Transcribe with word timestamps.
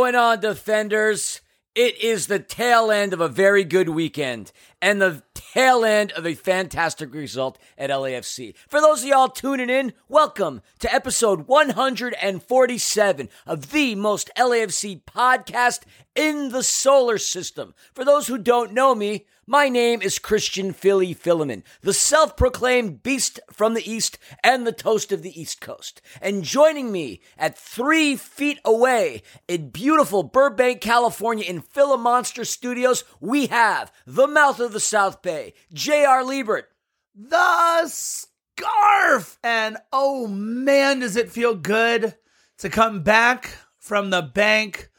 going 0.00 0.14
on, 0.14 0.40
defenders? 0.40 1.42
It 1.74 2.00
is 2.00 2.26
the 2.26 2.38
tail 2.38 2.90
end 2.90 3.12
of 3.12 3.20
a 3.20 3.28
very 3.28 3.64
good 3.64 3.90
weekend 3.90 4.50
and 4.80 4.98
the 4.98 5.22
tail 5.34 5.84
end 5.84 6.10
of 6.12 6.24
a 6.26 6.32
fantastic 6.32 7.12
result 7.12 7.58
at 7.76 7.90
LAFC. 7.90 8.54
For 8.66 8.80
those 8.80 9.02
of 9.02 9.10
y'all 9.10 9.28
tuning 9.28 9.68
in, 9.68 9.92
welcome 10.08 10.62
to 10.78 10.90
episode 10.90 11.46
147 11.48 13.28
of 13.46 13.72
the 13.72 13.94
most 13.94 14.30
LAFC 14.38 15.02
podcast 15.02 15.80
in 16.16 16.48
the 16.48 16.62
solar 16.62 17.18
system. 17.18 17.74
For 17.92 18.02
those 18.02 18.26
who 18.26 18.38
don't 18.38 18.72
know 18.72 18.94
me, 18.94 19.26
my 19.50 19.68
name 19.68 20.00
is 20.00 20.20
Christian 20.20 20.72
Philly 20.72 21.12
Philemon, 21.12 21.64
the 21.80 21.92
self 21.92 22.36
proclaimed 22.36 23.02
beast 23.02 23.40
from 23.50 23.74
the 23.74 23.90
East 23.90 24.16
and 24.44 24.64
the 24.64 24.70
toast 24.70 25.10
of 25.10 25.22
the 25.22 25.40
East 25.40 25.60
Coast. 25.60 26.00
And 26.22 26.44
joining 26.44 26.92
me 26.92 27.20
at 27.36 27.58
three 27.58 28.14
feet 28.14 28.60
away 28.64 29.24
in 29.48 29.70
beautiful 29.70 30.22
Burbank, 30.22 30.80
California, 30.80 31.44
in 31.44 31.62
Philomonster 31.62 32.46
Studios, 32.46 33.02
we 33.18 33.48
have 33.48 33.90
the 34.06 34.28
mouth 34.28 34.60
of 34.60 34.72
the 34.72 34.78
South 34.78 35.20
Bay, 35.20 35.54
J.R. 35.72 36.22
Liebert. 36.22 36.66
The 37.16 37.88
scarf! 37.88 39.36
And 39.42 39.78
oh 39.92 40.28
man, 40.28 41.00
does 41.00 41.16
it 41.16 41.28
feel 41.28 41.56
good 41.56 42.14
to 42.58 42.68
come 42.68 43.02
back 43.02 43.56
from 43.80 44.10
the 44.10 44.22
bank 44.22 44.90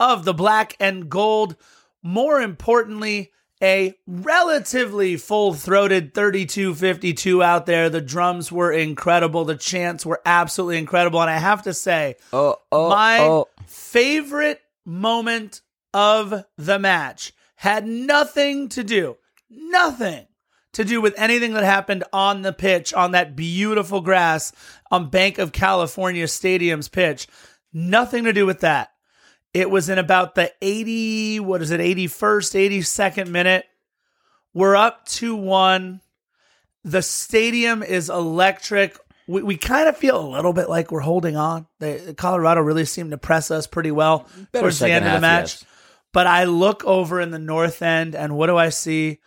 of 0.00 0.24
the 0.24 0.34
black 0.34 0.76
and 0.80 1.08
gold. 1.08 1.56
More 2.02 2.40
importantly, 2.40 3.32
a 3.62 3.94
relatively 4.06 5.16
full 5.16 5.52
throated 5.52 6.14
3252 6.14 7.42
out 7.42 7.66
there. 7.66 7.90
The 7.90 8.00
drums 8.00 8.52
were 8.52 8.70
incredible. 8.70 9.44
The 9.44 9.56
chants 9.56 10.06
were 10.06 10.20
absolutely 10.24 10.78
incredible. 10.78 11.20
And 11.20 11.30
I 11.30 11.38
have 11.38 11.62
to 11.62 11.74
say, 11.74 12.16
oh, 12.32 12.56
oh, 12.70 12.90
my 12.90 13.18
oh. 13.20 13.48
favorite 13.66 14.60
moment 14.84 15.60
of 15.92 16.44
the 16.56 16.78
match 16.78 17.32
had 17.56 17.86
nothing 17.86 18.68
to 18.70 18.84
do, 18.84 19.16
nothing 19.50 20.26
to 20.74 20.84
do 20.84 21.00
with 21.00 21.18
anything 21.18 21.54
that 21.54 21.64
happened 21.64 22.04
on 22.12 22.42
the 22.42 22.52
pitch 22.52 22.94
on 22.94 23.12
that 23.12 23.34
beautiful 23.34 24.00
grass 24.00 24.52
on 24.90 25.10
Bank 25.10 25.38
of 25.38 25.50
California 25.50 26.28
Stadium's 26.28 26.88
pitch. 26.88 27.26
Nothing 27.72 28.24
to 28.24 28.32
do 28.32 28.46
with 28.46 28.60
that. 28.60 28.92
It 29.54 29.70
was 29.70 29.88
in 29.88 29.98
about 29.98 30.34
the 30.34 30.52
80, 30.60 31.40
what 31.40 31.62
is 31.62 31.70
it, 31.70 31.80
81st, 31.80 32.80
82nd 32.80 33.28
minute. 33.28 33.64
We're 34.52 34.76
up 34.76 35.06
2 35.06 35.36
1. 35.36 36.00
The 36.84 37.02
stadium 37.02 37.82
is 37.82 38.10
electric. 38.10 38.98
We, 39.26 39.42
we 39.42 39.56
kind 39.56 39.88
of 39.88 39.96
feel 39.96 40.20
a 40.20 40.26
little 40.26 40.52
bit 40.52 40.68
like 40.68 40.90
we're 40.90 41.00
holding 41.00 41.36
on. 41.36 41.66
The, 41.80 42.14
Colorado 42.16 42.60
really 42.60 42.84
seemed 42.84 43.10
to 43.10 43.18
press 43.18 43.50
us 43.50 43.66
pretty 43.66 43.90
well 43.90 44.26
Better 44.52 44.64
towards 44.64 44.78
the 44.78 44.90
end 44.90 45.04
half, 45.04 45.16
of 45.16 45.20
the 45.20 45.26
match. 45.26 45.54
Yes. 45.54 45.64
But 46.12 46.26
I 46.26 46.44
look 46.44 46.84
over 46.84 47.20
in 47.20 47.30
the 47.30 47.38
north 47.38 47.82
end, 47.82 48.14
and 48.14 48.36
what 48.36 48.46
do 48.46 48.56
I 48.56 48.70
see? 48.70 49.18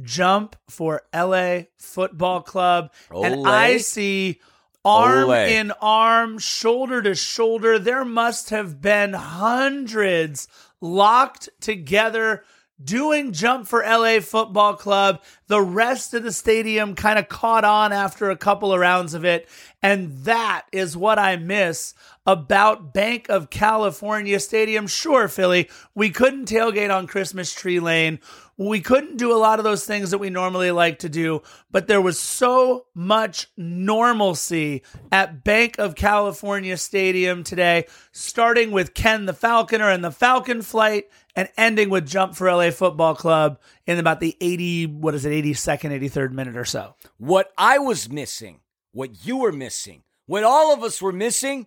Jump 0.00 0.56
for 0.70 1.02
LA 1.14 1.64
Football 1.78 2.40
Club. 2.40 2.92
And 3.14 3.46
I 3.46 3.76
see 3.76 4.40
arm 4.84 5.30
in 5.30 5.72
arm, 5.80 6.38
shoulder 6.38 7.02
to 7.02 7.14
shoulder. 7.14 7.78
There 7.78 8.04
must 8.04 8.50
have 8.50 8.80
been 8.80 9.12
hundreds 9.12 10.48
locked 10.80 11.48
together 11.60 12.42
doing 12.82 13.32
jump 13.32 13.68
for 13.68 13.82
LA 13.82 14.20
Football 14.20 14.74
Club. 14.74 15.22
The 15.48 15.60
rest 15.60 16.14
of 16.14 16.22
the 16.22 16.32
stadium 16.32 16.94
kind 16.94 17.18
of 17.18 17.28
caught 17.28 17.64
on 17.64 17.92
after 17.92 18.30
a 18.30 18.36
couple 18.36 18.72
of 18.72 18.80
rounds 18.80 19.14
of 19.14 19.24
it. 19.24 19.48
And 19.82 20.24
that 20.24 20.66
is 20.72 20.96
what 20.96 21.18
I 21.18 21.36
miss 21.36 21.94
about 22.26 22.94
Bank 22.94 23.28
of 23.28 23.50
California 23.50 24.40
Stadium. 24.40 24.86
Sure, 24.86 25.28
Philly, 25.28 25.68
we 25.94 26.10
couldn't 26.10 26.48
tailgate 26.48 26.94
on 26.94 27.06
Christmas 27.06 27.52
Tree 27.52 27.80
Lane. 27.80 28.18
We 28.62 28.82
couldn't 28.82 29.16
do 29.16 29.32
a 29.32 29.40
lot 29.40 29.58
of 29.58 29.64
those 29.64 29.86
things 29.86 30.10
that 30.10 30.18
we 30.18 30.28
normally 30.28 30.70
like 30.70 30.98
to 30.98 31.08
do, 31.08 31.40
but 31.70 31.86
there 31.86 32.02
was 32.02 32.20
so 32.20 32.84
much 32.94 33.46
normalcy 33.56 34.82
at 35.10 35.42
Bank 35.42 35.78
of 35.78 35.94
California 35.94 36.76
Stadium 36.76 37.42
today, 37.42 37.86
starting 38.12 38.70
with 38.70 38.92
Ken 38.92 39.24
the 39.24 39.32
Falconer 39.32 39.88
and 39.88 40.04
the 40.04 40.10
Falcon 40.10 40.60
flight 40.60 41.04
and 41.34 41.48
ending 41.56 41.88
with 41.88 42.06
Jump 42.06 42.34
for 42.34 42.52
LA 42.52 42.70
Football 42.70 43.14
Club 43.14 43.58
in 43.86 43.98
about 43.98 44.20
the 44.20 44.36
80, 44.42 44.88
what 44.88 45.14
is 45.14 45.24
it, 45.24 45.32
82nd, 45.32 45.98
83rd 45.98 46.32
minute 46.32 46.58
or 46.58 46.66
so. 46.66 46.96
What 47.16 47.50
I 47.56 47.78
was 47.78 48.10
missing, 48.10 48.60
what 48.92 49.24
you 49.24 49.38
were 49.38 49.52
missing, 49.52 50.02
what 50.26 50.44
all 50.44 50.74
of 50.74 50.82
us 50.82 51.00
were 51.00 51.12
missing 51.12 51.66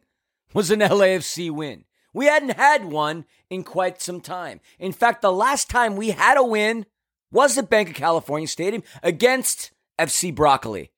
was 0.53 0.69
an 0.69 0.81
LAFC 0.81 1.49
win. 1.49 1.85
We 2.13 2.27
hadn't 2.27 2.57
had 2.57 2.85
one 2.85 3.25
in 3.49 3.63
quite 3.63 4.01
some 4.01 4.21
time. 4.21 4.59
In 4.79 4.91
fact, 4.91 5.21
the 5.21 5.31
last 5.31 5.69
time 5.69 5.95
we 5.95 6.11
had 6.11 6.37
a 6.37 6.43
win 6.43 6.85
was 7.31 7.57
at 7.57 7.69
Bank 7.69 7.89
of 7.89 7.95
California 7.95 8.47
Stadium 8.47 8.83
against 9.01 9.71
FC 9.99 10.33
Broccoli. 10.33 10.91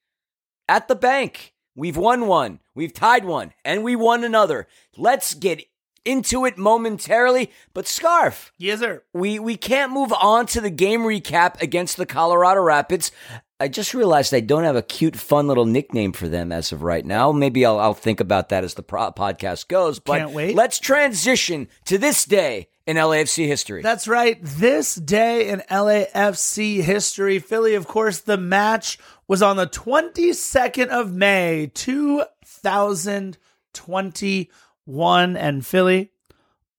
At 0.67 0.88
the 0.88 0.95
bank, 0.95 1.53
we've 1.75 1.97
won 1.97 2.27
one, 2.27 2.59
we've 2.73 2.94
tied 2.94 3.23
one, 3.23 3.53
and 3.63 3.83
we 3.83 3.95
won 3.95 4.23
another. 4.23 4.67
Let's 4.97 5.33
get 5.33 5.63
into 6.06 6.46
it 6.46 6.57
momentarily. 6.57 7.52
But 7.74 7.88
Scarf, 7.88 8.54
Yes, 8.57 8.80
sir. 8.80 9.04
we 9.13 9.40
we 9.40 9.57
can't 9.57 9.92
move 9.92 10.13
on 10.13 10.46
to 10.48 10.62
the 10.62 10.69
game 10.69 11.02
recap 11.02 11.62
against 11.62 11.98
the 11.98 12.06
Colorado 12.06 12.62
Rapids. 12.62 13.12
I 13.60 13.68
just 13.69 13.94
realized 13.94 14.34
I 14.34 14.42
don't 14.42 14.66
have 14.66 14.75
a 14.75 14.81
cute, 14.81 15.16
fun 15.16 15.48
little 15.48 15.63
nickname 15.66 16.12
for 16.12 16.28
them 16.28 16.52
as 16.52 16.74
of 16.74 16.84
right 16.84 17.06
now. 17.06 17.31
Maybe 17.31 17.66
I'll, 17.66 17.80
I'll 17.80 17.94
think 17.94 18.19
about 18.19 18.50
that 18.50 18.66
as 18.66 18.74
the 18.74 18.84
pro- 18.84 19.13
podcast 19.13 19.69
goes. 19.69 19.98
But 20.00 20.18
Can't 20.19 20.31
wait. 20.31 20.56
let's 20.56 20.78
transition 20.78 21.69
to 21.86 21.98
this 21.98 22.25
day 22.25 22.68
in 22.86 22.98
LAFC 22.98 23.48
history. 23.48 23.81
That's 23.81 24.10
right. 24.10 24.38
This 24.44 24.96
day 24.96 25.48
in 25.48 25.62
LAFC 25.72 26.81
history, 26.81 27.40
Philly, 27.40 27.75
of 27.75 27.88
course, 27.88 28.19
the 28.19 28.36
match 28.38 29.00
was 29.25 29.42
on 29.42 29.56
the 29.56 29.68
22nd 29.68 30.88
of 30.90 31.13
May, 31.13 31.72
2021. 31.74 34.48
1 34.86 35.36
and 35.36 35.66
Philly, 35.66 36.12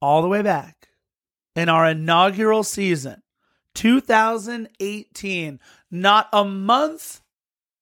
all 0.00 0.22
the 0.22 0.28
way 0.28 0.42
back 0.42 0.88
in 1.54 1.68
our 1.68 1.90
inaugural 1.90 2.62
season, 2.62 3.22
2018, 3.74 5.60
not 5.90 6.28
a 6.32 6.44
month 6.44 7.20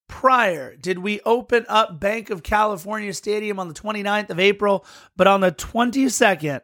prior 0.08 0.76
did 0.76 0.98
we 0.98 1.20
open 1.24 1.64
up 1.68 1.98
Bank 1.98 2.30
of 2.30 2.42
California 2.42 3.12
Stadium 3.12 3.58
on 3.58 3.68
the 3.68 3.74
29th 3.74 4.30
of 4.30 4.38
April, 4.38 4.84
but 5.16 5.26
on 5.26 5.40
the 5.40 5.52
22nd, 5.52 6.60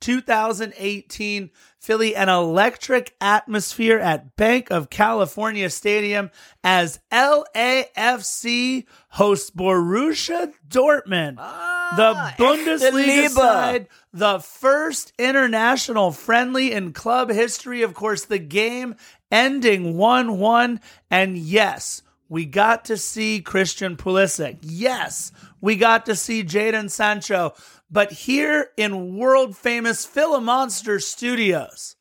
2018. 0.00 1.50
Philly, 1.78 2.14
an 2.14 2.28
electric 2.28 3.14
atmosphere 3.22 3.98
at 3.98 4.36
Bank 4.36 4.70
of 4.70 4.90
California 4.90 5.70
Stadium 5.70 6.30
as 6.62 7.00
LAFC 7.10 8.84
hosts 9.08 9.50
Borussia 9.50 10.52
Dortmund. 10.68 11.36
Ah, 11.38 12.34
the 12.36 12.44
Bundesliga 12.44 13.30
side, 13.30 13.88
the 14.12 14.40
first 14.40 15.14
international 15.18 16.12
friendly 16.12 16.72
in 16.72 16.92
club 16.92 17.30
history. 17.30 17.82
Of 17.82 17.94
course, 17.94 18.26
the 18.26 18.38
game 18.38 18.96
ending 19.30 19.96
1 19.96 20.38
1. 20.38 20.80
And 21.10 21.38
yes, 21.38 22.02
we 22.28 22.44
got 22.44 22.84
to 22.86 22.96
see 22.96 23.40
Christian 23.40 23.96
Pulisic. 23.96 24.58
Yes, 24.62 25.32
we 25.60 25.76
got 25.76 26.06
to 26.06 26.14
see 26.14 26.44
Jadon 26.44 26.90
Sancho. 26.90 27.54
But 27.90 28.12
here 28.12 28.68
in 28.76 29.16
world 29.16 29.56
famous 29.56 30.06
Philomonster 30.06 31.02
Studios, 31.02 31.96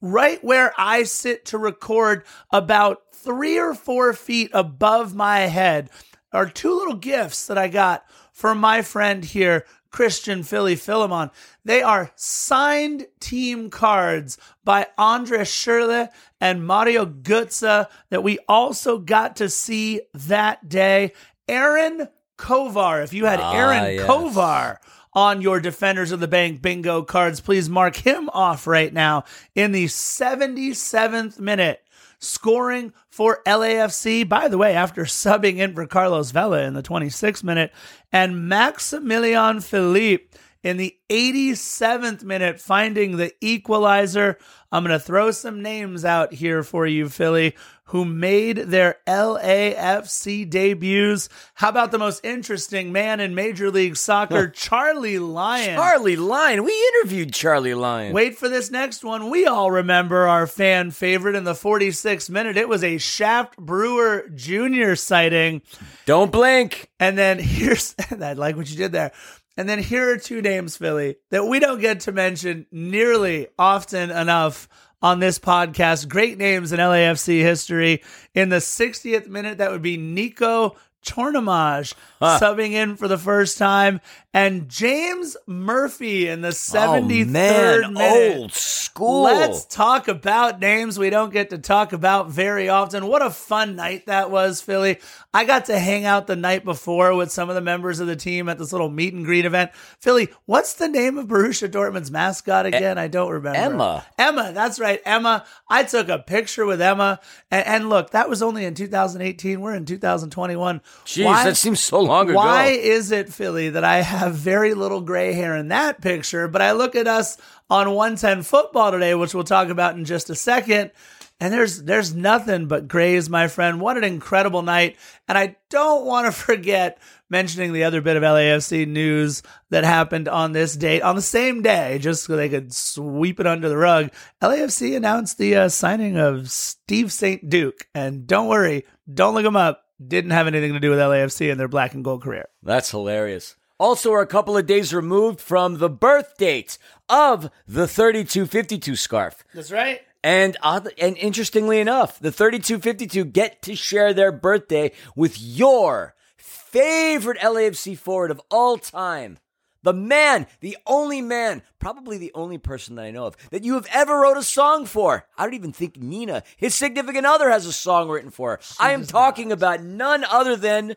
right 0.00 0.42
where 0.44 0.72
I 0.78 1.02
sit 1.02 1.44
to 1.46 1.58
record 1.58 2.24
about 2.52 3.02
three 3.12 3.58
or 3.58 3.74
four 3.74 4.12
feet 4.12 4.50
above 4.52 5.14
my 5.14 5.40
head, 5.40 5.90
are 6.32 6.48
two 6.48 6.74
little 6.74 6.94
gifts 6.96 7.46
that 7.46 7.58
I 7.58 7.68
got 7.68 8.04
from 8.32 8.58
my 8.58 8.82
friend 8.82 9.24
here, 9.24 9.66
Christian 9.90 10.42
Philly 10.42 10.76
Philemon. 10.76 11.30
They 11.64 11.82
are 11.82 12.12
signed 12.14 13.06
team 13.20 13.68
cards 13.68 14.38
by 14.64 14.86
Andres 14.96 15.48
Schürrle 15.48 16.08
and 16.40 16.66
Mario 16.66 17.04
Götze 17.04 17.86
that 18.08 18.22
we 18.22 18.38
also 18.48 18.98
got 18.98 19.36
to 19.36 19.48
see 19.50 20.00
that 20.14 20.68
day. 20.68 21.12
Aaron 21.46 22.08
Kovar, 22.38 23.04
if 23.04 23.12
you 23.12 23.26
had 23.26 23.40
Ah, 23.40 23.52
Aaron 23.52 23.94
yes. 23.96 24.06
Kovar 24.06 24.78
on 25.14 25.42
your 25.42 25.60
Defenders 25.60 26.12
of 26.12 26.20
the 26.20 26.28
Bank 26.28 26.62
bingo 26.62 27.02
cards, 27.02 27.40
please 27.40 27.68
mark 27.68 27.96
him 27.96 28.30
off 28.32 28.66
right 28.66 28.92
now 28.92 29.24
in 29.54 29.72
the 29.72 29.86
77th 29.86 31.38
minute 31.38 31.82
scoring 32.18 32.92
for 33.10 33.42
LAFC. 33.44 34.28
By 34.28 34.48
the 34.48 34.58
way, 34.58 34.74
after 34.74 35.04
subbing 35.04 35.58
in 35.58 35.74
for 35.74 35.86
Carlos 35.86 36.30
Vela 36.30 36.62
in 36.62 36.74
the 36.74 36.82
26th 36.82 37.42
minute, 37.42 37.72
and 38.12 38.48
Maximilian 38.48 39.60
Philipp 39.60 40.34
in 40.62 40.76
the 40.76 40.96
87th 41.10 42.22
minute, 42.22 42.60
finding 42.60 43.16
the 43.16 43.32
equalizer. 43.40 44.38
I'm 44.70 44.84
going 44.84 44.98
to 44.98 45.04
throw 45.04 45.30
some 45.30 45.62
names 45.62 46.04
out 46.04 46.32
here 46.32 46.62
for 46.62 46.86
you, 46.86 47.08
Philly, 47.08 47.54
who 47.86 48.06
made 48.06 48.56
their 48.56 48.96
LAFC 49.06 50.48
debuts. 50.48 51.28
How 51.54 51.68
about 51.68 51.90
the 51.90 51.98
most 51.98 52.24
interesting 52.24 52.90
man 52.90 53.20
in 53.20 53.34
Major 53.34 53.70
League 53.70 53.98
Soccer, 53.98 54.48
Charlie 54.48 55.18
Lyon? 55.18 55.76
Charlie 55.76 56.16
Lyon. 56.16 56.64
We 56.64 56.90
interviewed 56.94 57.34
Charlie 57.34 57.74
Lyon. 57.74 58.14
Wait 58.14 58.38
for 58.38 58.48
this 58.48 58.70
next 58.70 59.04
one. 59.04 59.28
We 59.28 59.44
all 59.46 59.70
remember 59.70 60.26
our 60.26 60.46
fan 60.46 60.90
favorite 60.90 61.34
in 61.36 61.44
the 61.44 61.52
46th 61.52 62.30
minute. 62.30 62.56
It 62.56 62.68
was 62.68 62.82
a 62.82 62.96
Shaft 62.96 63.58
Brewer 63.58 64.26
Jr. 64.34 64.94
sighting. 64.94 65.60
Don't 66.06 66.32
blink. 66.32 66.88
And 66.98 67.18
then 67.18 67.38
here's, 67.40 67.94
I 68.10 68.32
like 68.32 68.56
what 68.56 68.70
you 68.70 68.76
did 68.76 68.92
there. 68.92 69.12
And 69.56 69.68
then 69.68 69.80
here 69.80 70.10
are 70.10 70.18
two 70.18 70.40
names, 70.40 70.76
Philly, 70.76 71.16
that 71.30 71.46
we 71.46 71.58
don't 71.60 71.80
get 71.80 72.00
to 72.00 72.12
mention 72.12 72.66
nearly 72.72 73.48
often 73.58 74.10
enough 74.10 74.68
on 75.02 75.20
this 75.20 75.38
podcast. 75.38 76.08
Great 76.08 76.38
names 76.38 76.72
in 76.72 76.78
LAFC 76.78 77.40
history. 77.40 78.02
In 78.34 78.48
the 78.48 78.56
60th 78.56 79.28
minute, 79.28 79.58
that 79.58 79.70
would 79.70 79.82
be 79.82 79.96
Nico 79.96 80.76
Chornomage 81.02 81.94
Huh. 82.22 82.38
subbing 82.40 82.70
in 82.70 82.94
for 82.94 83.08
the 83.08 83.18
first 83.18 83.58
time, 83.58 84.00
and 84.32 84.68
James 84.68 85.36
Murphy 85.46 86.28
in 86.28 86.40
the 86.40 86.50
73rd 86.50 87.84
oh, 87.84 87.90
man. 87.90 87.92
minute. 87.94 88.36
Old 88.36 88.52
school. 88.52 89.22
Let's 89.24 89.64
talk 89.64 90.06
about 90.06 90.60
names 90.60 91.00
we 91.00 91.10
don't 91.10 91.32
get 91.32 91.50
to 91.50 91.58
talk 91.58 91.92
about 91.92 92.30
very 92.30 92.68
often. 92.68 93.08
What 93.08 93.22
a 93.22 93.30
fun 93.30 93.74
night 93.74 94.06
that 94.06 94.30
was, 94.30 94.60
Philly. 94.60 94.98
I 95.34 95.44
got 95.44 95.64
to 95.64 95.78
hang 95.78 96.04
out 96.04 96.28
the 96.28 96.36
night 96.36 96.64
before 96.64 97.14
with 97.16 97.32
some 97.32 97.48
of 97.48 97.56
the 97.56 97.60
members 97.60 97.98
of 97.98 98.06
the 98.06 98.14
team 98.14 98.48
at 98.48 98.58
this 98.58 98.70
little 98.70 98.88
meet 98.88 99.14
and 99.14 99.24
greet 99.24 99.44
event. 99.44 99.72
Philly, 99.98 100.28
what's 100.46 100.74
the 100.74 100.88
name 100.88 101.18
of 101.18 101.26
Borussia 101.26 101.68
Dortmund's 101.68 102.12
mascot 102.12 102.66
again? 102.66 102.98
I 102.98 103.08
don't 103.08 103.30
remember. 103.30 103.58
Emma. 103.58 104.06
Emma, 104.16 104.52
that's 104.52 104.78
right. 104.78 105.00
Emma. 105.04 105.44
I 105.68 105.82
took 105.82 106.08
a 106.08 106.20
picture 106.20 106.66
with 106.66 106.80
Emma. 106.80 107.18
And, 107.50 107.66
and 107.66 107.88
look, 107.88 108.10
that 108.10 108.28
was 108.28 108.42
only 108.42 108.64
in 108.64 108.74
2018. 108.74 109.60
We're 109.60 109.74
in 109.74 109.86
2021. 109.86 110.80
Jeez, 111.04 111.24
Why- 111.24 111.44
that 111.44 111.56
seems 111.56 111.80
so 111.80 112.00
long 112.00 112.28
ago. 112.28 112.36
why 112.36 112.66
is 112.66 113.10
it, 113.10 113.32
Philly, 113.32 113.70
that 113.70 113.84
I 113.84 114.02
have 114.02 114.34
very 114.34 114.74
little 114.74 115.00
gray 115.00 115.32
hair 115.32 115.56
in 115.56 115.68
that 115.68 116.00
picture, 116.00 116.46
but 116.48 116.62
I 116.62 116.72
look 116.72 116.94
at 116.94 117.08
us 117.08 117.36
on 117.68 117.90
110 117.90 118.42
football 118.42 118.92
today, 118.92 119.14
which 119.14 119.34
we'll 119.34 119.44
talk 119.44 119.68
about 119.68 119.96
in 119.96 120.04
just 120.04 120.30
a 120.30 120.34
second, 120.34 120.92
and 121.40 121.52
there's 121.52 121.82
there's 121.82 122.14
nothing 122.14 122.66
but 122.68 122.86
grays, 122.86 123.28
my 123.28 123.48
friend. 123.48 123.80
What 123.80 123.96
an 123.96 124.04
incredible 124.04 124.62
night. 124.62 124.96
And 125.26 125.36
I 125.36 125.56
don't 125.70 126.06
want 126.06 126.26
to 126.26 126.32
forget 126.46 126.98
mentioning 127.28 127.72
the 127.72 127.82
other 127.82 128.00
bit 128.00 128.16
of 128.16 128.22
LAFC 128.22 128.86
news 128.86 129.42
that 129.70 129.82
happened 129.82 130.28
on 130.28 130.52
this 130.52 130.76
date, 130.76 131.02
on 131.02 131.16
the 131.16 131.22
same 131.22 131.60
day, 131.62 131.98
just 131.98 132.24
so 132.24 132.36
they 132.36 132.48
could 132.48 132.72
sweep 132.72 133.40
it 133.40 133.46
under 133.46 133.68
the 133.68 133.76
rug. 133.76 134.10
LAFC 134.40 134.94
announced 134.96 135.38
the 135.38 135.56
uh, 135.56 135.68
signing 135.68 136.16
of 136.16 136.48
Steve 136.48 137.10
St. 137.10 137.48
Duke. 137.48 137.88
And 137.92 138.26
don't 138.26 138.46
worry, 138.48 138.84
don't 139.12 139.34
look 139.34 139.46
him 139.46 139.56
up. 139.56 139.81
Didn't 140.08 140.30
have 140.30 140.46
anything 140.46 140.72
to 140.72 140.80
do 140.80 140.90
with 140.90 140.98
LAFC 140.98 141.50
and 141.50 141.60
their 141.60 141.68
black 141.68 141.94
and 141.94 142.04
gold 142.04 142.22
career. 142.22 142.46
That's 142.62 142.90
hilarious. 142.90 143.56
Also, 143.78 144.10
we're 144.12 144.22
a 144.22 144.26
couple 144.26 144.56
of 144.56 144.66
days 144.66 144.94
removed 144.94 145.40
from 145.40 145.78
the 145.78 145.90
birth 145.90 146.36
date 146.36 146.78
of 147.08 147.50
the 147.66 147.88
3252 147.88 148.94
scarf. 148.96 149.42
That's 149.52 149.72
right. 149.72 150.00
And 150.22 150.56
odd, 150.62 150.88
and 150.98 151.16
interestingly 151.16 151.80
enough, 151.80 152.20
the 152.20 152.30
3252 152.30 153.24
get 153.24 153.60
to 153.62 153.74
share 153.74 154.14
their 154.14 154.30
birthday 154.30 154.92
with 155.16 155.40
your 155.40 156.14
favorite 156.36 157.38
LAFC 157.40 157.98
forward 157.98 158.30
of 158.30 158.40
all 158.50 158.78
time. 158.78 159.38
The 159.82 159.92
man, 159.92 160.46
the 160.60 160.76
only 160.86 161.20
man, 161.20 161.62
probably 161.78 162.16
the 162.18 162.32
only 162.34 162.58
person 162.58 162.96
that 162.96 163.04
I 163.04 163.10
know 163.10 163.26
of 163.26 163.36
that 163.50 163.64
you 163.64 163.74
have 163.74 163.86
ever 163.92 164.20
wrote 164.20 164.36
a 164.36 164.42
song 164.42 164.86
for. 164.86 165.26
I 165.36 165.44
don't 165.44 165.54
even 165.54 165.72
think 165.72 165.96
Nina, 165.96 166.44
his 166.56 166.74
significant 166.74 167.26
other, 167.26 167.50
has 167.50 167.66
a 167.66 167.72
song 167.72 168.08
written 168.08 168.30
for 168.30 168.50
her. 168.52 168.60
I 168.78 168.92
am 168.92 169.04
talking 169.04 169.50
about 169.50 169.82
none 169.82 170.24
other 170.24 170.56
than 170.56 170.94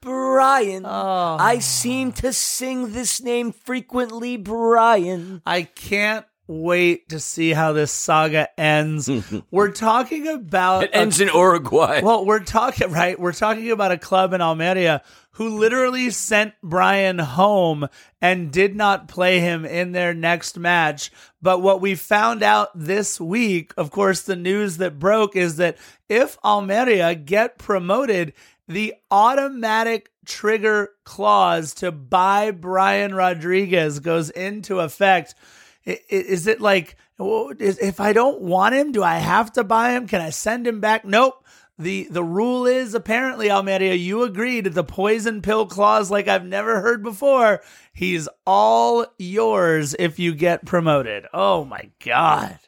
Brian. 0.00 0.84
Oh. 0.84 1.36
I 1.40 1.60
seem 1.60 2.12
to 2.12 2.32
sing 2.32 2.92
this 2.92 3.22
name 3.22 3.52
frequently, 3.52 4.36
Brian. 4.36 5.42
I 5.46 5.62
can't 5.62 6.26
wait 6.60 7.08
to 7.10 7.20
see 7.20 7.50
how 7.50 7.72
this 7.72 7.90
saga 7.92 8.48
ends. 8.60 9.10
we're 9.50 9.70
talking 9.72 10.28
about 10.28 10.84
It 10.84 10.90
ends 10.92 11.20
in 11.20 11.28
Uruguay. 11.28 12.00
Well, 12.02 12.24
we're 12.24 12.44
talking 12.44 12.90
right. 12.90 13.18
We're 13.18 13.32
talking 13.32 13.70
about 13.70 13.92
a 13.92 13.98
club 13.98 14.32
in 14.32 14.40
Almeria 14.40 15.02
who 15.36 15.58
literally 15.58 16.10
sent 16.10 16.52
Brian 16.62 17.18
home 17.18 17.88
and 18.20 18.52
did 18.52 18.76
not 18.76 19.08
play 19.08 19.40
him 19.40 19.64
in 19.64 19.92
their 19.92 20.12
next 20.12 20.58
match. 20.58 21.10
But 21.40 21.60
what 21.60 21.80
we 21.80 21.94
found 21.94 22.42
out 22.42 22.68
this 22.74 23.18
week, 23.18 23.72
of 23.78 23.90
course, 23.90 24.22
the 24.22 24.36
news 24.36 24.76
that 24.76 24.98
broke 24.98 25.34
is 25.34 25.56
that 25.56 25.78
if 26.08 26.36
Almeria 26.44 27.14
get 27.14 27.56
promoted, 27.56 28.34
the 28.68 28.94
automatic 29.10 30.10
trigger 30.26 30.90
clause 31.04 31.74
to 31.74 31.90
buy 31.90 32.50
Brian 32.50 33.14
Rodriguez 33.14 34.00
goes 34.00 34.30
into 34.30 34.80
effect. 34.80 35.34
Is 35.84 36.46
it 36.46 36.60
like 36.60 36.96
if 37.18 38.00
I 38.00 38.12
don't 38.12 38.40
want 38.40 38.74
him, 38.74 38.92
do 38.92 39.02
I 39.02 39.16
have 39.16 39.52
to 39.52 39.64
buy 39.64 39.92
him? 39.92 40.06
Can 40.06 40.20
I 40.20 40.30
send 40.30 40.66
him 40.66 40.80
back? 40.80 41.04
Nope. 41.04 41.44
The 41.78 42.06
the 42.10 42.22
rule 42.22 42.66
is 42.66 42.94
apparently 42.94 43.50
Almeria, 43.50 43.94
you 43.94 44.22
agreed 44.22 44.66
the 44.66 44.84
poison 44.84 45.42
pill 45.42 45.66
clause 45.66 46.10
like 46.10 46.28
I've 46.28 46.44
never 46.44 46.80
heard 46.80 47.02
before. 47.02 47.62
He's 47.92 48.28
all 48.46 49.06
yours 49.18 49.96
if 49.98 50.18
you 50.18 50.34
get 50.34 50.66
promoted. 50.66 51.26
Oh 51.32 51.64
my 51.64 51.90
god. 52.04 52.58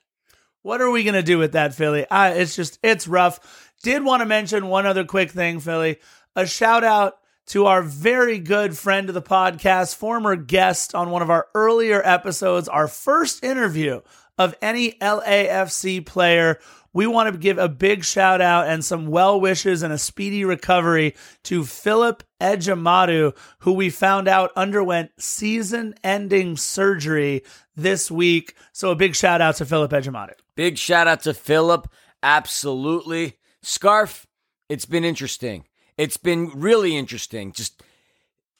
What 0.62 0.80
are 0.80 0.90
we 0.90 1.04
going 1.04 1.14
to 1.14 1.22
do 1.22 1.36
with 1.36 1.52
that, 1.52 1.74
Philly? 1.74 2.06
It's 2.10 2.56
just, 2.56 2.78
it's 2.82 3.06
rough. 3.06 3.70
Did 3.82 4.02
want 4.02 4.22
to 4.22 4.26
mention 4.26 4.68
one 4.68 4.86
other 4.86 5.04
quick 5.04 5.30
thing, 5.30 5.60
Philly. 5.60 5.98
A 6.34 6.46
shout 6.46 6.82
out 6.82 7.18
to 7.46 7.66
our 7.66 7.82
very 7.82 8.38
good 8.38 8.76
friend 8.76 9.08
of 9.08 9.14
the 9.14 9.22
podcast, 9.22 9.96
former 9.96 10.36
guest 10.36 10.94
on 10.94 11.10
one 11.10 11.22
of 11.22 11.30
our 11.30 11.48
earlier 11.54 12.00
episodes, 12.04 12.68
our 12.68 12.88
first 12.88 13.44
interview 13.44 14.00
of 14.38 14.54
any 14.62 14.92
LAFC 14.92 16.04
player. 16.04 16.58
We 16.92 17.06
want 17.06 17.32
to 17.32 17.38
give 17.38 17.58
a 17.58 17.68
big 17.68 18.04
shout 18.04 18.40
out 18.40 18.68
and 18.68 18.84
some 18.84 19.08
well 19.08 19.40
wishes 19.40 19.82
and 19.82 19.92
a 19.92 19.98
speedy 19.98 20.44
recovery 20.44 21.16
to 21.44 21.64
Philip 21.64 22.22
Ejimadu, 22.40 23.36
who 23.58 23.72
we 23.72 23.90
found 23.90 24.28
out 24.28 24.52
underwent 24.54 25.10
season 25.18 25.94
ending 26.04 26.56
surgery 26.56 27.42
this 27.74 28.10
week. 28.10 28.54
So 28.72 28.90
a 28.90 28.96
big 28.96 29.16
shout 29.16 29.40
out 29.40 29.56
to 29.56 29.66
Philip 29.66 29.90
Ejimadu. 29.90 30.34
Big 30.54 30.78
shout 30.78 31.08
out 31.08 31.22
to 31.24 31.34
Philip. 31.34 31.88
Absolutely. 32.22 33.38
Scarf, 33.60 34.26
it's 34.68 34.86
been 34.86 35.04
interesting. 35.04 35.64
It's 35.96 36.16
been 36.16 36.50
really 36.54 36.96
interesting. 36.96 37.52
Just 37.52 37.82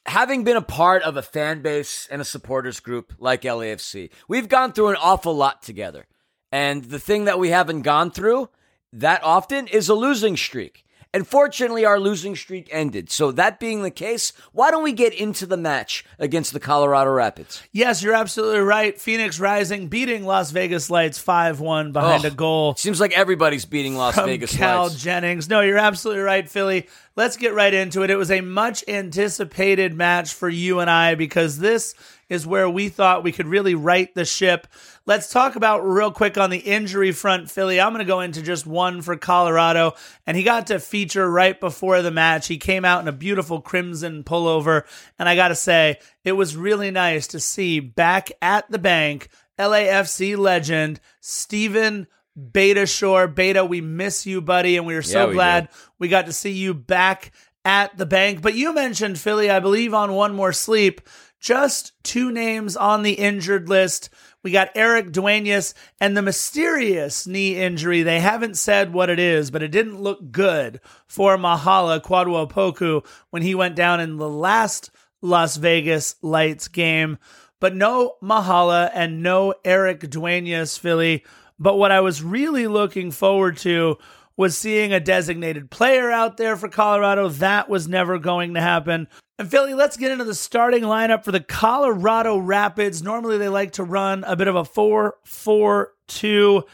having 0.07 0.45
been 0.45 0.57
a 0.57 0.63
part 0.63 1.03
of 1.03 1.17
a 1.17 1.23
fan 1.23 1.63
base 1.63 2.07
and 2.11 2.21
a 2.21 2.25
supporters 2.25 2.81
group 2.81 3.13
like 3.19 3.43
LAFC, 3.43 4.11
we've 4.29 4.49
gone 4.49 4.73
through 4.73 4.89
an 4.89 4.97
awful 4.97 5.35
lot 5.35 5.63
together. 5.63 6.07
And 6.53 6.85
the 6.85 7.01
thing 7.01 7.25
that 7.25 7.39
we 7.39 7.49
haven't 7.51 7.83
gone 7.83 8.11
through 8.11 8.49
that 8.93 9.25
often 9.25 9.67
is 9.67 9.89
a 9.89 9.95
losing 9.95 10.37
streak. 10.37 10.83
And 11.13 11.25
fortunately, 11.29 11.85
our 11.85 12.01
losing 12.01 12.35
streak 12.35 12.69
ended. 12.73 13.09
So, 13.09 13.31
that 13.31 13.61
being 13.61 13.83
the 13.85 13.91
case, 13.93 14.33
why 14.51 14.73
don't 14.73 14.83
we 14.83 14.91
get 14.93 15.15
into 15.15 15.47
the 15.47 15.57
match 15.57 16.05
against 16.19 16.53
the 16.53 16.59
Colorado 16.59 17.13
Rapids? 17.13 17.63
Yes, 17.71 18.03
you're 18.03 18.15
absolutely 18.15 18.59
right. 18.59 19.01
Phoenix 19.01 19.39
Rising 19.39 19.87
beating 19.87 20.25
Las 20.25 20.51
Vegas 20.51 20.91
Lights 20.91 21.17
5 21.21 21.61
1 21.61 21.93
behind 21.93 22.25
Oh, 22.25 22.29
a 22.29 22.31
goal. 22.33 22.75
Seems 22.75 22.99
like 23.01 23.13
everybody's 23.17 23.65
beating 23.65 23.95
Las 23.95 24.17
from 24.17 24.27
Vegas 24.27 24.57
Cal 24.57 24.85
Lights. 24.89 25.01
Jennings. 25.01 25.49
No, 25.49 25.61
you're 25.61 25.79
absolutely 25.79 26.25
right, 26.25 26.51
Philly. 26.51 26.89
Let's 27.17 27.37
get 27.37 27.55
right 27.55 27.73
into 27.73 28.03
it. 28.03 28.11
It 28.11 28.17
was 28.17 28.33
a 28.33 28.41
much 28.41 28.83
anticipated 28.89 29.95
match 29.95 30.35
for 30.35 30.49
you 30.49 30.81
and 30.81 30.91
I 30.91 31.15
because 31.15 31.59
this 31.59 31.95
is 32.29 32.45
where 32.45 32.69
we 32.69 32.89
thought 32.89 33.23
we 33.23 33.31
could 33.31 33.47
really 33.47 33.77
right 33.77 34.13
the 34.15 34.25
ship. 34.25 34.67
Let's 35.07 35.31
talk 35.31 35.55
about 35.55 35.87
real 35.87 36.11
quick 36.11 36.37
on 36.37 36.51
the 36.51 36.59
injury 36.59 37.13
front, 37.13 37.53
Philly. 37.53 37.81
I'm 37.81 37.93
going 37.93 38.05
to 38.05 38.05
go 38.05 38.19
into 38.19 38.43
just 38.43 38.67
one 38.67 39.01
for 39.01 39.17
Colorado, 39.17 39.95
and 40.27 40.37
he 40.37 40.43
got 40.43 40.67
to 40.69 40.81
feature 40.81 41.31
right 41.31 41.59
before 41.61 42.03
the 42.03 42.11
match. 42.11 42.49
He 42.49 42.59
came 42.59 42.85
out 42.85 43.03
in 43.03 43.07
a 43.07 43.13
beautiful 43.13 43.61
crimson 43.61 44.25
pullover, 44.25 44.83
and 45.17 45.29
I 45.29 45.37
got 45.37 45.49
to 45.49 45.55
say, 45.55 45.99
it 46.25 46.33
was 46.33 46.57
really 46.57 46.91
nice 46.91 47.29
to 47.29 47.39
see 47.39 47.79
back 47.79 48.33
at 48.43 48.69
the 48.73 48.79
bank 48.79 49.29
LAFC 49.57 50.37
legend 50.37 50.99
Steven 51.21 52.09
Beitashour. 52.39 53.35
Beta, 53.35 53.65
we 53.65 53.81
miss 53.81 54.27
you, 54.27 54.41
buddy, 54.41 54.77
and 54.77 54.87
we 54.87 54.95
are 54.95 55.03
so 55.03 55.21
Yeah, 55.21 55.27
we 55.27 55.35
glad 55.35 55.69
we 55.99 56.09
got 56.09 56.27
to 56.27 56.33
see 56.33 56.53
you 56.53 56.75
back 56.75 57.33
at 57.65 57.97
the 57.97 58.07
bank. 58.07 58.43
But 58.43 58.55
you 58.55 58.75
mentioned 58.75 59.19
Philly, 59.19 59.51
I 59.51 59.61
believe, 59.61 59.95
on 59.95 60.13
One 60.13 60.35
More 60.35 60.53
Sleep. 60.53 61.01
Just 61.41 61.93
two 62.03 62.33
names 62.33 62.77
on 62.77 63.03
the 63.03 63.13
injured 63.13 63.69
list. 63.69 64.09
We 64.43 64.51
got 64.51 64.71
Eric 64.75 65.13
Duenas 65.13 65.75
and 66.01 66.17
the 66.17 66.23
mysterious 66.23 67.27
knee 67.27 67.57
injury. 67.57 68.03
They 68.03 68.21
haven't 68.21 68.57
said 68.57 68.93
what 68.93 69.11
it 69.11 69.19
is, 69.19 69.51
but 69.51 69.63
it 69.63 69.69
didn't 69.69 70.01
look 70.01 70.31
good 70.31 70.81
for 71.07 71.37
Mahala 71.37 72.01
Kwadwo 72.01 72.49
Opoku 72.49 73.07
when 73.31 73.43
he 73.43 73.55
went 73.55 73.75
down 73.75 74.01
in 74.01 74.17
the 74.17 74.29
last 74.29 74.91
Las 75.23 75.57
Vegas 75.57 76.17
Lights 76.21 76.69
game. 76.69 77.19
But 77.59 77.75
no 77.75 78.17
Mahala 78.23 78.91
and 78.93 79.23
no 79.23 79.55
Eric 79.65 80.11
Duenas, 80.11 80.77
Philly. 80.77 81.25
But 81.65 81.79
what 81.79 81.93
I 81.93 82.01
was 82.01 82.23
really 82.23 82.67
looking 82.67 83.11
forward 83.11 83.57
to 83.59 83.97
was 84.37 84.55
seeing 84.55 84.93
a 84.93 85.01
designated 85.01 85.71
player 85.71 86.11
out 86.11 86.37
there 86.37 86.59
for 86.59 86.69
Colorado. 86.69 87.31
That 87.31 87.71
was 87.71 87.89
never 87.89 88.19
going 88.19 88.53
to 88.53 88.61
happen. 88.61 89.09
And 89.39 89.51
Philly, 89.51 89.73
let's 89.73 89.97
get 89.97 90.13
into 90.13 90.25
the 90.25 90.35
starting 90.35 90.83
lineup 90.83 91.25
for 91.25 91.33
the 91.33 91.41
Colorado 91.41 92.37
Rapids. 92.37 93.03
Normally 93.03 93.39
they 93.39 93.49
like 93.49 93.73
to 93.73 93.83
run 93.83 94.25
a 94.25 94.37
bit 94.37 94.47
of 94.47 94.57
a 94.57 94.65
4 94.67 95.15
4 95.25 95.93
2. 96.07 96.65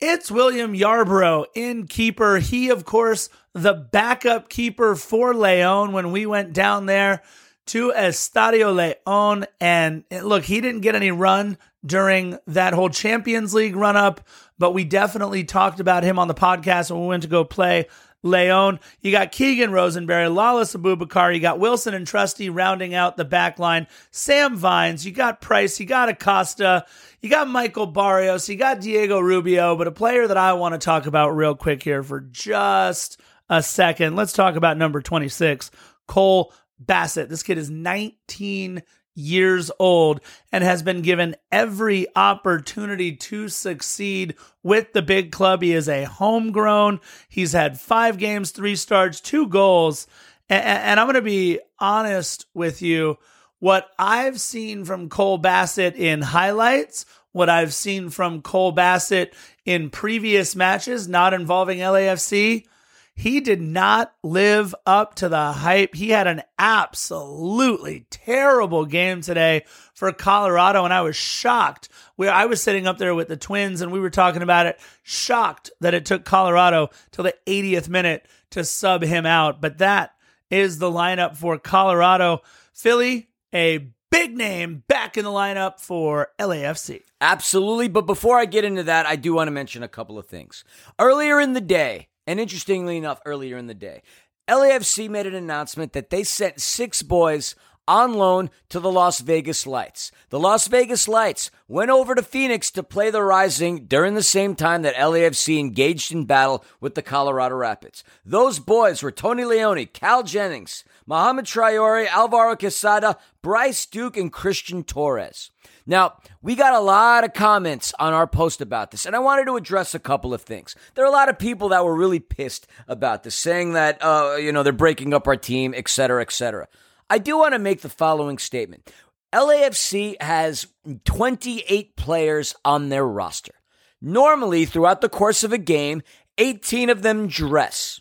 It's 0.00 0.30
William 0.30 0.72
Yarbrough 0.72 1.44
in 1.54 1.86
keeper. 1.86 2.38
He, 2.38 2.70
of 2.70 2.86
course, 2.86 3.28
the 3.52 3.74
backup 3.74 4.48
keeper 4.48 4.96
for 4.96 5.34
Leon 5.34 5.92
when 5.92 6.12
we 6.12 6.24
went 6.24 6.54
down 6.54 6.86
there 6.86 7.20
to 7.66 7.92
Estadio 7.92 8.74
Leon. 8.74 9.46
And 9.60 10.04
look, 10.10 10.44
he 10.44 10.60
didn't 10.60 10.82
get 10.82 10.94
any 10.94 11.10
run 11.10 11.58
during 11.84 12.38
that 12.46 12.74
whole 12.74 12.88
Champions 12.88 13.54
League 13.54 13.76
run 13.76 13.96
up, 13.96 14.26
but 14.58 14.72
we 14.72 14.84
definitely 14.84 15.44
talked 15.44 15.80
about 15.80 16.04
him 16.04 16.18
on 16.18 16.28
the 16.28 16.34
podcast 16.34 16.90
when 16.90 17.00
we 17.02 17.08
went 17.08 17.22
to 17.22 17.28
go 17.28 17.44
play 17.44 17.86
Leon. 18.22 18.80
You 19.02 19.12
got 19.12 19.32
Keegan 19.32 19.70
Rosenberry, 19.70 20.28
Lalas 20.28 20.74
Abubakar. 20.74 21.34
You 21.34 21.40
got 21.40 21.58
Wilson 21.58 21.94
and 21.94 22.06
Trusty 22.06 22.48
rounding 22.48 22.94
out 22.94 23.16
the 23.16 23.24
back 23.24 23.58
line. 23.58 23.86
Sam 24.10 24.56
Vines. 24.56 25.04
You 25.04 25.12
got 25.12 25.42
Price. 25.42 25.78
You 25.78 25.86
got 25.86 26.08
Acosta. 26.08 26.86
You 27.20 27.28
got 27.28 27.48
Michael 27.48 27.86
Barrios. 27.86 28.48
You 28.48 28.56
got 28.56 28.80
Diego 28.80 29.20
Rubio. 29.20 29.76
But 29.76 29.88
a 29.88 29.92
player 29.92 30.26
that 30.26 30.38
I 30.38 30.54
want 30.54 30.72
to 30.72 30.78
talk 30.78 31.06
about 31.06 31.36
real 31.36 31.54
quick 31.54 31.82
here 31.82 32.02
for 32.02 32.20
just 32.20 33.20
a 33.50 33.62
second. 33.62 34.16
Let's 34.16 34.32
talk 34.32 34.56
about 34.56 34.78
number 34.78 35.02
26, 35.02 35.70
Cole 36.06 36.52
Bassett. 36.78 37.28
This 37.28 37.42
kid 37.42 37.58
is 37.58 37.70
19 37.70 38.82
years 39.14 39.70
old 39.78 40.20
and 40.50 40.64
has 40.64 40.82
been 40.82 41.02
given 41.02 41.36
every 41.52 42.06
opportunity 42.16 43.14
to 43.14 43.48
succeed 43.48 44.34
with 44.62 44.92
the 44.92 45.02
big 45.02 45.32
club. 45.32 45.62
He 45.62 45.72
is 45.72 45.88
a 45.88 46.04
homegrown. 46.04 47.00
He's 47.28 47.52
had 47.52 47.80
five 47.80 48.18
games, 48.18 48.50
three 48.50 48.76
starts, 48.76 49.20
two 49.20 49.46
goals. 49.46 50.06
And, 50.48 51.00
I'm 51.00 51.06
going 51.06 51.14
to 51.14 51.22
be 51.22 51.60
honest 51.78 52.46
with 52.54 52.82
you. 52.82 53.18
What 53.60 53.88
I've 53.98 54.40
seen 54.40 54.84
from 54.84 55.08
Cole 55.08 55.38
Bassett 55.38 55.96
in 55.96 56.20
highlights, 56.20 57.06
what 57.32 57.48
I've 57.48 57.72
seen 57.72 58.10
from 58.10 58.42
Cole 58.42 58.72
Bassett 58.72 59.34
in 59.64 59.88
previous 59.88 60.54
matches 60.54 61.08
not 61.08 61.32
involving 61.32 61.78
LAFC, 61.78 62.66
he 63.14 63.40
did 63.40 63.60
not 63.60 64.12
live 64.22 64.74
up 64.84 65.14
to 65.16 65.28
the 65.28 65.52
hype. 65.52 65.94
He 65.94 66.10
had 66.10 66.26
an 66.26 66.42
absolutely 66.58 68.06
terrible 68.10 68.84
game 68.86 69.20
today 69.20 69.64
for 69.94 70.12
Colorado, 70.12 70.84
and 70.84 70.92
I 70.92 71.02
was 71.02 71.14
shocked. 71.14 71.88
Where 72.16 72.32
I 72.32 72.46
was 72.46 72.62
sitting 72.62 72.86
up 72.86 72.98
there 72.98 73.14
with 73.14 73.28
the 73.28 73.36
Twins, 73.36 73.80
and 73.80 73.92
we 73.92 74.00
were 74.00 74.10
talking 74.10 74.42
about 74.42 74.66
it, 74.66 74.80
shocked 75.02 75.70
that 75.80 75.94
it 75.94 76.04
took 76.04 76.24
Colorado 76.24 76.90
till 77.12 77.24
the 77.24 77.34
80th 77.46 77.88
minute 77.88 78.26
to 78.50 78.64
sub 78.64 79.02
him 79.02 79.26
out. 79.26 79.60
But 79.60 79.78
that 79.78 80.14
is 80.50 80.78
the 80.78 80.90
lineup 80.90 81.36
for 81.36 81.58
Colorado. 81.58 82.42
Philly, 82.72 83.28
a 83.52 83.90
big 84.10 84.36
name 84.36 84.82
back 84.88 85.16
in 85.16 85.24
the 85.24 85.30
lineup 85.30 85.80
for 85.80 86.28
LAFC. 86.38 87.02
Absolutely. 87.20 87.88
But 87.88 88.06
before 88.06 88.38
I 88.38 88.44
get 88.44 88.64
into 88.64 88.82
that, 88.84 89.06
I 89.06 89.16
do 89.16 89.34
want 89.34 89.48
to 89.48 89.52
mention 89.52 89.82
a 89.82 89.88
couple 89.88 90.18
of 90.18 90.26
things. 90.26 90.64
Earlier 90.98 91.40
in 91.40 91.52
the 91.52 91.60
day, 91.60 92.08
and 92.26 92.40
interestingly 92.40 92.96
enough, 92.96 93.20
earlier 93.26 93.56
in 93.56 93.66
the 93.66 93.74
day, 93.74 94.02
LAFC 94.48 95.08
made 95.08 95.26
an 95.26 95.34
announcement 95.34 95.92
that 95.94 96.10
they 96.10 96.22
sent 96.22 96.60
six 96.60 97.02
boys 97.02 97.54
on 97.86 98.14
loan 98.14 98.50
to 98.68 98.80
the 98.80 98.90
Las 98.90 99.20
Vegas 99.20 99.66
Lights. 99.66 100.10
The 100.30 100.38
Las 100.38 100.68
Vegas 100.68 101.08
Lights 101.08 101.50
went 101.68 101.90
over 101.90 102.14
to 102.14 102.22
Phoenix 102.22 102.70
to 102.72 102.82
play 102.82 103.10
the 103.10 103.22
Rising 103.22 103.86
during 103.86 104.14
the 104.14 104.22
same 104.22 104.54
time 104.54 104.82
that 104.82 104.94
LAFC 104.94 105.58
engaged 105.58 106.12
in 106.12 106.24
battle 106.24 106.64
with 106.80 106.94
the 106.94 107.02
Colorado 107.02 107.56
Rapids. 107.56 108.04
Those 108.24 108.58
boys 108.58 109.02
were 109.02 109.10
Tony 109.10 109.44
Leone, 109.44 109.86
Cal 109.86 110.22
Jennings, 110.22 110.84
Mohamed 111.06 111.44
Traore, 111.44 112.08
Alvaro 112.08 112.56
Quesada, 112.56 113.18
Bryce 113.42 113.86
Duke, 113.86 114.16
and 114.16 114.32
Christian 114.32 114.82
Torres. 114.84 115.50
Now, 115.86 116.14
we 116.40 116.54
got 116.54 116.72
a 116.72 116.80
lot 116.80 117.24
of 117.24 117.34
comments 117.34 117.92
on 117.98 118.14
our 118.14 118.26
post 118.26 118.62
about 118.62 118.90
this, 118.90 119.04
and 119.04 119.14
I 119.14 119.18
wanted 119.18 119.44
to 119.44 119.56
address 119.56 119.94
a 119.94 119.98
couple 119.98 120.32
of 120.32 120.40
things. 120.40 120.74
There 120.94 121.04
are 121.04 121.08
a 121.08 121.10
lot 121.10 121.28
of 121.28 121.38
people 121.38 121.68
that 121.68 121.84
were 121.84 121.94
really 121.94 122.20
pissed 122.20 122.66
about 122.88 123.22
this, 123.22 123.34
saying 123.34 123.74
that, 123.74 124.02
uh, 124.02 124.36
you 124.40 124.50
know, 124.50 124.62
they're 124.62 124.72
breaking 124.72 125.12
up 125.12 125.28
our 125.28 125.36
team, 125.36 125.74
et 125.76 125.88
cetera, 125.88 126.22
et 126.22 126.32
cetera. 126.32 126.68
I 127.08 127.18
do 127.18 127.38
want 127.38 127.54
to 127.54 127.58
make 127.58 127.80
the 127.80 127.88
following 127.88 128.38
statement. 128.38 128.90
LAFC 129.32 130.20
has 130.20 130.68
28 131.04 131.96
players 131.96 132.54
on 132.64 132.88
their 132.88 133.06
roster. 133.06 133.54
Normally, 134.00 134.64
throughout 134.64 135.00
the 135.00 135.08
course 135.08 135.42
of 135.42 135.52
a 135.52 135.58
game, 135.58 136.02
18 136.38 136.90
of 136.90 137.02
them 137.02 137.26
dress. 137.26 138.00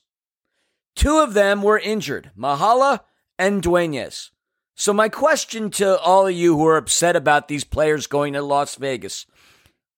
Two 0.96 1.20
of 1.20 1.34
them 1.34 1.62
were 1.62 1.80
injured, 1.80 2.32
Mahala 2.38 3.02
and 3.40 3.64
Duenas. 3.64 4.32
So, 4.76 4.94
my 4.94 5.10
question 5.10 5.70
to 5.72 6.00
all 6.00 6.28
of 6.28 6.34
you 6.34 6.58
who 6.58 6.68
are 6.68 6.78
upset 6.78 7.16
about 7.16 7.48
these 7.48 7.64
players 7.64 8.08
going 8.08 8.34
to 8.34 8.42
Las 8.42 8.76
Vegas 8.76 9.26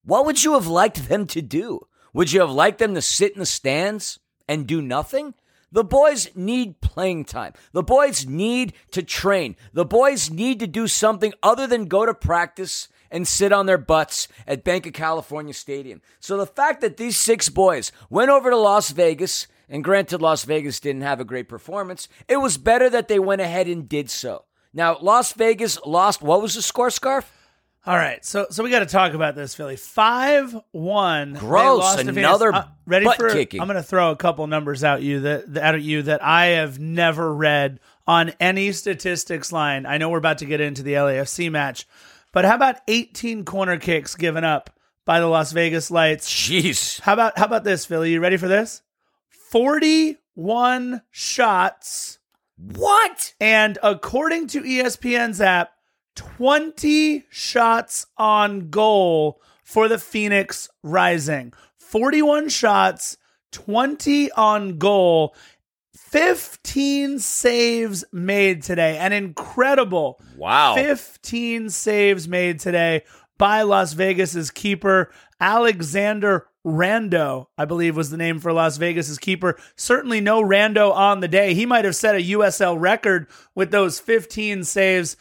what 0.06 0.26
would 0.26 0.44
you 0.44 0.54
have 0.54 0.68
liked 0.68 1.10
them 1.10 1.26
to 1.28 1.42
do? 1.42 1.82
Would 2.14 2.32
you 2.32 2.40
have 2.42 2.52
liked 2.52 2.78
them 2.78 2.94
to 2.94 3.02
sit 3.02 3.34
in 3.34 3.40
the 3.40 3.46
stands 3.46 4.20
and 4.48 4.68
do 4.68 4.82
nothing? 4.82 5.34
The 5.76 5.84
boys 5.84 6.30
need 6.36 6.80
playing 6.80 7.26
time. 7.26 7.52
The 7.74 7.84
boys 7.84 8.26
need 8.26 8.72
to 8.92 9.04
train. 9.04 9.58
The 9.74 9.84
boys 9.84 10.32
need 10.32 10.62
to 10.62 10.68
do 10.68 10.88
something 10.88 11.34
other 11.44 11.68
than 11.68 11.90
go 11.90 12.06
to 12.06 12.14
practice 12.14 12.88
and 13.12 13.28
sit 13.28 13.52
on 13.52 13.66
their 13.66 13.78
butts 13.78 14.30
at 14.48 14.64
Bank 14.64 14.88
of 14.88 14.94
California 14.94 15.54
Stadium. 15.54 16.02
So 16.22 16.38
the 16.38 16.46
fact 16.46 16.80
that 16.80 16.96
these 16.96 17.18
six 17.18 17.50
boys 17.50 17.92
went 18.10 18.30
over 18.32 18.50
to 18.52 18.56
Las 18.56 18.92
Vegas, 18.92 19.48
and 19.68 19.84
granted, 19.84 20.22
Las 20.22 20.46
Vegas 20.46 20.80
didn't 20.80 21.02
have 21.02 21.20
a 21.20 21.26
great 21.26 21.50
performance, 21.50 22.08
it 22.30 22.38
was 22.38 22.58
better 22.58 22.90
that 22.90 23.10
they 23.10 23.20
went 23.20 23.42
ahead 23.42 23.68
and 23.68 23.90
did 23.90 24.10
so. 24.10 24.46
Now, 24.74 24.98
Las 25.02 25.34
Vegas 25.34 25.78
lost, 25.86 26.22
what 26.22 26.42
was 26.42 26.56
the 26.56 26.62
score, 26.62 26.90
Scarf? 26.90 27.30
All 27.88 27.96
right, 27.96 28.26
so 28.26 28.48
so 28.50 28.64
we 28.64 28.72
got 28.72 28.80
to 28.80 28.88
talk 28.88 29.14
about 29.14 29.36
this, 29.36 29.54
Philly. 29.54 29.76
Five 29.76 30.56
one. 30.72 31.34
Gross, 31.34 31.98
another 31.98 32.52
Uh, 32.52 32.66
ready 32.88 33.06
butt 33.06 33.18
for? 33.18 33.30
kicking. 33.30 33.62
I'm 33.62 33.68
going 33.68 33.76
to 33.78 33.84
throw 33.84 34.10
a 34.10 34.16
couple 34.16 34.48
numbers 34.48 34.84
out 34.84 35.04
you 35.04 35.20
that 35.22 35.54
that 35.54 35.76
at 35.76 35.82
you 35.84 36.02
that 36.04 36.24
I 36.24 36.48
have 36.48 36.80
never 36.80 37.32
read 37.32 37.80
on 38.08 38.30
any 38.40 38.72
statistics 38.72 39.52
line. 39.52 39.86
I 39.86 40.00
know 40.00 40.10
we're 40.10 40.18
about 40.18 40.40
to 40.40 40.46
get 40.46 40.62
into 40.62 40.82
the 40.82 40.94
LAFC 40.94 41.52
match, 41.52 41.86
but 42.32 42.44
how 42.44 42.56
about 42.56 42.78
18 42.88 43.46
corner 43.46 43.78
kicks 43.78 44.16
given 44.16 44.44
up 44.44 44.72
by 45.06 45.20
the 45.20 45.28
Las 45.28 45.52
Vegas 45.52 45.92
Lights? 45.92 46.28
Jeez. 46.28 47.00
How 47.02 47.14
about 47.14 47.38
how 47.38 47.46
about 47.46 47.64
this, 47.66 47.86
Philly? 47.86 48.12
You 48.12 48.20
ready 48.20 48.38
for 48.38 48.48
this? 48.48 48.82
41 49.52 51.02
shots 51.12 52.18
What? 52.58 53.34
And 53.40 53.78
according 53.84 54.48
to 54.48 54.62
ESPN's 54.62 55.40
app, 55.40 55.72
20 56.16 57.26
shots 57.30 58.08
on 58.18 58.70
goal 58.70 59.42
for 59.64 59.88
the 59.88 59.98
Phoenix 59.98 60.70
Rising. 60.84 61.54
41 61.78 62.50
shots, 62.50 63.18
20 63.52 64.32
on 64.32 64.78
goal, 64.78 65.36
15 65.94 67.20
saves 67.20 68.06
made 68.12 68.64
today. 68.64 68.98
An 68.98 69.14
incredible 69.14 70.20
Wow. 70.38 70.76
15 70.76 71.70
saves 71.70 72.28
made 72.28 72.60
today 72.60 73.04
by 73.38 73.64
Las 73.64 73.94
Vegas's 73.94 74.52
keeper 74.52 75.12
Alexander 75.40 76.48
Rando, 76.66 77.48
I 77.58 77.66
believe 77.66 77.96
was 77.96 78.10
the 78.10 78.18
name 78.18 78.40
for 78.40 78.52
Las 78.52 78.78
Vegas's 78.78 79.20
keeper. 79.20 79.58
Certainly 79.76 80.22
no 80.22 80.42
Rando 80.42 80.92
on 80.94 81.20
the 81.20 81.28
day. 81.28 81.54
He 81.54 81.66
might 81.66 81.86
have 81.86 81.96
set 81.96 82.16
a 82.16 82.24
USL 82.24 82.80
record 82.80 83.28
with 83.54 83.72
those 83.72 84.00
15 84.00 84.64
saves. 84.64 85.16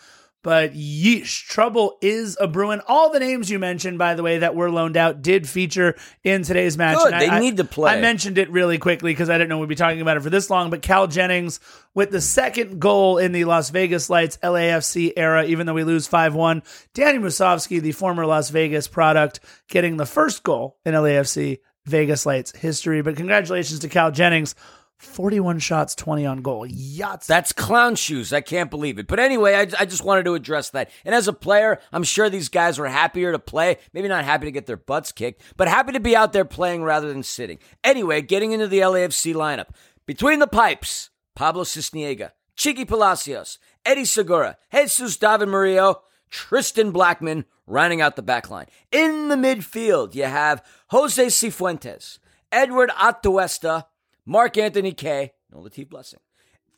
But 0.44 0.74
yeesh, 0.74 1.46
trouble 1.46 1.96
is 2.02 2.36
a 2.38 2.46
brewing. 2.46 2.82
All 2.86 3.10
the 3.10 3.18
names 3.18 3.50
you 3.50 3.58
mentioned, 3.58 3.96
by 3.98 4.14
the 4.14 4.22
way, 4.22 4.38
that 4.38 4.54
were 4.54 4.70
loaned 4.70 4.98
out 4.98 5.22
did 5.22 5.48
feature 5.48 5.96
in 6.22 6.42
today's 6.42 6.76
match. 6.76 6.98
Good, 6.98 7.14
they 7.14 7.30
I- 7.30 7.40
need 7.40 7.56
to 7.56 7.64
play. 7.64 7.92
I 7.92 8.00
mentioned 8.02 8.36
it 8.36 8.50
really 8.50 8.76
quickly 8.76 9.12
because 9.12 9.30
I 9.30 9.38
didn't 9.38 9.48
know 9.48 9.56
we'd 9.56 9.70
be 9.70 9.74
talking 9.74 10.02
about 10.02 10.18
it 10.18 10.22
for 10.22 10.28
this 10.28 10.50
long. 10.50 10.68
But 10.68 10.82
Cal 10.82 11.06
Jennings 11.06 11.60
with 11.94 12.10
the 12.10 12.20
second 12.20 12.78
goal 12.78 13.16
in 13.16 13.32
the 13.32 13.46
Las 13.46 13.70
Vegas 13.70 14.10
Lights 14.10 14.36
LAFC 14.42 15.14
era, 15.16 15.46
even 15.46 15.66
though 15.66 15.72
we 15.72 15.82
lose 15.82 16.06
5 16.06 16.34
1. 16.34 16.62
Danny 16.92 17.18
Musovski, 17.18 17.80
the 17.80 17.92
former 17.92 18.26
Las 18.26 18.50
Vegas 18.50 18.86
product, 18.86 19.40
getting 19.70 19.96
the 19.96 20.04
first 20.04 20.42
goal 20.42 20.76
in 20.84 20.92
LAFC 20.92 21.60
Vegas 21.86 22.26
Lights 22.26 22.54
history. 22.54 23.00
But 23.00 23.16
congratulations 23.16 23.80
to 23.80 23.88
Cal 23.88 24.10
Jennings. 24.10 24.54
41 24.98 25.58
shots, 25.58 25.94
20 25.94 26.24
on 26.26 26.42
goal. 26.42 26.66
Yachts. 26.66 27.26
That's 27.26 27.52
clown 27.52 27.94
shoes. 27.96 28.32
I 28.32 28.40
can't 28.40 28.70
believe 28.70 28.98
it. 28.98 29.06
But 29.06 29.20
anyway, 29.20 29.54
I, 29.54 29.66
I 29.78 29.84
just 29.84 30.04
wanted 30.04 30.24
to 30.24 30.34
address 30.34 30.70
that. 30.70 30.90
And 31.04 31.14
as 31.14 31.28
a 31.28 31.32
player, 31.32 31.78
I'm 31.92 32.04
sure 32.04 32.30
these 32.30 32.48
guys 32.48 32.78
were 32.78 32.88
happier 32.88 33.32
to 33.32 33.38
play. 33.38 33.78
Maybe 33.92 34.08
not 34.08 34.24
happy 34.24 34.46
to 34.46 34.52
get 34.52 34.66
their 34.66 34.76
butts 34.76 35.12
kicked, 35.12 35.42
but 35.56 35.68
happy 35.68 35.92
to 35.92 36.00
be 36.00 36.16
out 36.16 36.32
there 36.32 36.44
playing 36.44 36.82
rather 36.82 37.08
than 37.08 37.22
sitting. 37.22 37.58
Anyway, 37.82 38.22
getting 38.22 38.52
into 38.52 38.68
the 38.68 38.80
LAFC 38.80 39.34
lineup. 39.34 39.68
Between 40.06 40.38
the 40.38 40.46
pipes, 40.46 41.10
Pablo 41.34 41.64
Sisniega, 41.64 42.30
Chiqui 42.56 42.86
Palacios, 42.86 43.58
Eddie 43.84 44.04
Segura, 44.04 44.56
Jesus 44.72 45.16
David 45.16 45.48
Murillo, 45.48 46.02
Tristan 46.30 46.90
Blackman 46.90 47.44
rounding 47.66 48.00
out 48.00 48.16
the 48.16 48.22
back 48.22 48.50
line. 48.50 48.66
In 48.92 49.28
the 49.28 49.36
midfield, 49.36 50.14
you 50.14 50.24
have 50.24 50.64
Jose 50.90 51.26
Cifuentes, 51.26 52.18
Edward 52.52 52.90
Atuesta, 52.90 53.86
Mark 54.26 54.56
Anthony 54.56 54.92
Kaye, 54.92 55.32
no 55.52 55.58
Latif 55.58 55.88
Blessing. 55.88 56.20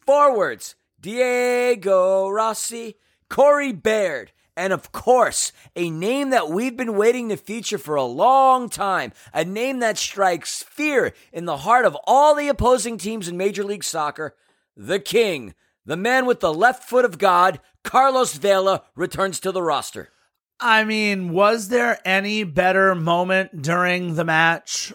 Forwards, 0.05 0.75
Diego 1.01 2.29
Rossi, 2.29 2.97
Corey 3.29 3.73
Baird, 3.73 4.33
and 4.57 4.73
of 4.73 4.91
course, 4.91 5.53
a 5.75 5.91
name 5.91 6.31
that 6.31 6.49
we've 6.49 6.77
been 6.77 6.97
waiting 6.97 7.29
to 7.29 7.37
feature 7.37 7.79
for 7.79 7.95
a 7.95 8.05
long 8.05 8.69
time, 8.69 9.13
a 9.35 9.45
name 9.45 9.81
that 9.81 9.99
strikes 9.99 10.63
fear 10.63 11.13
in 11.33 11.45
the 11.45 11.59
heart 11.59 11.85
of 11.85 11.97
all 12.05 12.35
the 12.35 12.49
opposing 12.49 12.97
teams 12.97 13.29
in 13.29 13.37
Major 13.37 13.65
League 13.65 13.85
Soccer, 13.85 14.35
the 14.77 14.99
King, 14.99 15.55
the 15.85 15.97
man 15.97 16.27
with 16.27 16.41
the 16.41 16.55
left 16.55 16.89
foot 16.89 17.05
of 17.05 17.19
God, 17.19 17.61
Carlos 17.85 18.35
Vela, 18.35 18.83
returns 18.95 19.39
to 19.41 19.53
the 19.53 19.63
roster. 19.63 20.11
I 20.59 20.85
mean, 20.85 21.33
was 21.33 21.69
there 21.69 22.01
any 22.05 22.43
better 22.45 22.95
moment 22.95 23.61
during 23.61 24.15
the 24.15 24.25
match? 24.25 24.93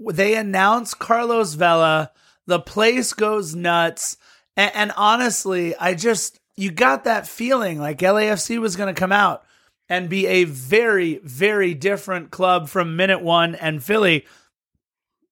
They 0.00 0.34
announce 0.34 0.94
Carlos 0.94 1.54
Vela, 1.54 2.10
the 2.46 2.60
place 2.60 3.12
goes 3.12 3.54
nuts. 3.54 4.16
And, 4.56 4.72
and 4.74 4.92
honestly, 4.96 5.76
I 5.76 5.94
just, 5.94 6.40
you 6.56 6.70
got 6.70 7.04
that 7.04 7.26
feeling 7.26 7.78
like 7.78 7.98
LAFC 7.98 8.58
was 8.58 8.76
going 8.76 8.92
to 8.92 8.98
come 8.98 9.12
out 9.12 9.44
and 9.88 10.08
be 10.08 10.26
a 10.26 10.44
very, 10.44 11.20
very 11.22 11.74
different 11.74 12.30
club 12.30 12.68
from 12.68 12.96
minute 12.96 13.22
one 13.22 13.54
and 13.54 13.82
Philly. 13.82 14.24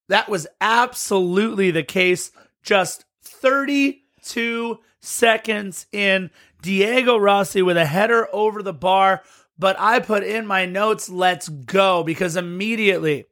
That 0.09 0.29
was 0.29 0.47
absolutely 0.61 1.71
the 1.71 1.83
case. 1.83 2.31
Just 2.63 3.05
32 3.23 4.79
seconds 5.01 5.87
in, 5.93 6.31
Diego 6.61 7.17
Rossi 7.17 7.63
with 7.63 7.77
a 7.77 7.87
header 7.87 8.29
over 8.33 8.63
the 8.63 8.73
bar. 8.73 9.23
But 9.59 9.77
I 9.79 10.01
put 10.01 10.23
in 10.25 10.47
my 10.47 10.67
notes, 10.67 11.09
let's 11.09 11.49
go, 11.49 12.03
because 12.03 12.37
immediately 12.37 13.27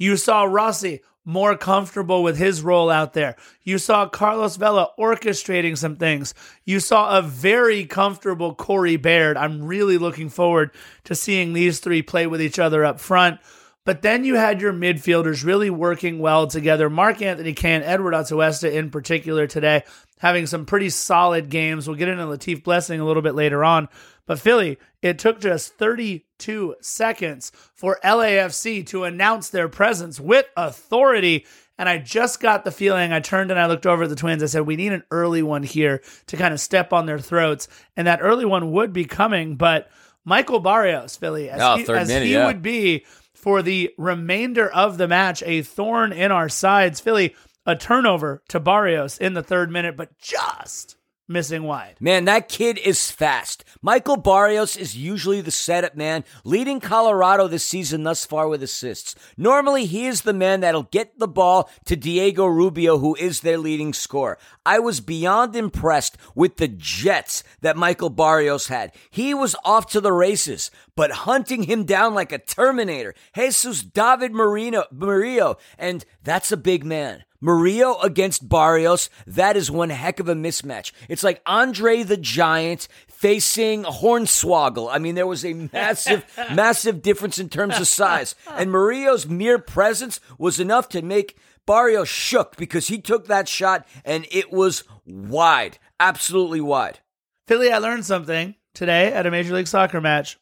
you 0.00 0.16
saw 0.16 0.44
Rossi 0.44 1.02
more 1.26 1.56
comfortable 1.56 2.22
with 2.22 2.38
his 2.38 2.62
role 2.62 2.88
out 2.88 3.12
there. 3.12 3.36
You 3.62 3.76
saw 3.76 4.08
Carlos 4.08 4.56
Vela 4.56 4.88
orchestrating 4.98 5.76
some 5.76 5.96
things. 5.96 6.32
You 6.64 6.80
saw 6.80 7.18
a 7.18 7.22
very 7.22 7.84
comfortable 7.84 8.54
Corey 8.54 8.96
Baird. 8.96 9.36
I'm 9.36 9.62
really 9.62 9.98
looking 9.98 10.30
forward 10.30 10.70
to 11.04 11.14
seeing 11.14 11.52
these 11.52 11.80
three 11.80 12.00
play 12.00 12.26
with 12.26 12.40
each 12.40 12.58
other 12.58 12.82
up 12.82 12.98
front. 12.98 13.40
But 13.84 14.02
then 14.02 14.24
you 14.24 14.36
had 14.36 14.60
your 14.60 14.72
midfielders 14.72 15.44
really 15.44 15.70
working 15.70 16.18
well 16.18 16.46
together. 16.46 16.88
Mark 16.88 17.20
Anthony 17.20 17.52
Can, 17.52 17.82
Edward 17.82 18.14
Atuesta 18.14 18.72
in 18.72 18.90
particular 18.90 19.46
today, 19.46 19.82
having 20.18 20.46
some 20.46 20.64
pretty 20.64 20.90
solid 20.90 21.50
games. 21.50 21.86
We'll 21.86 21.96
get 21.96 22.08
into 22.08 22.24
Latif 22.24 22.62
Blessing 22.62 23.00
a 23.00 23.04
little 23.04 23.22
bit 23.22 23.34
later 23.34 23.64
on. 23.64 23.88
But 24.26 24.38
Philly, 24.38 24.78
it 25.02 25.18
took 25.18 25.40
just 25.40 25.74
32 25.74 26.76
seconds 26.80 27.52
for 27.74 27.98
LAFC 28.04 28.86
to 28.88 29.04
announce 29.04 29.50
their 29.50 29.68
presence 29.68 30.20
with 30.20 30.46
authority. 30.56 31.46
And 31.78 31.88
I 31.88 31.98
just 31.98 32.40
got 32.40 32.64
the 32.64 32.70
feeling, 32.70 33.12
I 33.12 33.20
turned 33.20 33.50
and 33.50 33.58
I 33.58 33.66
looked 33.66 33.86
over 33.86 34.02
at 34.04 34.08
the 34.08 34.16
Twins. 34.16 34.42
I 34.42 34.46
said, 34.46 34.62
we 34.66 34.76
need 34.76 34.92
an 34.92 35.04
early 35.10 35.42
one 35.42 35.62
here 35.62 36.02
to 36.26 36.36
kind 36.36 36.52
of 36.54 36.60
step 36.60 36.92
on 36.92 37.06
their 37.06 37.18
throats. 37.18 37.68
And 37.96 38.06
that 38.06 38.20
early 38.22 38.44
one 38.44 38.70
would 38.72 38.92
be 38.92 39.04
coming. 39.04 39.56
But 39.56 39.90
Michael 40.24 40.60
Barrios, 40.60 41.16
Philly, 41.16 41.48
as, 41.50 41.60
Oh, 41.62 41.76
he, 41.76 41.82
as 41.92 42.08
minute, 42.08 42.26
he 42.26 42.34
yeah. 42.34 42.46
would 42.46 42.62
be 42.62 43.04
for 43.34 43.62
the 43.62 43.90
remainder 43.96 44.70
of 44.70 44.98
the 44.98 45.08
match, 45.08 45.42
a 45.46 45.62
thorn 45.62 46.12
in 46.12 46.30
our 46.30 46.50
sides. 46.50 47.00
Philly, 47.00 47.34
a 47.64 47.74
turnover 47.74 48.42
to 48.48 48.60
Barrios 48.60 49.16
in 49.16 49.32
the 49.34 49.42
third 49.42 49.70
minute, 49.70 49.96
but 49.96 50.18
just 50.18 50.96
missing 51.30 51.62
wide. 51.62 51.96
Man, 52.00 52.24
that 52.26 52.48
kid 52.48 52.76
is 52.78 53.10
fast. 53.10 53.64
Michael 53.80 54.16
Barrios 54.16 54.76
is 54.76 54.96
usually 54.96 55.40
the 55.40 55.50
setup 55.50 55.96
man, 55.96 56.24
leading 56.44 56.80
Colorado 56.80 57.48
this 57.48 57.64
season 57.64 58.02
thus 58.02 58.26
far 58.26 58.48
with 58.48 58.62
assists. 58.62 59.14
Normally, 59.36 59.86
he 59.86 60.06
is 60.06 60.22
the 60.22 60.32
man 60.32 60.60
that'll 60.60 60.82
get 60.82 61.18
the 61.18 61.28
ball 61.28 61.70
to 61.86 61.96
Diego 61.96 62.44
Rubio, 62.46 62.98
who 62.98 63.14
is 63.14 63.40
their 63.40 63.58
leading 63.58 63.92
scorer. 63.92 64.38
I 64.66 64.80
was 64.80 65.00
beyond 65.00 65.56
impressed 65.56 66.18
with 66.34 66.56
the 66.56 66.68
jets 66.68 67.44
that 67.60 67.76
Michael 67.76 68.10
Barrios 68.10 68.66
had. 68.66 68.92
He 69.10 69.32
was 69.32 69.56
off 69.64 69.86
to 69.92 70.00
the 70.00 70.12
races, 70.12 70.70
but 70.96 71.10
hunting 71.10 71.62
him 71.62 71.84
down 71.84 72.14
like 72.14 72.32
a 72.32 72.38
Terminator. 72.38 73.14
Jesus 73.34 73.82
David 73.82 74.32
Marino, 74.32 74.84
Murillo, 74.90 75.56
and 75.78 76.04
that's 76.22 76.52
a 76.52 76.56
big 76.56 76.84
man. 76.84 77.24
Murillo 77.40 77.98
against 78.00 78.48
Barrios, 78.48 79.08
that 79.26 79.56
is 79.56 79.70
one 79.70 79.90
heck 79.90 80.20
of 80.20 80.28
a 80.28 80.34
mismatch. 80.34 80.92
It's 81.08 81.22
like 81.22 81.40
Andre 81.46 82.02
the 82.02 82.16
Giant 82.16 82.86
facing 83.08 83.84
Hornswoggle. 83.84 84.88
I 84.90 84.98
mean, 84.98 85.14
there 85.14 85.26
was 85.26 85.44
a 85.44 85.54
massive, 85.72 86.24
massive 86.54 87.02
difference 87.02 87.38
in 87.38 87.48
terms 87.48 87.78
of 87.78 87.86
size. 87.86 88.34
And 88.48 88.70
Murillo's 88.70 89.26
mere 89.26 89.58
presence 89.58 90.20
was 90.38 90.60
enough 90.60 90.88
to 90.90 91.02
make 91.02 91.38
Barrios 91.66 92.08
shook 92.08 92.56
because 92.56 92.88
he 92.88 93.00
took 93.00 93.26
that 93.26 93.48
shot 93.48 93.86
and 94.04 94.26
it 94.30 94.52
was 94.52 94.84
wide. 95.06 95.78
Absolutely 95.98 96.60
wide. 96.60 97.00
Philly, 97.46 97.72
I 97.72 97.78
learned 97.78 98.04
something 98.04 98.54
today 98.74 99.12
at 99.12 99.26
a 99.26 99.30
Major 99.30 99.54
League 99.54 99.68
Soccer 99.68 100.00
match. 100.00 100.38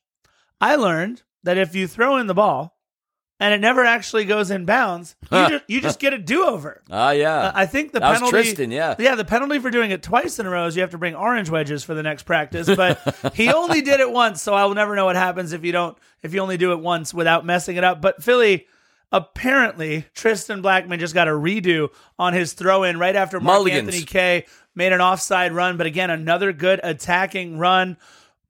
I 0.61 0.77
learned 0.77 1.23
that 1.43 1.59
if 1.59 1.75
you 1.75 1.87
throw 1.87 2.17
in 2.17 2.27
the 2.27 2.35
ball 2.35 2.78
and 3.41 3.55
it 3.55 3.61
never 3.61 3.85
actually 3.85 4.25
goes 4.25 4.51
in 4.51 4.65
bounds, 4.65 5.15
you, 5.31 5.49
just, 5.49 5.65
you 5.69 5.81
just 5.81 6.01
get 6.01 6.13
a 6.13 6.19
do 6.19 6.45
over. 6.45 6.83
Ah, 6.91 7.11
yeah. 7.13 7.35
Uh, 7.39 7.53
I 7.55 7.67
think 7.67 7.93
the 7.93 8.01
That 8.01 8.11
was 8.11 8.19
penalty. 8.19 8.33
Tristan, 8.43 8.71
yeah. 8.71 8.97
yeah. 8.99 9.15
The 9.15 9.25
penalty 9.25 9.59
for 9.61 9.71
doing 9.71 9.91
it 9.91 10.03
twice 10.03 10.39
in 10.39 10.47
a 10.47 10.51
row 10.51 10.67
is 10.67 10.75
you 10.75 10.83
have 10.83 10.91
to 10.91 10.99
bring 10.99 11.15
orange 11.15 11.49
wedges 11.51 11.85
for 11.85 11.95
the 11.95 12.03
next 12.03 12.25
practice. 12.25 12.67
But 12.75 12.99
he 13.35 13.53
only 13.53 13.83
did 13.83 14.01
it 14.01 14.11
once, 14.11 14.43
so 14.43 14.55
I 14.55 14.65
will 14.65 14.75
never 14.75 14.97
know 14.97 15.05
what 15.05 15.17
happens 15.17 15.53
if 15.53 15.65
you 15.65 15.71
don't. 15.73 15.97
If 16.23 16.35
you 16.35 16.41
only 16.41 16.57
do 16.57 16.73
it 16.73 16.81
once 16.81 17.15
without 17.15 17.45
messing 17.47 17.77
it 17.77 17.85
up. 17.85 18.01
But 18.01 18.23
Philly, 18.23 18.67
apparently, 19.13 20.07
Tristan 20.15 20.63
Blackman 20.63 20.99
just 20.99 21.15
got 21.15 21.29
a 21.29 21.33
redo 21.33 21.89
on 22.19 22.33
his 22.33 22.53
throw 22.55 22.83
in 22.83 22.99
right 22.99 23.15
after 23.17 23.39
Mark 23.41 23.59
Mulligans. 23.59 23.89
Anthony 23.89 24.05
Kaye 24.05 24.47
made 24.75 24.93
an 24.93 25.01
offside 25.01 25.53
run. 25.53 25.77
But 25.77 25.87
again, 25.87 26.11
another 26.11 26.53
good 26.53 26.81
attacking 26.83 27.59
run. 27.59 27.97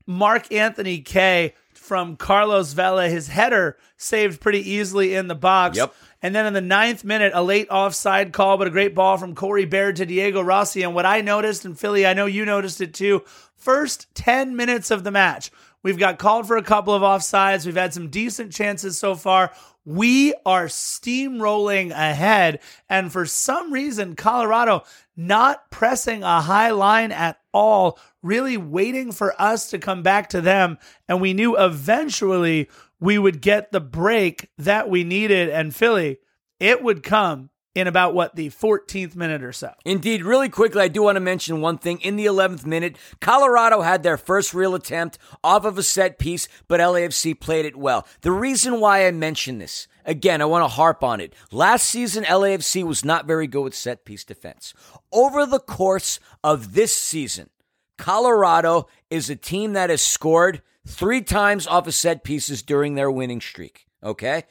Mark 0.07 0.51
Anthony 0.53 1.01
Kaye 1.01 1.55
from 1.89 2.17
Carlos 2.17 2.75
Vela, 2.75 3.09
his 3.09 3.29
header 3.29 3.79
saved 3.97 4.43
pretty 4.43 4.71
easily 4.71 5.15
in 5.15 5.27
the 5.27 5.35
box. 5.35 5.79
Yep. 5.79 5.95
And 6.21 6.35
then 6.35 6.45
in 6.45 6.53
the 6.53 6.61
ninth 6.61 7.03
minute, 7.03 7.33
a 7.35 7.43
late 7.43 7.69
offside 7.71 8.33
call, 8.33 8.59
but 8.59 8.67
a 8.67 8.71
great 8.71 8.95
ball 8.95 9.17
from 9.17 9.35
Corey 9.35 9.65
Baird 9.65 9.97
to 9.97 10.07
Diego 10.07 10.43
Rossi. 10.43 10.83
And 10.83 10.95
what 10.95 11.07
I 11.07 11.23
noticed, 11.23 11.65
and 11.65 11.79
Philly, 11.79 12.07
I 12.07 12.13
know 12.13 12.27
you 12.27 12.45
noticed 12.45 12.83
it 12.83 12.93
too, 12.93 13.25
first 13.57 14.15
10 14.15 14.55
minutes 14.55 14.91
of 14.91 15.03
the 15.03 15.11
match, 15.11 15.51
we've 15.83 15.99
got 15.99 16.19
called 16.19 16.47
for 16.47 16.59
a 16.59 16.63
couple 16.63 16.93
of 16.93 17.03
offsides. 17.03 17.65
We've 17.65 17.75
had 17.75 17.95
some 17.95 18.11
decent 18.11 18.53
chances 18.53 18.99
so 18.99 19.15
far. 19.15 19.53
We 19.89 20.35
are 20.45 20.67
steamrolling 20.67 21.93
ahead. 21.93 22.61
And 22.91 23.11
for 23.11 23.25
some 23.25 23.73
reason, 23.73 24.17
Colorado 24.17 24.83
not 25.17 25.71
pressing 25.71 26.23
a 26.23 26.43
high 26.43 26.73
line 26.73 27.11
at 27.11 27.41
all, 27.55 27.99
really 28.23 28.59
waiting 28.59 29.13
for 29.13 29.35
us 29.41 29.71
to 29.71 29.79
come 29.79 30.03
back 30.03 30.29
to 30.29 30.43
them. 30.43 30.77
And 31.09 31.23
we 31.23 31.33
knew 31.33 31.57
eventually 31.57 32.69
we 33.01 33.17
would 33.19 33.41
get 33.41 33.73
the 33.73 33.81
break 33.81 34.51
that 34.59 34.91
we 34.91 35.05
needed. 35.05 35.49
And 35.49 35.75
Philly, 35.75 36.19
it 36.61 36.83
would 36.83 37.03
come 37.03 37.49
in 37.75 37.87
about 37.87 38.15
what 38.15 38.35
the 38.35 38.51
14th 38.51 39.15
minute 39.15 39.43
or 39.43 39.53
so. 39.53 39.73
Indeed, 39.85 40.25
really 40.25 40.49
quickly, 40.49 40.83
I 40.83 40.89
do 40.89 41.03
want 41.03 41.17
to 41.17 41.21
mention 41.21 41.61
one 41.61 41.79
thing. 41.79 42.01
In 42.01 42.17
the 42.17 42.27
11th 42.27 42.67
minute, 42.67 42.97
Colorado 43.21 43.83
had 43.83 44.03
their 44.03 44.17
first 44.17 44.55
real 44.55 44.75
attempt 44.75 45.19
off 45.45 45.65
of 45.65 45.79
a 45.79 45.83
set 45.83 46.19
piece, 46.19 46.49
but 46.67 46.81
LAFC 46.81 47.39
played 47.39 47.67
it 47.67 47.77
well. 47.77 48.07
The 48.23 48.33
reason 48.33 48.81
why 48.81 49.07
I 49.07 49.11
mention 49.13 49.59
this, 49.59 49.87
again, 50.05 50.43
I 50.43 50.47
want 50.47 50.65
to 50.65 50.69
harp 50.69 51.05
on 51.05 51.21
it. 51.21 51.35
Last 51.53 51.87
season, 51.87 52.25
LAFC 52.25 52.83
was 52.83 53.05
not 53.05 53.27
very 53.27 53.47
good 53.47 53.63
with 53.63 53.75
set 53.75 54.05
piece 54.05 54.25
defense. 54.25 54.75
Over 55.13 55.47
the 55.47 55.61
course 55.61 56.19
of 56.43 56.75
this 56.75 56.97
season, 56.97 57.51
Colorado 57.97 58.89
is 59.11 59.29
a 59.29 59.37
team 59.37 59.75
that 59.75 59.91
has 59.91 60.03
scored 60.03 60.63
three 60.87 61.21
times 61.21 61.67
off 61.67 61.87
of 61.87 61.95
set 61.95 62.25
pieces 62.25 62.63
during 62.63 62.95
their 62.95 63.11
winning 63.11 63.41
streak. 63.41 63.87
Okay? 64.03 64.45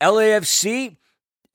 LAFC 0.00 0.96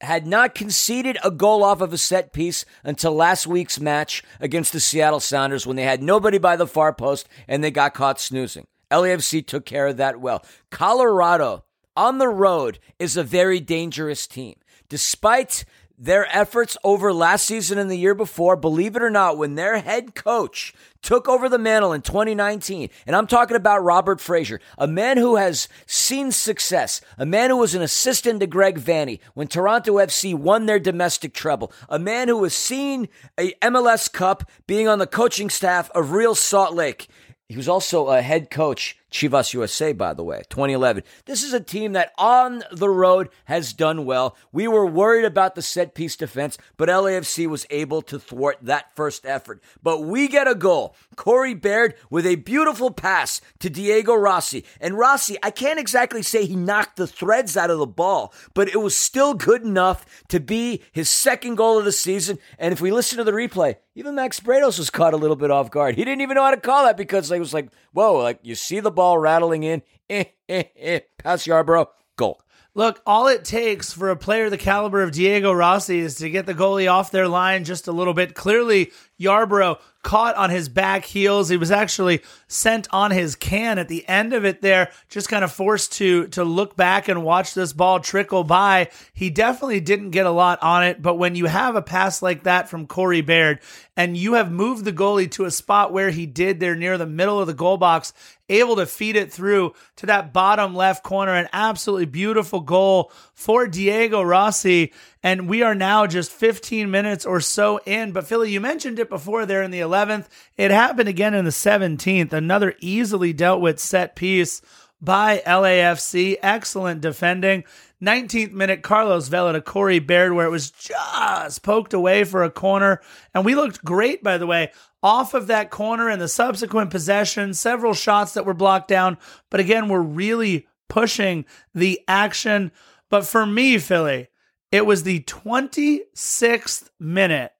had 0.01 0.25
not 0.25 0.55
conceded 0.55 1.17
a 1.23 1.31
goal 1.31 1.63
off 1.63 1.81
of 1.81 1.93
a 1.93 1.97
set 1.97 2.31
piece 2.33 2.65
until 2.83 3.13
last 3.13 3.45
week's 3.45 3.79
match 3.79 4.23
against 4.39 4.71
the 4.71 4.79
Seattle 4.79 5.19
Sounders 5.19 5.67
when 5.67 5.75
they 5.75 5.83
had 5.83 6.01
nobody 6.01 6.37
by 6.37 6.55
the 6.55 6.67
far 6.67 6.93
post 6.93 7.27
and 7.47 7.63
they 7.63 7.71
got 7.71 7.93
caught 7.93 8.19
snoozing. 8.19 8.67
LAFC 8.91 9.45
took 9.45 9.65
care 9.65 9.87
of 9.87 9.97
that 9.97 10.19
well. 10.19 10.43
Colorado 10.71 11.63
on 11.95 12.17
the 12.17 12.29
road 12.29 12.79
is 12.97 13.17
a 13.17 13.23
very 13.23 13.59
dangerous 13.59 14.25
team. 14.25 14.55
Despite 14.87 15.65
their 15.99 16.25
efforts 16.35 16.77
over 16.81 17.11
last 17.11 17.45
season 17.45 17.77
and 17.77 17.91
the 17.91 17.97
year 17.97 18.15
before, 18.15 18.55
believe 18.55 18.95
it 18.95 19.03
or 19.03 19.09
not, 19.09 19.37
when 19.37 19.55
their 19.55 19.79
head 19.79 20.15
coach 20.15 20.73
took 21.01 21.27
over 21.27 21.49
the 21.49 21.57
mantle 21.57 21.91
in 21.91 22.01
2019, 22.01 22.89
and 23.05 23.15
I'm 23.15 23.27
talking 23.27 23.57
about 23.57 23.83
Robert 23.83 24.21
Fraser, 24.21 24.61
a 24.77 24.87
man 24.87 25.17
who 25.17 25.35
has 25.35 25.67
seen 25.85 26.31
success, 26.31 27.01
a 27.17 27.25
man 27.25 27.49
who 27.49 27.57
was 27.57 27.75
an 27.75 27.81
assistant 27.81 28.39
to 28.39 28.47
Greg 28.47 28.79
Vanney 28.79 29.19
when 29.33 29.47
Toronto 29.47 29.95
FC 29.95 30.33
won 30.33 30.65
their 30.65 30.79
domestic 30.79 31.33
treble, 31.33 31.71
a 31.89 31.99
man 31.99 32.29
who 32.29 32.41
has 32.43 32.53
seen 32.53 33.09
a 33.37 33.51
MLS 33.61 34.11
Cup 34.11 34.49
being 34.67 34.87
on 34.87 34.99
the 34.99 35.07
coaching 35.07 35.49
staff 35.49 35.91
of 35.91 36.11
Real 36.11 36.33
Salt 36.33 36.73
Lake. 36.73 37.09
He 37.49 37.57
was 37.57 37.67
also 37.67 38.07
a 38.07 38.21
head 38.21 38.49
coach 38.49 38.97
Chivas 39.11 39.53
USA, 39.53 39.93
by 39.93 40.13
the 40.13 40.23
way, 40.23 40.43
2011. 40.49 41.03
This 41.25 41.43
is 41.43 41.53
a 41.53 41.59
team 41.59 41.93
that 41.93 42.13
on 42.17 42.63
the 42.71 42.89
road 42.89 43.29
has 43.45 43.73
done 43.73 44.05
well. 44.05 44.35
We 44.51 44.67
were 44.67 44.85
worried 44.85 45.25
about 45.25 45.55
the 45.55 45.61
set 45.61 45.95
piece 45.95 46.15
defense, 46.15 46.57
but 46.77 46.89
LAFC 46.89 47.47
was 47.47 47.65
able 47.69 48.01
to 48.03 48.19
thwart 48.19 48.57
that 48.61 48.95
first 48.95 49.25
effort. 49.25 49.61
But 49.81 50.03
we 50.03 50.27
get 50.27 50.47
a 50.47 50.55
goal. 50.55 50.95
Corey 51.15 51.53
Baird 51.53 51.95
with 52.09 52.25
a 52.25 52.35
beautiful 52.35 52.91
pass 52.91 53.41
to 53.59 53.69
Diego 53.69 54.13
Rossi. 54.13 54.65
And 54.79 54.97
Rossi, 54.97 55.37
I 55.41 55.51
can't 55.51 55.79
exactly 55.79 56.21
say 56.21 56.45
he 56.45 56.55
knocked 56.55 56.97
the 56.97 57.07
threads 57.07 57.57
out 57.57 57.71
of 57.71 57.79
the 57.79 57.87
ball, 57.87 58.33
but 58.53 58.69
it 58.69 58.77
was 58.77 58.95
still 58.95 59.33
good 59.33 59.63
enough 59.63 60.05
to 60.29 60.39
be 60.39 60.83
his 60.91 61.09
second 61.09 61.55
goal 61.55 61.79
of 61.79 61.85
the 61.85 61.91
season. 61.91 62.39
And 62.57 62.73
if 62.73 62.81
we 62.81 62.91
listen 62.91 63.17
to 63.17 63.23
the 63.23 63.31
replay, 63.31 63.75
even 63.95 64.15
Max 64.15 64.39
Bretos 64.39 64.79
was 64.79 64.89
caught 64.89 65.13
a 65.13 65.17
little 65.17 65.35
bit 65.35 65.51
off 65.51 65.71
guard. 65.71 65.95
He 65.95 66.05
didn't 66.05 66.21
even 66.21 66.35
know 66.35 66.43
how 66.43 66.51
to 66.51 66.57
call 66.57 66.85
that 66.85 66.95
because 66.95 67.29
it 67.31 67.39
was 67.39 67.53
like, 67.53 67.69
whoa, 67.91 68.17
like 68.17 68.39
you 68.43 68.55
see 68.55 68.79
the 68.79 68.91
ball 68.99 69.17
rattling 69.17 69.63
in, 69.63 69.81
eh, 70.09 70.25
eh, 70.49 70.63
eh, 70.75 70.99
pass 71.17 71.47
Yarbrough, 71.47 71.87
goal. 72.17 72.41
Look, 72.75 73.01
all 73.05 73.27
it 73.27 73.45
takes 73.45 73.93
for 73.93 74.09
a 74.09 74.17
player 74.17 74.49
the 74.49 74.57
caliber 74.57 75.01
of 75.01 75.13
Diego 75.13 75.53
Rossi 75.53 75.99
is 75.99 76.15
to 76.15 76.29
get 76.29 76.45
the 76.45 76.53
goalie 76.53 76.91
off 76.91 77.09
their 77.09 77.29
line 77.29 77.63
just 77.63 77.87
a 77.87 77.93
little 77.93 78.13
bit. 78.13 78.35
Clearly, 78.35 78.91
Yarbrough 79.17 79.79
caught 80.01 80.35
on 80.35 80.49
his 80.49 80.69
back 80.69 81.05
heels. 81.05 81.49
He 81.49 81.57
was 81.57 81.71
actually 81.71 82.21
sent 82.47 82.87
on 82.91 83.11
his 83.11 83.35
can 83.35 83.77
at 83.77 83.87
the 83.87 84.07
end 84.07 84.33
of 84.33 84.45
it 84.45 84.61
there, 84.61 84.91
just 85.09 85.29
kind 85.29 85.43
of 85.43 85.51
forced 85.51 85.93
to 85.93 86.27
to 86.29 86.43
look 86.43 86.75
back 86.75 87.07
and 87.07 87.23
watch 87.23 87.53
this 87.53 87.73
ball 87.73 87.99
trickle 87.99 88.43
by. 88.43 88.89
He 89.13 89.29
definitely 89.29 89.81
didn't 89.81 90.11
get 90.11 90.25
a 90.25 90.31
lot 90.31 90.61
on 90.61 90.83
it, 90.83 91.01
but 91.01 91.15
when 91.15 91.35
you 91.35 91.45
have 91.45 91.75
a 91.75 91.81
pass 91.81 92.21
like 92.21 92.43
that 92.43 92.69
from 92.69 92.87
Corey 92.87 93.21
Baird 93.21 93.59
and 93.97 94.15
you 94.15 94.33
have 94.33 94.51
moved 94.51 94.85
the 94.85 94.93
goalie 94.93 95.29
to 95.31 95.45
a 95.45 95.51
spot 95.51 95.91
where 95.91 96.09
he 96.09 96.25
did 96.25 96.59
there 96.59 96.75
near 96.75 96.97
the 96.97 97.05
middle 97.05 97.39
of 97.39 97.47
the 97.47 97.53
goal 97.53 97.77
box, 97.77 98.13
able 98.47 98.77
to 98.77 98.85
feed 98.85 99.15
it 99.15 99.31
through 99.31 99.73
to 99.97 100.05
that 100.05 100.31
bottom 100.31 100.73
left 100.73 101.03
corner, 101.03 101.33
an 101.33 101.49
absolutely 101.51 102.05
beautiful 102.05 102.61
goal 102.61 103.11
for 103.33 103.67
Diego 103.67 104.21
Rossi. 104.21 104.93
And 105.21 105.49
we 105.49 105.61
are 105.61 105.75
now 105.75 106.07
just 106.07 106.31
15 106.31 106.89
minutes 106.89 107.25
or 107.25 107.41
so 107.41 107.79
in. 107.85 108.13
But 108.13 108.25
Philly, 108.25 108.51
you 108.51 108.61
mentioned 108.61 108.99
it 108.99 109.09
before 109.09 109.45
there 109.45 109.61
in 109.61 109.71
the 109.71 109.81
11th. 109.81 110.27
It 110.55 110.71
happened 110.71 111.09
again 111.09 111.33
in 111.33 111.43
the 111.43 111.51
17th. 111.51 112.31
Another 112.31 112.75
easily 112.79 113.33
dealt 113.33 113.59
with 113.59 113.79
set 113.79 114.15
piece 114.15 114.61
by 115.01 115.41
LAFC. 115.45 116.37
Excellent 116.41 117.01
defending. 117.01 117.65
19th 118.01 118.53
minute, 118.53 118.81
Carlos 118.81 119.27
Vela 119.27 119.51
to 119.51 119.61
Corey 119.61 119.99
Baird, 119.99 120.31
where 120.31 120.45
it 120.45 120.51
was 120.51 120.71
just 120.71 121.63
poked 121.63 121.93
away 121.93 122.23
for 122.23 122.43
a 122.43 122.49
corner. 122.49 123.01
And 123.33 123.43
we 123.43 123.55
looked 123.55 123.83
great, 123.83 124.23
by 124.23 124.37
the 124.37 124.47
way, 124.47 124.71
off 125.03 125.33
of 125.33 125.47
that 125.47 125.69
corner 125.69 126.07
and 126.07 126.21
the 126.21 126.29
subsequent 126.29 126.91
possession. 126.91 127.53
Several 127.53 127.93
shots 127.93 128.33
that 128.33 128.45
were 128.45 128.53
blocked 128.53 128.87
down. 128.87 129.17
But 129.49 129.59
again, 129.59 129.89
we're 129.89 129.99
really 129.99 130.65
pushing 130.87 131.43
the 131.73 131.99
action. 132.07 132.71
But 133.09 133.25
for 133.25 133.45
me, 133.45 133.77
Philly, 133.77 134.28
it 134.71 134.85
was 134.85 135.03
the 135.03 135.21
26th 135.21 136.89
minute 136.99 137.51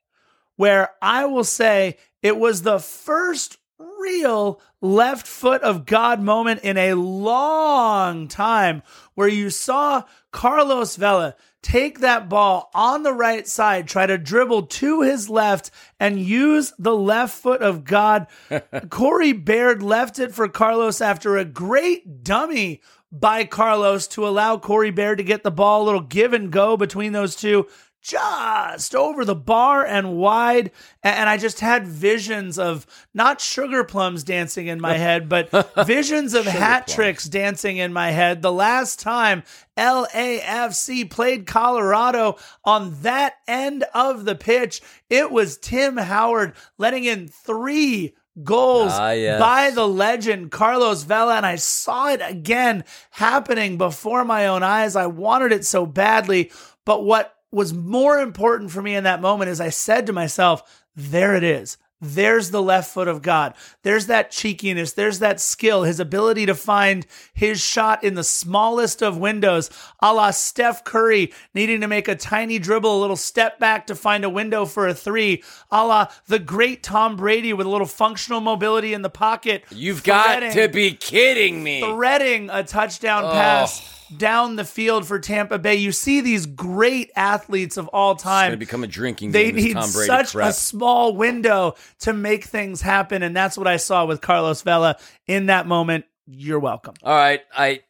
where 0.55 0.91
I 1.01 1.25
will 1.25 1.43
say 1.43 1.97
it 2.21 2.37
was 2.37 2.61
the 2.61 2.79
first 2.79 3.57
real 3.99 4.61
left 4.81 5.27
foot 5.27 5.61
of 5.61 5.85
God 5.85 6.21
moment 6.21 6.61
in 6.61 6.77
a 6.77 6.93
long 6.93 8.27
time 8.27 8.83
where 9.15 9.27
you 9.27 9.49
saw 9.49 10.03
Carlos 10.31 10.95
Vela 10.95 11.35
take 11.61 11.99
that 11.99 12.29
ball 12.29 12.69
on 12.73 13.03
the 13.03 13.13
right 13.13 13.47
side, 13.47 13.87
try 13.87 14.05
to 14.05 14.17
dribble 14.17 14.67
to 14.67 15.01
his 15.01 15.29
left, 15.29 15.71
and 15.99 16.19
use 16.19 16.73
the 16.79 16.95
left 16.95 17.37
foot 17.37 17.61
of 17.61 17.83
God. 17.83 18.27
Corey 18.89 19.33
Baird 19.33 19.83
left 19.83 20.19
it 20.19 20.33
for 20.33 20.47
Carlos 20.47 21.01
after 21.01 21.37
a 21.37 21.45
great 21.45 22.23
dummy 22.23 22.81
by 23.11 23.43
Carlos 23.43 24.07
to 24.07 24.27
allow 24.27 24.57
Corey 24.57 24.91
Baird 24.91 25.17
to 25.17 25.23
get 25.23 25.43
the 25.43 25.51
ball, 25.51 25.83
a 25.83 25.85
little 25.85 26.01
give 26.01 26.33
and 26.33 26.51
go 26.51 26.77
between 26.77 27.11
those 27.11 27.35
two 27.35 27.67
just 28.01 28.95
over 28.95 29.25
the 29.25 29.35
bar 29.35 29.85
and 29.85 30.15
wide. 30.15 30.71
And 31.03 31.29
I 31.29 31.37
just 31.37 31.59
had 31.59 31.85
visions 31.85 32.57
of 32.57 32.87
not 33.13 33.41
sugar 33.41 33.83
plums 33.83 34.23
dancing 34.23 34.67
in 34.67 34.79
my 34.79 34.93
head, 34.97 35.27
but 35.27 35.49
visions 35.85 36.33
of 36.33 36.45
hat 36.45 36.85
plums. 36.85 36.95
tricks 36.95 37.25
dancing 37.25 37.77
in 37.77 37.91
my 37.91 38.11
head. 38.11 38.41
The 38.41 38.51
last 38.51 38.99
time 38.99 39.43
LAFC 39.77 41.09
played 41.09 41.45
Colorado 41.45 42.37
on 42.63 43.01
that 43.01 43.35
end 43.47 43.83
of 43.93 44.25
the 44.25 44.35
pitch, 44.35 44.81
it 45.09 45.31
was 45.31 45.57
Tim 45.57 45.97
Howard 45.97 46.53
letting 46.77 47.03
in 47.03 47.27
three 47.27 48.15
goals 48.43 48.91
ah, 48.93 49.11
yes. 49.11 49.39
by 49.39 49.71
the 49.71 49.87
legend 49.87 50.51
Carlos 50.51 51.03
Vela, 51.03 51.35
and 51.35 51.45
I 51.45 51.55
saw 51.55 52.09
it 52.09 52.21
again 52.23 52.83
happening 53.11 53.77
before 53.77 54.25
my 54.25 54.47
own 54.47 54.63
eyes. 54.63 54.95
I 54.95 55.07
wanted 55.07 55.51
it 55.51 55.65
so 55.65 55.85
badly, 55.85 56.51
but 56.85 57.03
what 57.03 57.35
was 57.51 57.73
more 57.73 58.19
important 58.19 58.71
for 58.71 58.81
me 58.81 58.95
in 58.95 59.05
that 59.05 59.21
moment 59.21 59.49
is 59.49 59.59
I 59.59 59.69
said 59.69 60.05
to 60.07 60.13
myself, 60.13 60.85
there 60.95 61.35
it 61.35 61.43
is. 61.43 61.77
There's 62.01 62.51
the 62.51 62.61
left 62.61 62.93
foot 62.93 63.07
of 63.07 63.21
God. 63.21 63.53
There's 63.83 64.07
that 64.07 64.31
cheekiness. 64.31 64.93
There's 64.93 65.19
that 65.19 65.39
skill, 65.39 65.83
his 65.83 65.99
ability 65.99 66.45
to 66.45 66.55
find 66.55 67.05
his 67.33 67.61
shot 67.61 68.03
in 68.03 68.13
the 68.13 68.23
smallest 68.23 69.01
of 69.01 69.17
windows, 69.17 69.69
a 70.01 70.13
la 70.13 70.31
Steph 70.31 70.83
Curry 70.83 71.33
needing 71.53 71.81
to 71.81 71.87
make 71.87 72.07
a 72.07 72.15
tiny 72.15 72.57
dribble, 72.57 72.97
a 72.97 73.01
little 73.01 73.17
step 73.17 73.59
back 73.59 73.87
to 73.87 73.95
find 73.95 74.23
a 74.23 74.29
window 74.29 74.65
for 74.65 74.87
a 74.87 74.93
three, 74.93 75.43
a 75.71 75.85
la 75.85 76.07
the 76.27 76.39
great 76.39 76.83
Tom 76.83 77.17
Brady 77.17 77.51
with 77.51 77.67
a 77.67 77.69
little 77.69 77.87
functional 77.87 78.39
mobility 78.39 78.93
in 78.93 79.01
the 79.01 79.09
pocket. 79.09 79.65
You've 79.69 80.03
got 80.03 80.53
to 80.53 80.69
be 80.69 80.93
kidding 80.93 81.61
me. 81.61 81.81
Threading 81.81 82.49
a 82.49 82.63
touchdown 82.63 83.25
oh. 83.25 83.31
pass 83.31 83.98
down 84.17 84.55
the 84.55 84.65
field 84.65 85.07
for 85.07 85.19
Tampa 85.19 85.59
Bay. 85.59 85.75
You 85.75 85.91
see 85.91 86.21
these 86.21 86.45
great 86.45 87.11
athletes 87.15 87.77
of 87.77 87.87
all 87.89 88.15
time. 88.15 88.51
It's 88.53 88.59
become 88.59 88.83
a 88.83 88.87
drinking 88.87 89.31
they 89.31 89.51
need 89.51 89.81
such 89.83 90.33
crap. 90.33 90.49
a 90.49 90.53
small 90.53 91.15
window 91.15 91.75
to 91.99 92.13
make 92.13 92.45
things 92.45 92.81
happen, 92.81 93.23
and 93.23 93.35
that's 93.35 93.57
what 93.57 93.67
I 93.67 93.77
saw 93.77 94.05
with 94.05 94.21
Carlos 94.21 94.61
Vela 94.61 94.97
in 95.27 95.47
that 95.47 95.67
moment. 95.67 96.05
You're 96.27 96.59
welcome. 96.59 96.95
All 97.03 97.15
right, 97.15 97.41
I. 97.55 97.81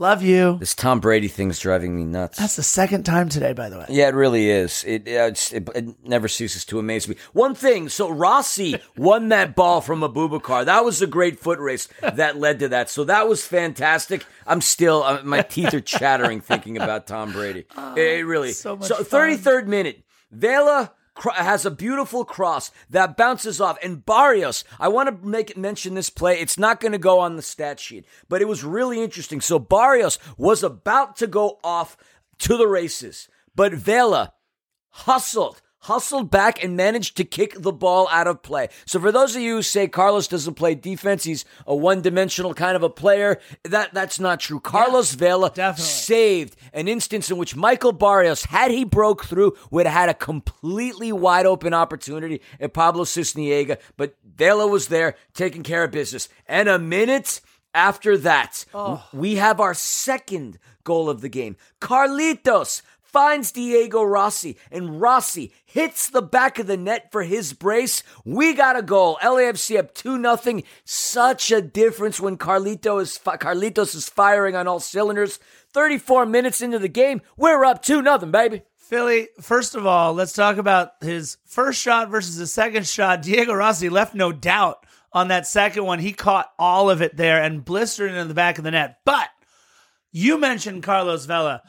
Love 0.00 0.22
you. 0.22 0.56
This 0.58 0.74
Tom 0.74 0.98
Brady 0.98 1.28
thing's 1.28 1.58
driving 1.58 1.94
me 1.94 2.04
nuts. 2.04 2.38
That's 2.38 2.56
the 2.56 2.62
second 2.62 3.02
time 3.04 3.28
today, 3.28 3.52
by 3.52 3.68
the 3.68 3.80
way. 3.80 3.84
Yeah, 3.90 4.08
it 4.08 4.14
really 4.14 4.48
is. 4.48 4.82
It, 4.84 5.06
it's, 5.06 5.52
it 5.52 5.68
it 5.74 5.94
never 6.02 6.26
ceases 6.26 6.64
to 6.64 6.78
amaze 6.78 7.06
me. 7.06 7.16
One 7.34 7.54
thing, 7.54 7.90
so 7.90 8.08
Rossi 8.08 8.80
won 8.96 9.28
that 9.28 9.54
ball 9.54 9.82
from 9.82 10.00
Abubakar. 10.00 10.64
That 10.64 10.86
was 10.86 11.02
a 11.02 11.06
great 11.06 11.38
foot 11.38 11.58
race 11.58 11.86
that 12.00 12.38
led 12.38 12.60
to 12.60 12.68
that. 12.70 12.88
So 12.88 13.04
that 13.04 13.28
was 13.28 13.46
fantastic. 13.46 14.24
I'm 14.46 14.62
still, 14.62 15.02
uh, 15.02 15.20
my 15.22 15.42
teeth 15.42 15.74
are 15.74 15.82
chattering 15.82 16.40
thinking 16.40 16.78
about 16.78 17.06
Tom 17.06 17.32
Brady. 17.32 17.66
it, 17.76 17.98
it 17.98 18.24
really. 18.24 18.52
so 18.52 18.76
much 18.76 18.88
so 18.88 19.04
fun. 19.04 19.36
33rd 19.36 19.66
minute, 19.66 20.02
Vela 20.32 20.92
has 21.34 21.66
a 21.66 21.70
beautiful 21.70 22.24
cross 22.24 22.70
that 22.88 23.16
bounces 23.16 23.60
off. 23.60 23.78
And 23.82 24.04
Barrios, 24.04 24.64
I 24.78 24.88
want 24.88 25.08
to 25.08 25.26
make 25.26 25.56
mention 25.56 25.94
this 25.94 26.10
play. 26.10 26.40
It's 26.40 26.58
not 26.58 26.80
going 26.80 26.92
to 26.92 26.98
go 26.98 27.18
on 27.18 27.36
the 27.36 27.42
stat 27.42 27.80
sheet, 27.80 28.06
but 28.28 28.40
it 28.40 28.48
was 28.48 28.64
really 28.64 29.02
interesting. 29.02 29.40
So 29.40 29.58
Barrios 29.58 30.18
was 30.36 30.62
about 30.62 31.16
to 31.16 31.26
go 31.26 31.58
off 31.62 31.96
to 32.38 32.56
the 32.56 32.68
races, 32.68 33.28
but 33.54 33.74
Vela 33.74 34.32
hustled. 34.90 35.60
Hustled 35.84 36.30
back 36.30 36.62
and 36.62 36.76
managed 36.76 37.16
to 37.16 37.24
kick 37.24 37.54
the 37.62 37.72
ball 37.72 38.06
out 38.10 38.26
of 38.26 38.42
play. 38.42 38.68
So 38.84 39.00
for 39.00 39.10
those 39.10 39.34
of 39.34 39.42
you 39.42 39.56
who 39.56 39.62
say 39.62 39.88
Carlos 39.88 40.28
doesn't 40.28 40.54
play 40.54 40.74
defense, 40.74 41.24
he's 41.24 41.44
a 41.66 41.74
one-dimensional 41.74 42.54
kind 42.54 42.76
of 42.76 42.82
a 42.82 42.90
player. 42.90 43.40
That 43.64 43.94
that's 43.94 44.20
not 44.20 44.40
true. 44.40 44.60
Carlos 44.60 45.14
Vela 45.14 45.50
definitely. 45.50 45.84
saved 45.84 46.56
an 46.72 46.86
instance 46.86 47.30
in 47.30 47.38
which 47.38 47.56
Michael 47.56 47.92
Barrios, 47.92 48.44
had 48.44 48.70
he 48.70 48.84
broke 48.84 49.24
through, 49.24 49.56
would 49.70 49.86
have 49.86 49.94
had 49.94 50.08
a 50.10 50.14
completely 50.14 51.12
wide 51.12 51.46
open 51.46 51.72
opportunity 51.72 52.42
at 52.60 52.74
Pablo 52.74 53.04
Sisniega, 53.04 53.78
but 53.96 54.16
Vela 54.22 54.66
was 54.66 54.88
there 54.88 55.16
taking 55.32 55.62
care 55.62 55.84
of 55.84 55.90
business. 55.90 56.28
And 56.46 56.68
a 56.68 56.78
minute 56.78 57.40
after 57.74 58.16
that, 58.18 58.64
oh. 58.74 59.06
we 59.12 59.36
have 59.36 59.60
our 59.60 59.74
second 59.74 60.58
goal 60.84 61.08
of 61.08 61.20
the 61.20 61.28
game. 61.28 61.56
Carlitos 61.80 62.82
finds 63.12 63.52
Diego 63.52 64.02
Rossi, 64.02 64.56
and 64.70 65.00
Rossi 65.00 65.52
hits 65.64 66.08
the 66.08 66.22
back 66.22 66.58
of 66.58 66.66
the 66.66 66.76
net 66.76 67.10
for 67.10 67.22
his 67.22 67.52
brace. 67.52 68.02
We 68.24 68.54
got 68.54 68.78
a 68.78 68.82
goal. 68.82 69.18
LAFC 69.22 69.78
up 69.78 69.94
2 69.94 70.20
0. 70.20 70.62
Such 70.84 71.50
a 71.50 71.60
difference 71.60 72.20
when 72.20 72.38
Carlito 72.38 73.00
is 73.00 73.16
fi- 73.16 73.36
Carlitos 73.36 73.94
is 73.94 74.08
firing 74.08 74.54
on 74.54 74.68
all 74.68 74.80
cylinders. 74.80 75.38
34 75.72 76.26
minutes 76.26 76.62
into 76.62 76.78
the 76.78 76.88
game, 76.88 77.20
we're 77.36 77.64
up 77.64 77.82
2 77.82 78.02
0, 78.02 78.18
baby. 78.18 78.62
Philly, 78.76 79.28
first 79.40 79.74
of 79.74 79.86
all, 79.86 80.14
let's 80.14 80.32
talk 80.32 80.56
about 80.56 80.92
his 81.00 81.36
first 81.46 81.80
shot 81.80 82.08
versus 82.08 82.36
his 82.36 82.52
second 82.52 82.86
shot. 82.86 83.22
Diego 83.22 83.52
Rossi 83.52 83.88
left 83.88 84.14
no 84.14 84.32
doubt 84.32 84.84
on 85.12 85.28
that 85.28 85.46
second 85.46 85.84
one. 85.84 86.00
He 86.00 86.12
caught 86.12 86.50
all 86.58 86.90
of 86.90 87.00
it 87.00 87.16
there 87.16 87.40
and 87.40 87.64
blistered 87.64 88.10
it 88.10 88.16
in 88.16 88.28
the 88.28 88.34
back 88.34 88.58
of 88.58 88.64
the 88.64 88.72
net. 88.72 88.98
But 89.04 89.28
you 90.12 90.38
mentioned 90.38 90.82
Carlos 90.82 91.24
Vela. 91.24 91.62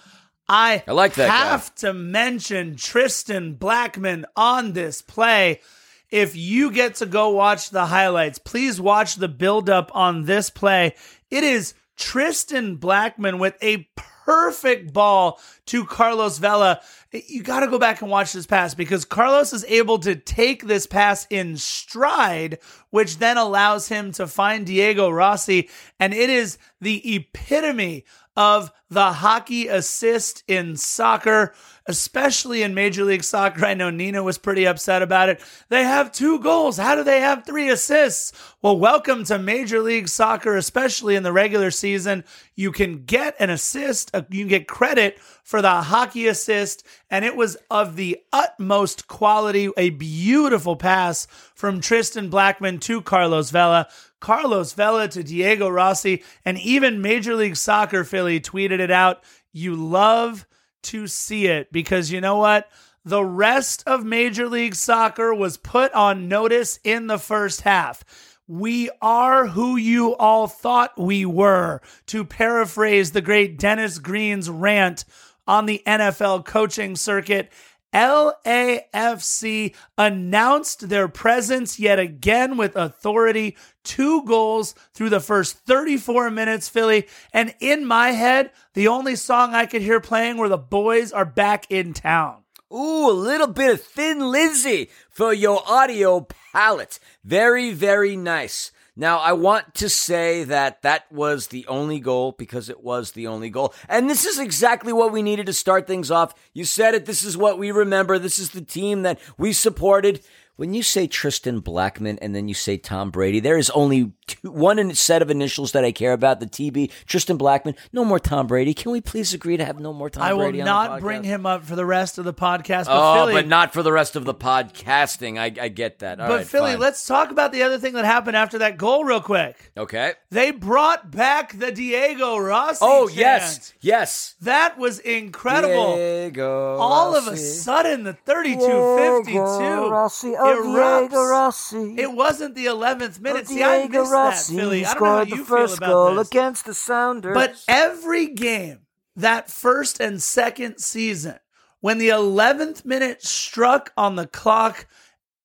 I, 0.51 0.83
I 0.85 0.91
like 0.91 1.13
that 1.13 1.27
guy. 1.27 1.33
have 1.33 1.73
to 1.75 1.93
mention 1.93 2.75
Tristan 2.75 3.53
Blackman 3.53 4.25
on 4.35 4.73
this 4.73 5.01
play. 5.01 5.61
If 6.09 6.35
you 6.35 6.71
get 6.71 6.95
to 6.95 7.05
go 7.05 7.29
watch 7.29 7.69
the 7.69 7.85
highlights, 7.85 8.37
please 8.37 8.79
watch 8.81 9.15
the 9.15 9.29
buildup 9.29 9.95
on 9.95 10.25
this 10.25 10.49
play. 10.49 10.95
It 11.29 11.45
is 11.45 11.73
Tristan 11.95 12.75
Blackman 12.75 13.39
with 13.39 13.55
a 13.61 13.87
perfect 14.25 14.93
ball 14.93 15.39
to 15.67 15.85
Carlos 15.85 16.37
Vela. 16.37 16.81
You 17.11 17.43
got 17.43 17.61
to 17.61 17.67
go 17.67 17.79
back 17.79 18.01
and 18.01 18.11
watch 18.11 18.33
this 18.33 18.45
pass 18.45 18.73
because 18.73 19.05
Carlos 19.05 19.53
is 19.53 19.65
able 19.65 19.99
to 19.99 20.15
take 20.15 20.65
this 20.65 20.85
pass 20.85 21.25
in 21.29 21.57
stride, 21.57 22.59
which 22.89 23.17
then 23.19 23.37
allows 23.37 23.87
him 23.87 24.11
to 24.13 24.27
find 24.27 24.65
Diego 24.65 25.09
Rossi. 25.09 25.69
And 25.99 26.13
it 26.13 26.29
is 26.29 26.57
the 26.81 27.15
epitome 27.15 28.05
of 28.35 28.71
the 28.89 29.13
hockey 29.13 29.67
assist 29.67 30.43
in 30.47 30.75
soccer, 30.75 31.53
especially 31.85 32.61
in 32.61 32.73
Major 32.73 33.03
League 33.03 33.23
Soccer. 33.23 33.65
I 33.65 33.73
know 33.73 33.89
Nina 33.89 34.21
was 34.23 34.37
pretty 34.37 34.65
upset 34.65 35.01
about 35.01 35.29
it. 35.29 35.41
They 35.69 35.83
have 35.83 36.11
two 36.11 36.39
goals. 36.39 36.77
How 36.77 36.95
do 36.95 37.03
they 37.03 37.21
have 37.21 37.45
three 37.45 37.69
assists? 37.69 38.33
Well, 38.61 38.77
welcome 38.77 39.23
to 39.25 39.39
Major 39.39 39.81
League 39.81 40.09
Soccer, 40.09 40.57
especially 40.57 41.15
in 41.15 41.23
the 41.23 41.31
regular 41.33 41.71
season. 41.71 42.23
You 42.55 42.71
can 42.71 43.05
get 43.05 43.35
an 43.39 43.49
assist, 43.49 44.11
uh, 44.13 44.23
you 44.29 44.41
can 44.41 44.49
get 44.49 44.67
credit 44.67 45.19
for 45.43 45.61
the 45.61 45.81
hockey 45.81 46.27
assist, 46.27 46.85
and 47.09 47.25
it 47.25 47.35
was 47.35 47.57
of 47.69 47.95
the 47.95 48.19
utmost 48.31 49.07
quality. 49.07 49.69
A 49.77 49.89
beautiful 49.91 50.75
pass 50.75 51.27
from 51.55 51.81
Tristan 51.81 52.29
Blackman 52.29 52.79
to 52.79 53.01
Carlos 53.01 53.49
Vela. 53.51 53.87
Carlos 54.19 54.73
Vela 54.73 55.07
to 55.07 55.23
Diego 55.23 55.67
Rossi, 55.67 56.23
and 56.45 56.57
even 56.59 57.01
Major 57.01 57.35
League 57.35 57.57
Soccer 57.57 58.03
Philly 58.03 58.39
tweeted 58.39 58.79
it 58.79 58.91
out. 58.91 59.23
You 59.51 59.75
love 59.75 60.45
to 60.83 61.07
see 61.07 61.47
it 61.47 61.71
because 61.71 62.11
you 62.11 62.21
know 62.21 62.37
what? 62.37 62.69
The 63.03 63.25
rest 63.25 63.83
of 63.87 64.05
Major 64.05 64.47
League 64.47 64.75
Soccer 64.75 65.33
was 65.33 65.57
put 65.57 65.91
on 65.93 66.27
notice 66.27 66.79
in 66.83 67.07
the 67.07 67.17
first 67.17 67.61
half. 67.61 68.03
We 68.47 68.89
are 69.01 69.47
who 69.47 69.75
you 69.75 70.15
all 70.15 70.47
thought 70.47 70.99
we 70.99 71.25
were, 71.25 71.81
to 72.07 72.23
paraphrase 72.23 73.11
the 73.11 73.21
great 73.21 73.57
Dennis 73.57 73.97
Green's 73.97 74.49
rant 74.49 75.05
on 75.51 75.65
the 75.65 75.83
NFL 75.85 76.45
coaching 76.45 76.95
circuit. 76.95 77.51
LAFC 77.93 79.75
announced 79.97 80.87
their 80.87 81.09
presence 81.09 81.77
yet 81.77 81.99
again 81.99 82.55
with 82.55 82.77
authority. 82.77 83.57
Two 83.83 84.23
goals 84.23 84.73
through 84.93 85.09
the 85.09 85.19
first 85.19 85.57
34 85.65 86.29
minutes, 86.29 86.69
Philly. 86.69 87.05
And 87.33 87.53
in 87.59 87.85
my 87.85 88.11
head, 88.11 88.51
the 88.75 88.87
only 88.87 89.17
song 89.17 89.53
I 89.53 89.65
could 89.65 89.81
hear 89.81 89.99
playing 89.99 90.37
were 90.37 90.47
the 90.47 90.57
boys 90.57 91.11
are 91.11 91.25
back 91.25 91.69
in 91.69 91.91
town. 91.91 92.43
Ooh, 92.73 93.09
a 93.09 93.11
little 93.11 93.47
bit 93.47 93.73
of 93.73 93.81
Thin 93.81 94.31
Lizzy 94.31 94.89
for 95.09 95.33
your 95.33 95.61
audio 95.67 96.25
palette. 96.53 96.97
Very, 97.25 97.73
very 97.73 98.15
nice. 98.15 98.71
Now, 98.95 99.19
I 99.19 99.31
want 99.31 99.73
to 99.75 99.87
say 99.87 100.43
that 100.43 100.81
that 100.81 101.09
was 101.11 101.47
the 101.47 101.65
only 101.67 101.99
goal 101.99 102.33
because 102.33 102.69
it 102.69 102.83
was 102.83 103.11
the 103.11 103.27
only 103.27 103.49
goal. 103.49 103.73
And 103.87 104.09
this 104.09 104.25
is 104.25 104.37
exactly 104.37 104.91
what 104.91 105.13
we 105.13 105.21
needed 105.21 105.45
to 105.45 105.53
start 105.53 105.87
things 105.87 106.11
off. 106.11 106.33
You 106.53 106.65
said 106.65 106.93
it. 106.93 107.05
This 107.05 107.23
is 107.23 107.37
what 107.37 107.57
we 107.57 107.71
remember. 107.71 108.19
This 108.19 108.37
is 108.37 108.49
the 108.49 108.61
team 108.61 109.03
that 109.03 109.19
we 109.37 109.53
supported. 109.53 110.21
When 110.55 110.73
you 110.73 110.83
say 110.83 111.07
Tristan 111.07 111.59
Blackman 111.59 112.19
and 112.21 112.35
then 112.35 112.47
you 112.47 112.53
say 112.53 112.77
Tom 112.77 113.09
Brady, 113.09 113.39
there 113.39 113.57
is 113.57 113.69
only 113.71 114.11
two, 114.27 114.51
one 114.51 114.93
set 114.93 115.21
of 115.21 115.31
initials 115.31 115.71
that 115.71 115.83
I 115.83 115.91
care 115.91 116.13
about, 116.13 116.39
the 116.39 116.45
TB, 116.45 116.91
Tristan 117.05 117.37
Blackman. 117.37 117.75
No 117.91 118.05
more 118.05 118.19
Tom 118.19 118.47
Brady. 118.47 118.73
Can 118.73 118.91
we 118.91 119.01
please 119.01 119.33
agree 119.33 119.57
to 119.57 119.65
have 119.65 119.79
no 119.79 119.91
more 119.93 120.09
Tom 120.09 120.21
Brady? 120.21 120.29
I 120.29 120.33
will 120.33 120.43
Brady 120.45 120.61
on 120.61 120.65
the 120.65 120.71
not 120.71 120.99
bring 120.99 121.23
him 121.23 121.45
up 121.45 121.63
for 121.63 121.75
the 121.75 121.85
rest 121.85 122.17
of 122.17 122.25
the 122.25 122.33
podcast. 122.33 122.85
But 122.85 122.91
Oh, 122.91 123.13
Philly, 123.15 123.33
but 123.33 123.47
not 123.47 123.73
for 123.73 123.81
the 123.81 123.91
rest 123.91 124.15
of 124.15 124.25
the 124.25 124.33
podcasting. 124.35 125.39
I, 125.39 125.45
I 125.63 125.67
get 125.69 125.99
that. 125.99 126.19
All 126.19 126.27
but 126.27 126.35
right, 126.35 126.47
Philly, 126.47 126.71
fine. 126.73 126.79
let's 126.79 127.05
talk 127.07 127.31
about 127.31 127.51
the 127.51 127.63
other 127.63 127.79
thing 127.79 127.93
that 127.93 128.05
happened 128.05 128.37
after 128.37 128.59
that 128.59 128.77
goal, 128.77 129.03
real 129.03 129.21
quick. 129.21 129.71
Okay. 129.77 130.13
They 130.29 130.51
brought 130.51 131.11
back 131.11 131.57
the 131.57 131.71
Diego 131.71 132.37
Rossi. 132.37 132.79
Oh 132.81 133.07
chant. 133.07 133.17
yes, 133.17 133.73
yes. 133.81 134.35
that 134.41 134.77
was 134.77 134.99
incredible. 134.99 135.95
Diego 135.95 136.77
All 136.77 137.15
of 137.15 137.27
a 137.27 137.37
sudden, 137.37 138.03
the 138.03 138.13
32-52 138.25 139.89
Rossi, 139.89 140.35
erupts. 140.45 141.09
Diego 141.09 141.23
Rossi. 141.23 141.95
It 141.97 142.11
wasn't 142.11 142.55
the 142.55 142.65
11th 142.65 143.19
minute. 143.19 143.47
See, 143.47 143.61
I 143.63 143.79
Diego 143.87 144.01
missed 144.01 144.11
Rossi 144.13 144.55
that, 144.55 144.61
Philly. 144.61 144.85
I 144.85 144.93
don't 144.93 145.03
know 145.03 145.07
scored 145.07 145.17
how 145.17 145.35
the 145.35 145.35
you 145.35 145.45
first 145.45 145.79
feel 145.79 145.87
goal 145.87 146.07
about 146.07 146.17
this. 146.19 146.27
against 146.29 146.65
the 146.65 146.73
Sounders. 146.73 147.33
But 147.33 147.63
every 147.67 148.27
game 148.27 148.79
that 149.15 149.49
first 149.49 149.99
and 149.99 150.21
second 150.21 150.79
season, 150.79 151.39
when 151.79 151.97
the 151.97 152.09
11th 152.09 152.85
minute 152.85 153.23
struck 153.23 153.91
on 153.97 154.15
the 154.15 154.27
clock, 154.27 154.87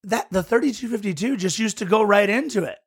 that 0.05 0.27
the 0.31 0.43
32-52 0.43 1.37
just 1.39 1.59
used 1.59 1.79
to 1.79 1.85
go 1.85 2.03
right 2.03 2.29
into 2.29 2.63
it. 2.63 2.79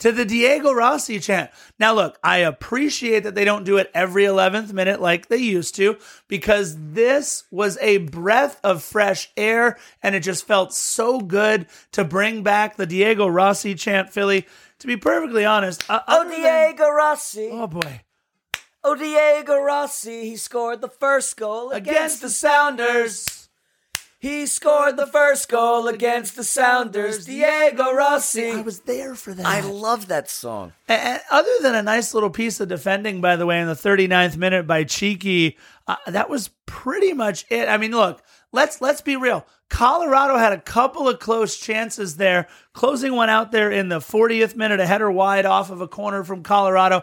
To 0.00 0.10
the 0.12 0.24
Diego 0.24 0.72
Rossi 0.72 1.18
chant. 1.20 1.50
Now, 1.78 1.94
look, 1.94 2.18
I 2.22 2.38
appreciate 2.38 3.20
that 3.22 3.34
they 3.34 3.44
don't 3.44 3.64
do 3.64 3.76
it 3.78 3.90
every 3.94 4.24
11th 4.24 4.72
minute 4.72 5.00
like 5.00 5.28
they 5.28 5.36
used 5.38 5.76
to 5.76 5.96
because 6.28 6.74
this 6.92 7.44
was 7.50 7.78
a 7.80 7.98
breath 7.98 8.58
of 8.64 8.82
fresh 8.82 9.30
air 9.36 9.78
and 10.02 10.14
it 10.14 10.20
just 10.20 10.46
felt 10.46 10.74
so 10.74 11.20
good 11.20 11.66
to 11.92 12.04
bring 12.04 12.42
back 12.42 12.76
the 12.76 12.86
Diego 12.86 13.26
Rossi 13.28 13.74
chant, 13.74 14.10
Philly. 14.12 14.46
To 14.80 14.86
be 14.88 14.96
perfectly 14.96 15.44
honest, 15.44 15.88
uh, 15.88 16.00
oh 16.06 16.20
other 16.20 16.30
than- 16.30 16.40
Diego 16.40 16.90
Rossi, 16.90 17.48
oh 17.52 17.68
boy. 17.68 18.02
oh 18.82 18.94
Diego 18.96 19.56
Rossi, 19.58 20.28
he 20.28 20.36
scored 20.36 20.80
the 20.82 20.88
first 20.88 21.36
goal 21.36 21.70
against, 21.70 21.90
against 21.90 22.20
the 22.22 22.28
Sounders. 22.30 23.43
He 24.24 24.46
scored 24.46 24.96
the 24.96 25.06
first 25.06 25.50
goal 25.50 25.86
against 25.86 26.34
the 26.34 26.44
Sounders. 26.44 27.26
Diego 27.26 27.92
Rossi. 27.92 28.52
I 28.52 28.62
was 28.62 28.80
there 28.80 29.14
for 29.14 29.34
that. 29.34 29.44
I 29.44 29.60
love 29.60 30.08
that 30.08 30.30
song. 30.30 30.72
And 30.88 31.20
other 31.30 31.50
than 31.60 31.74
a 31.74 31.82
nice 31.82 32.14
little 32.14 32.30
piece 32.30 32.58
of 32.58 32.68
defending, 32.68 33.20
by 33.20 33.36
the 33.36 33.44
way, 33.44 33.60
in 33.60 33.66
the 33.66 33.74
39th 33.74 34.38
minute 34.38 34.66
by 34.66 34.84
Cheeky, 34.84 35.58
uh, 35.86 35.96
that 36.06 36.30
was 36.30 36.48
pretty 36.64 37.12
much 37.12 37.44
it. 37.50 37.68
I 37.68 37.76
mean, 37.76 37.90
look, 37.90 38.22
let's 38.50 38.80
let's 38.80 39.02
be 39.02 39.16
real. 39.16 39.44
Colorado 39.68 40.38
had 40.38 40.54
a 40.54 40.58
couple 40.58 41.06
of 41.06 41.18
close 41.18 41.58
chances 41.58 42.16
there, 42.16 42.48
closing 42.72 43.14
one 43.14 43.28
out 43.28 43.52
there 43.52 43.70
in 43.70 43.90
the 43.90 43.98
40th 43.98 44.56
minute, 44.56 44.80
a 44.80 44.86
header 44.86 45.10
wide 45.10 45.44
off 45.44 45.70
of 45.70 45.82
a 45.82 45.88
corner 45.88 46.24
from 46.24 46.42
Colorado. 46.42 47.02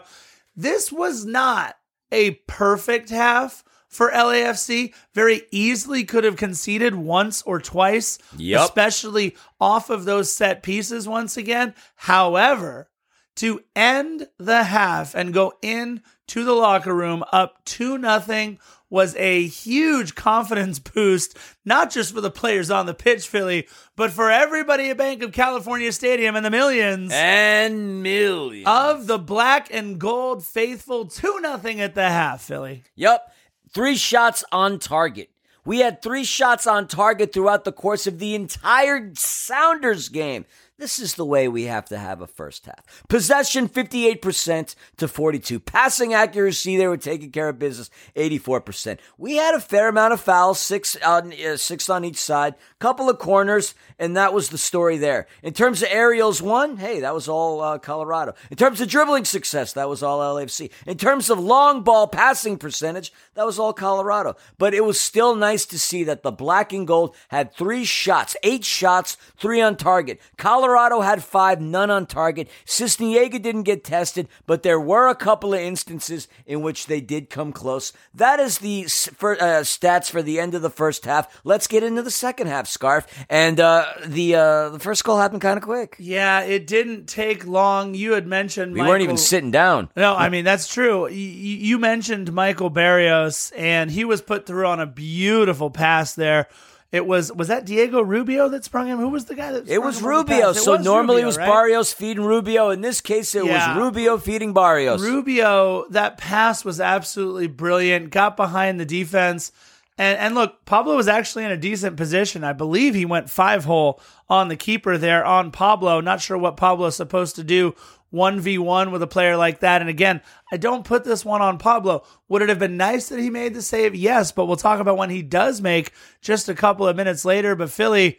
This 0.56 0.90
was 0.90 1.24
not 1.24 1.76
a 2.10 2.32
perfect 2.48 3.10
half 3.10 3.62
for 3.92 4.10
LAFC. 4.10 4.92
Very 5.14 5.42
easily 5.52 6.02
could 6.04 6.24
have 6.24 6.36
conceded 6.36 6.94
once 6.96 7.42
or 7.42 7.60
twice, 7.60 8.18
Yep. 8.36 8.60
especially 8.62 9.36
off 9.60 9.90
of 9.90 10.04
those 10.04 10.32
set 10.32 10.62
pieces 10.64 11.06
once 11.06 11.36
again. 11.36 11.74
However, 11.94 12.88
to 13.36 13.62
end 13.76 14.28
the 14.38 14.64
half 14.64 15.14
and 15.14 15.32
go 15.32 15.54
in 15.62 16.02
to 16.28 16.44
the 16.44 16.52
locker 16.52 16.94
room 16.94 17.24
up 17.32 17.64
2 17.64 17.96
nothing 17.98 18.58
was 18.90 19.16
a 19.16 19.46
huge 19.46 20.14
confidence 20.14 20.78
boost, 20.94 21.36
not 21.64 21.90
just 21.90 22.14
for 22.14 22.20
the 22.20 22.30
players 22.30 22.70
on 22.70 22.84
the 22.84 22.92
pitch, 22.92 23.26
Philly, 23.26 23.66
but 23.96 24.10
for 24.10 24.30
everybody 24.30 24.90
at 24.90 24.98
Bank 24.98 25.22
of 25.22 25.32
California 25.32 25.90
Stadium 25.92 26.36
and 26.36 26.44
the 26.44 26.50
millions 26.50 27.10
And 27.14 28.02
millions. 28.02 28.66
of 28.68 29.06
the 29.06 29.18
black 29.18 29.72
and 29.72 29.98
gold 29.98 30.44
faithful 30.44 31.06
2 31.06 31.40
nothing 31.40 31.80
at 31.80 31.94
the 31.94 32.06
half, 32.10 32.42
Philly. 32.42 32.84
Yep. 32.96 33.31
Three 33.74 33.96
shots 33.96 34.44
on 34.52 34.78
target. 34.78 35.30
We 35.64 35.78
had 35.78 36.02
three 36.02 36.24
shots 36.24 36.66
on 36.66 36.88
target 36.88 37.32
throughout 37.32 37.64
the 37.64 37.72
course 37.72 38.06
of 38.06 38.18
the 38.18 38.34
entire 38.34 39.12
Sounders 39.14 40.08
game. 40.08 40.44
This 40.82 40.98
is 40.98 41.14
the 41.14 41.24
way 41.24 41.46
we 41.46 41.66
have 41.66 41.84
to 41.90 41.96
have 41.96 42.22
a 42.22 42.26
first 42.26 42.66
half. 42.66 43.04
Possession 43.08 43.68
58% 43.68 44.74
to 44.96 45.06
42. 45.06 45.60
Passing 45.60 46.12
accuracy, 46.12 46.76
they 46.76 46.88
were 46.88 46.96
taking 46.96 47.30
care 47.30 47.48
of 47.50 47.60
business 47.60 47.88
84%. 48.16 48.98
We 49.16 49.36
had 49.36 49.54
a 49.54 49.60
fair 49.60 49.86
amount 49.86 50.12
of 50.12 50.20
fouls, 50.20 50.58
six 50.58 50.96
on 50.96 51.32
uh, 51.32 51.56
six 51.56 51.88
on 51.88 52.04
each 52.04 52.16
side, 52.16 52.56
couple 52.80 53.08
of 53.08 53.20
corners, 53.20 53.76
and 53.96 54.16
that 54.16 54.34
was 54.34 54.48
the 54.48 54.58
story 54.58 54.98
there. 54.98 55.28
In 55.44 55.52
terms 55.52 55.82
of 55.82 55.88
aerials, 55.92 56.42
one, 56.42 56.78
hey, 56.78 56.98
that 56.98 57.14
was 57.14 57.28
all 57.28 57.60
uh, 57.60 57.78
Colorado. 57.78 58.34
In 58.50 58.56
terms 58.56 58.80
of 58.80 58.88
dribbling 58.88 59.24
success, 59.24 59.74
that 59.74 59.88
was 59.88 60.02
all 60.02 60.34
LAFC. 60.34 60.72
In 60.84 60.98
terms 60.98 61.30
of 61.30 61.38
long 61.38 61.84
ball 61.84 62.08
passing 62.08 62.58
percentage, 62.58 63.12
that 63.34 63.46
was 63.46 63.56
all 63.56 63.72
Colorado. 63.72 64.34
But 64.58 64.74
it 64.74 64.84
was 64.84 64.98
still 64.98 65.36
nice 65.36 65.64
to 65.66 65.78
see 65.78 66.02
that 66.02 66.24
the 66.24 66.32
black 66.32 66.72
and 66.72 66.88
gold 66.88 67.14
had 67.28 67.54
three 67.54 67.84
shots, 67.84 68.34
eight 68.42 68.64
shots, 68.64 69.16
three 69.38 69.60
on 69.60 69.76
target. 69.76 70.20
Colorado 70.36 70.71
had 70.76 71.22
five, 71.22 71.60
none 71.60 71.90
on 71.90 72.06
target. 72.06 72.48
Sisniega 72.66 73.40
didn't 73.40 73.62
get 73.62 73.84
tested, 73.84 74.28
but 74.46 74.62
there 74.62 74.80
were 74.80 75.08
a 75.08 75.14
couple 75.14 75.54
of 75.54 75.60
instances 75.60 76.28
in 76.46 76.62
which 76.62 76.86
they 76.86 77.00
did 77.00 77.30
come 77.30 77.52
close. 77.52 77.92
That 78.14 78.40
is 78.40 78.58
the 78.58 78.84
for, 78.84 79.34
uh, 79.34 79.62
stats 79.62 80.10
for 80.10 80.22
the 80.22 80.38
end 80.38 80.54
of 80.54 80.62
the 80.62 80.70
first 80.70 81.04
half. 81.04 81.40
Let's 81.44 81.66
get 81.66 81.82
into 81.82 82.02
the 82.02 82.10
second 82.10 82.46
half, 82.48 82.66
Scarf. 82.68 83.06
And 83.28 83.60
uh, 83.60 83.86
the 84.04 84.34
uh, 84.34 84.68
the 84.70 84.78
first 84.78 85.04
goal 85.04 85.18
happened 85.18 85.42
kind 85.42 85.56
of 85.56 85.62
quick. 85.62 85.96
Yeah, 85.98 86.40
it 86.40 86.66
didn't 86.66 87.06
take 87.06 87.46
long. 87.46 87.94
You 87.94 88.12
had 88.12 88.26
mentioned 88.26 88.74
We 88.74 88.80
weren't 88.80 89.02
even 89.02 89.16
sitting 89.16 89.50
down. 89.50 89.90
No, 89.96 90.14
I 90.14 90.28
mean 90.28 90.44
that's 90.44 90.72
true. 90.72 91.08
You 91.08 91.78
mentioned 91.78 92.32
Michael 92.32 92.70
Barrios, 92.70 93.52
and 93.56 93.90
he 93.90 94.04
was 94.04 94.20
put 94.22 94.46
through 94.46 94.66
on 94.66 94.80
a 94.80 94.86
beautiful 94.86 95.70
pass 95.70 96.14
there. 96.14 96.48
It 96.92 97.06
was 97.06 97.32
was 97.32 97.48
that 97.48 97.64
Diego 97.64 98.02
Rubio 98.02 98.50
that 98.50 98.64
sprung 98.64 98.86
him? 98.86 98.98
Who 98.98 99.08
was 99.08 99.24
the 99.24 99.34
guy 99.34 99.50
that? 99.52 99.66
It 99.66 99.82
was 99.82 100.02
Rubio. 100.02 100.50
It 100.50 100.54
So 100.56 100.76
normally 100.76 101.16
Rubio, 101.16 101.22
it 101.22 101.26
was 101.26 101.38
right? 101.38 101.48
Barrios 101.48 101.92
feeding 101.94 102.22
Rubio. 102.22 102.68
In 102.68 102.82
this 102.82 103.00
case, 103.00 103.34
it 103.34 103.46
Yeah. 103.46 103.74
was 103.74 103.82
Rubio 103.82 104.18
feeding 104.18 104.52
Barrios. 104.52 105.02
Rubio, 105.02 105.86
that 105.88 106.18
pass 106.18 106.66
was 106.66 106.80
absolutely 106.82 107.46
brilliant. 107.46 108.10
Got 108.10 108.36
behind 108.36 108.78
the 108.78 108.84
defense. 108.84 109.52
And 109.96 110.18
and 110.18 110.34
look, 110.34 110.64
Pablo 110.66 110.94
was 110.94 111.08
actually 111.08 111.44
in 111.44 111.50
a 111.50 111.56
decent 111.56 111.96
position. 111.96 112.44
I 112.44 112.52
believe 112.52 112.94
he 112.94 113.06
went 113.06 113.30
five 113.30 113.64
hole 113.64 113.98
on 114.28 114.48
the 114.48 114.56
keeper 114.56 114.98
there 114.98 115.24
on 115.24 115.50
Pablo. 115.50 116.00
Not 116.02 116.20
sure 116.20 116.36
what 116.36 116.58
Pablo's 116.58 116.96
supposed 116.96 117.36
to 117.36 117.44
do 117.44 117.74
1v1 118.12 118.90
with 118.92 119.02
a 119.02 119.06
player 119.06 119.36
like 119.36 119.60
that. 119.60 119.80
And 119.80 119.90
again, 119.90 120.20
I 120.50 120.56
don't 120.56 120.84
put 120.84 121.04
this 121.04 121.24
one 121.24 121.42
on 121.42 121.58
Pablo. 121.58 122.04
Would 122.28 122.42
it 122.42 122.48
have 122.48 122.58
been 122.58 122.76
nice 122.76 123.08
that 123.08 123.18
he 123.18 123.30
made 123.30 123.54
the 123.54 123.62
save? 123.62 123.94
Yes, 123.94 124.32
but 124.32 124.46
we'll 124.46 124.56
talk 124.56 124.80
about 124.80 124.96
when 124.96 125.10
he 125.10 125.22
does 125.22 125.60
make 125.60 125.92
just 126.20 126.48
a 126.48 126.54
couple 126.54 126.86
of 126.86 126.96
minutes 126.96 127.24
later. 127.24 127.56
But 127.56 127.70
Philly, 127.70 128.18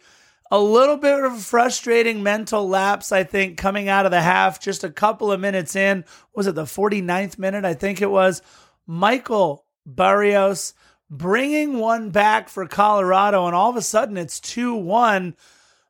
a 0.50 0.58
little 0.58 0.96
bit 0.96 1.24
of 1.24 1.32
a 1.32 1.36
frustrating 1.36 2.22
mental 2.22 2.68
lapse, 2.68 3.12
I 3.12 3.24
think, 3.24 3.56
coming 3.56 3.88
out 3.88 4.04
of 4.04 4.12
the 4.12 4.20
half, 4.20 4.60
just 4.60 4.84
a 4.84 4.90
couple 4.90 5.32
of 5.32 5.40
minutes 5.40 5.74
in. 5.74 6.04
Was 6.34 6.46
it 6.46 6.54
the 6.54 6.64
49th 6.64 7.38
minute? 7.38 7.64
I 7.64 7.74
think 7.74 8.02
it 8.02 8.10
was. 8.10 8.42
Michael 8.86 9.64
Barrios 9.86 10.74
bringing 11.10 11.78
one 11.78 12.10
back 12.10 12.48
for 12.48 12.66
Colorado, 12.66 13.46
and 13.46 13.54
all 13.54 13.70
of 13.70 13.76
a 13.76 13.82
sudden 13.82 14.16
it's 14.16 14.40
2 14.40 14.74
1. 14.74 15.36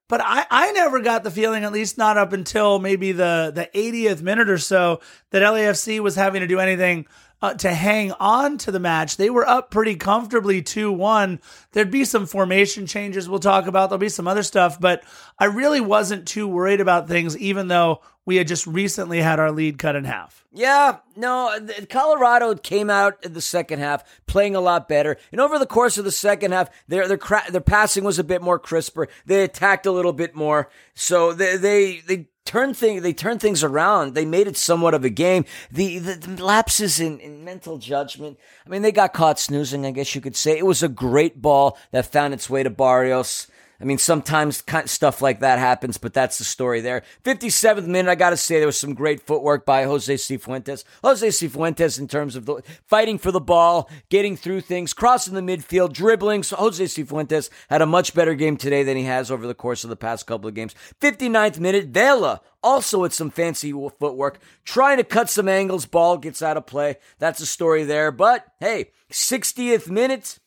But 0.08 0.20
I, 0.22 0.44
I 0.50 0.72
never 0.72 1.00
got 1.00 1.24
the 1.24 1.30
feeling, 1.30 1.64
at 1.64 1.72
least 1.72 1.96
not 1.96 2.18
up 2.18 2.32
until 2.32 2.78
maybe 2.78 3.12
the, 3.12 3.50
the 3.54 3.70
80th 3.74 4.22
minute 4.22 4.50
or 4.50 4.58
so, 4.58 5.00
that 5.30 5.42
LAFC 5.42 6.00
was 6.00 6.14
having 6.14 6.40
to 6.40 6.46
do 6.46 6.58
anything 6.58 7.06
uh, 7.44 7.52
to 7.52 7.74
hang 7.74 8.10
on 8.12 8.56
to 8.56 8.72
the 8.72 8.80
match. 8.80 9.18
They 9.18 9.28
were 9.28 9.46
up 9.46 9.70
pretty 9.70 9.96
comfortably 9.96 10.62
2 10.62 10.90
1. 10.90 11.40
There'd 11.72 11.90
be 11.90 12.06
some 12.06 12.24
formation 12.24 12.86
changes 12.86 13.28
we'll 13.28 13.38
talk 13.38 13.66
about. 13.66 13.90
There'll 13.90 13.98
be 13.98 14.08
some 14.08 14.26
other 14.26 14.42
stuff, 14.42 14.80
but 14.80 15.04
I 15.38 15.44
really 15.46 15.82
wasn't 15.82 16.26
too 16.26 16.48
worried 16.48 16.80
about 16.80 17.06
things, 17.06 17.36
even 17.36 17.68
though 17.68 18.00
we 18.24 18.36
had 18.36 18.48
just 18.48 18.66
recently 18.66 19.20
had 19.20 19.38
our 19.38 19.52
lead 19.52 19.78
cut 19.78 19.94
in 19.94 20.04
half. 20.04 20.46
Yeah, 20.52 20.98
no, 21.16 21.54
Colorado 21.90 22.54
came 22.54 22.88
out 22.88 23.22
in 23.22 23.34
the 23.34 23.42
second 23.42 23.80
half 23.80 24.04
playing 24.26 24.56
a 24.56 24.60
lot 24.60 24.88
better, 24.88 25.18
and 25.30 25.38
over 25.38 25.58
the 25.58 25.66
course 25.66 25.98
of 25.98 26.06
the 26.06 26.12
second 26.12 26.52
half, 26.52 26.70
their 26.88 27.06
their 27.06 27.18
cra- 27.18 27.50
their 27.50 27.60
passing 27.60 28.04
was 28.04 28.18
a 28.18 28.24
bit 28.24 28.40
more 28.40 28.58
crisper. 28.58 29.08
They 29.26 29.44
attacked 29.44 29.84
a 29.84 29.92
little 29.92 30.14
bit 30.14 30.34
more, 30.34 30.70
so 30.94 31.34
they 31.34 31.58
they 31.58 32.00
they 32.06 32.28
turned 32.44 32.76
thing 32.76 33.00
they 33.00 33.12
turned 33.12 33.40
things 33.40 33.64
around. 33.64 34.14
They 34.14 34.24
made 34.24 34.46
it 34.46 34.56
somewhat 34.56 34.94
of 34.94 35.04
a 35.04 35.10
game. 35.10 35.44
The 35.70 35.98
the, 35.98 36.14
the 36.14 36.44
lapses 36.44 37.00
in, 37.00 37.18
in 37.20 37.44
mental 37.44 37.78
judgment. 37.78 38.38
I 38.66 38.68
mean, 38.68 38.82
they 38.82 38.92
got 38.92 39.12
caught 39.12 39.38
snoozing. 39.38 39.86
I 39.86 39.90
guess 39.90 40.14
you 40.14 40.20
could 40.20 40.36
say 40.36 40.58
it 40.58 40.66
was 40.66 40.82
a 40.82 40.88
great 40.88 41.40
ball 41.40 41.78
that 41.90 42.06
found 42.06 42.34
its 42.34 42.50
way 42.50 42.62
to 42.62 42.70
Barrios. 42.70 43.46
I 43.80 43.84
mean, 43.84 43.98
sometimes 43.98 44.62
stuff 44.86 45.20
like 45.20 45.40
that 45.40 45.58
happens, 45.58 45.98
but 45.98 46.14
that's 46.14 46.38
the 46.38 46.44
story 46.44 46.80
there. 46.80 47.02
57th 47.24 47.86
minute, 47.86 48.10
I 48.10 48.14
got 48.14 48.30
to 48.30 48.36
say, 48.36 48.58
there 48.58 48.66
was 48.66 48.78
some 48.78 48.94
great 48.94 49.20
footwork 49.20 49.66
by 49.66 49.84
Jose 49.84 50.14
Cifuentes. 50.14 50.84
Jose 51.02 51.26
Cifuentes, 51.26 51.98
in 51.98 52.08
terms 52.08 52.36
of 52.36 52.46
the, 52.46 52.62
fighting 52.86 53.18
for 53.18 53.32
the 53.32 53.40
ball, 53.40 53.90
getting 54.08 54.36
through 54.36 54.60
things, 54.60 54.92
crossing 54.92 55.34
the 55.34 55.40
midfield, 55.40 55.92
dribbling. 55.92 56.42
So 56.42 56.56
Jose 56.56 56.84
Cifuentes 56.84 57.50
had 57.68 57.82
a 57.82 57.86
much 57.86 58.14
better 58.14 58.34
game 58.34 58.56
today 58.56 58.82
than 58.82 58.96
he 58.96 59.04
has 59.04 59.30
over 59.30 59.46
the 59.46 59.54
course 59.54 59.84
of 59.84 59.90
the 59.90 59.96
past 59.96 60.26
couple 60.26 60.48
of 60.48 60.54
games. 60.54 60.74
59th 61.00 61.58
minute, 61.58 61.86
Vela 61.86 62.40
also 62.62 63.02
with 63.02 63.12
some 63.12 63.30
fancy 63.30 63.70
footwork, 63.72 64.38
trying 64.64 64.96
to 64.96 65.04
cut 65.04 65.28
some 65.28 65.48
angles. 65.48 65.86
Ball 65.86 66.16
gets 66.16 66.42
out 66.42 66.56
of 66.56 66.66
play. 66.66 66.96
That's 67.18 67.40
a 67.40 67.46
story 67.46 67.84
there. 67.84 68.10
But 68.10 68.46
hey, 68.58 68.90
60th 69.12 69.88
minute. 69.88 70.38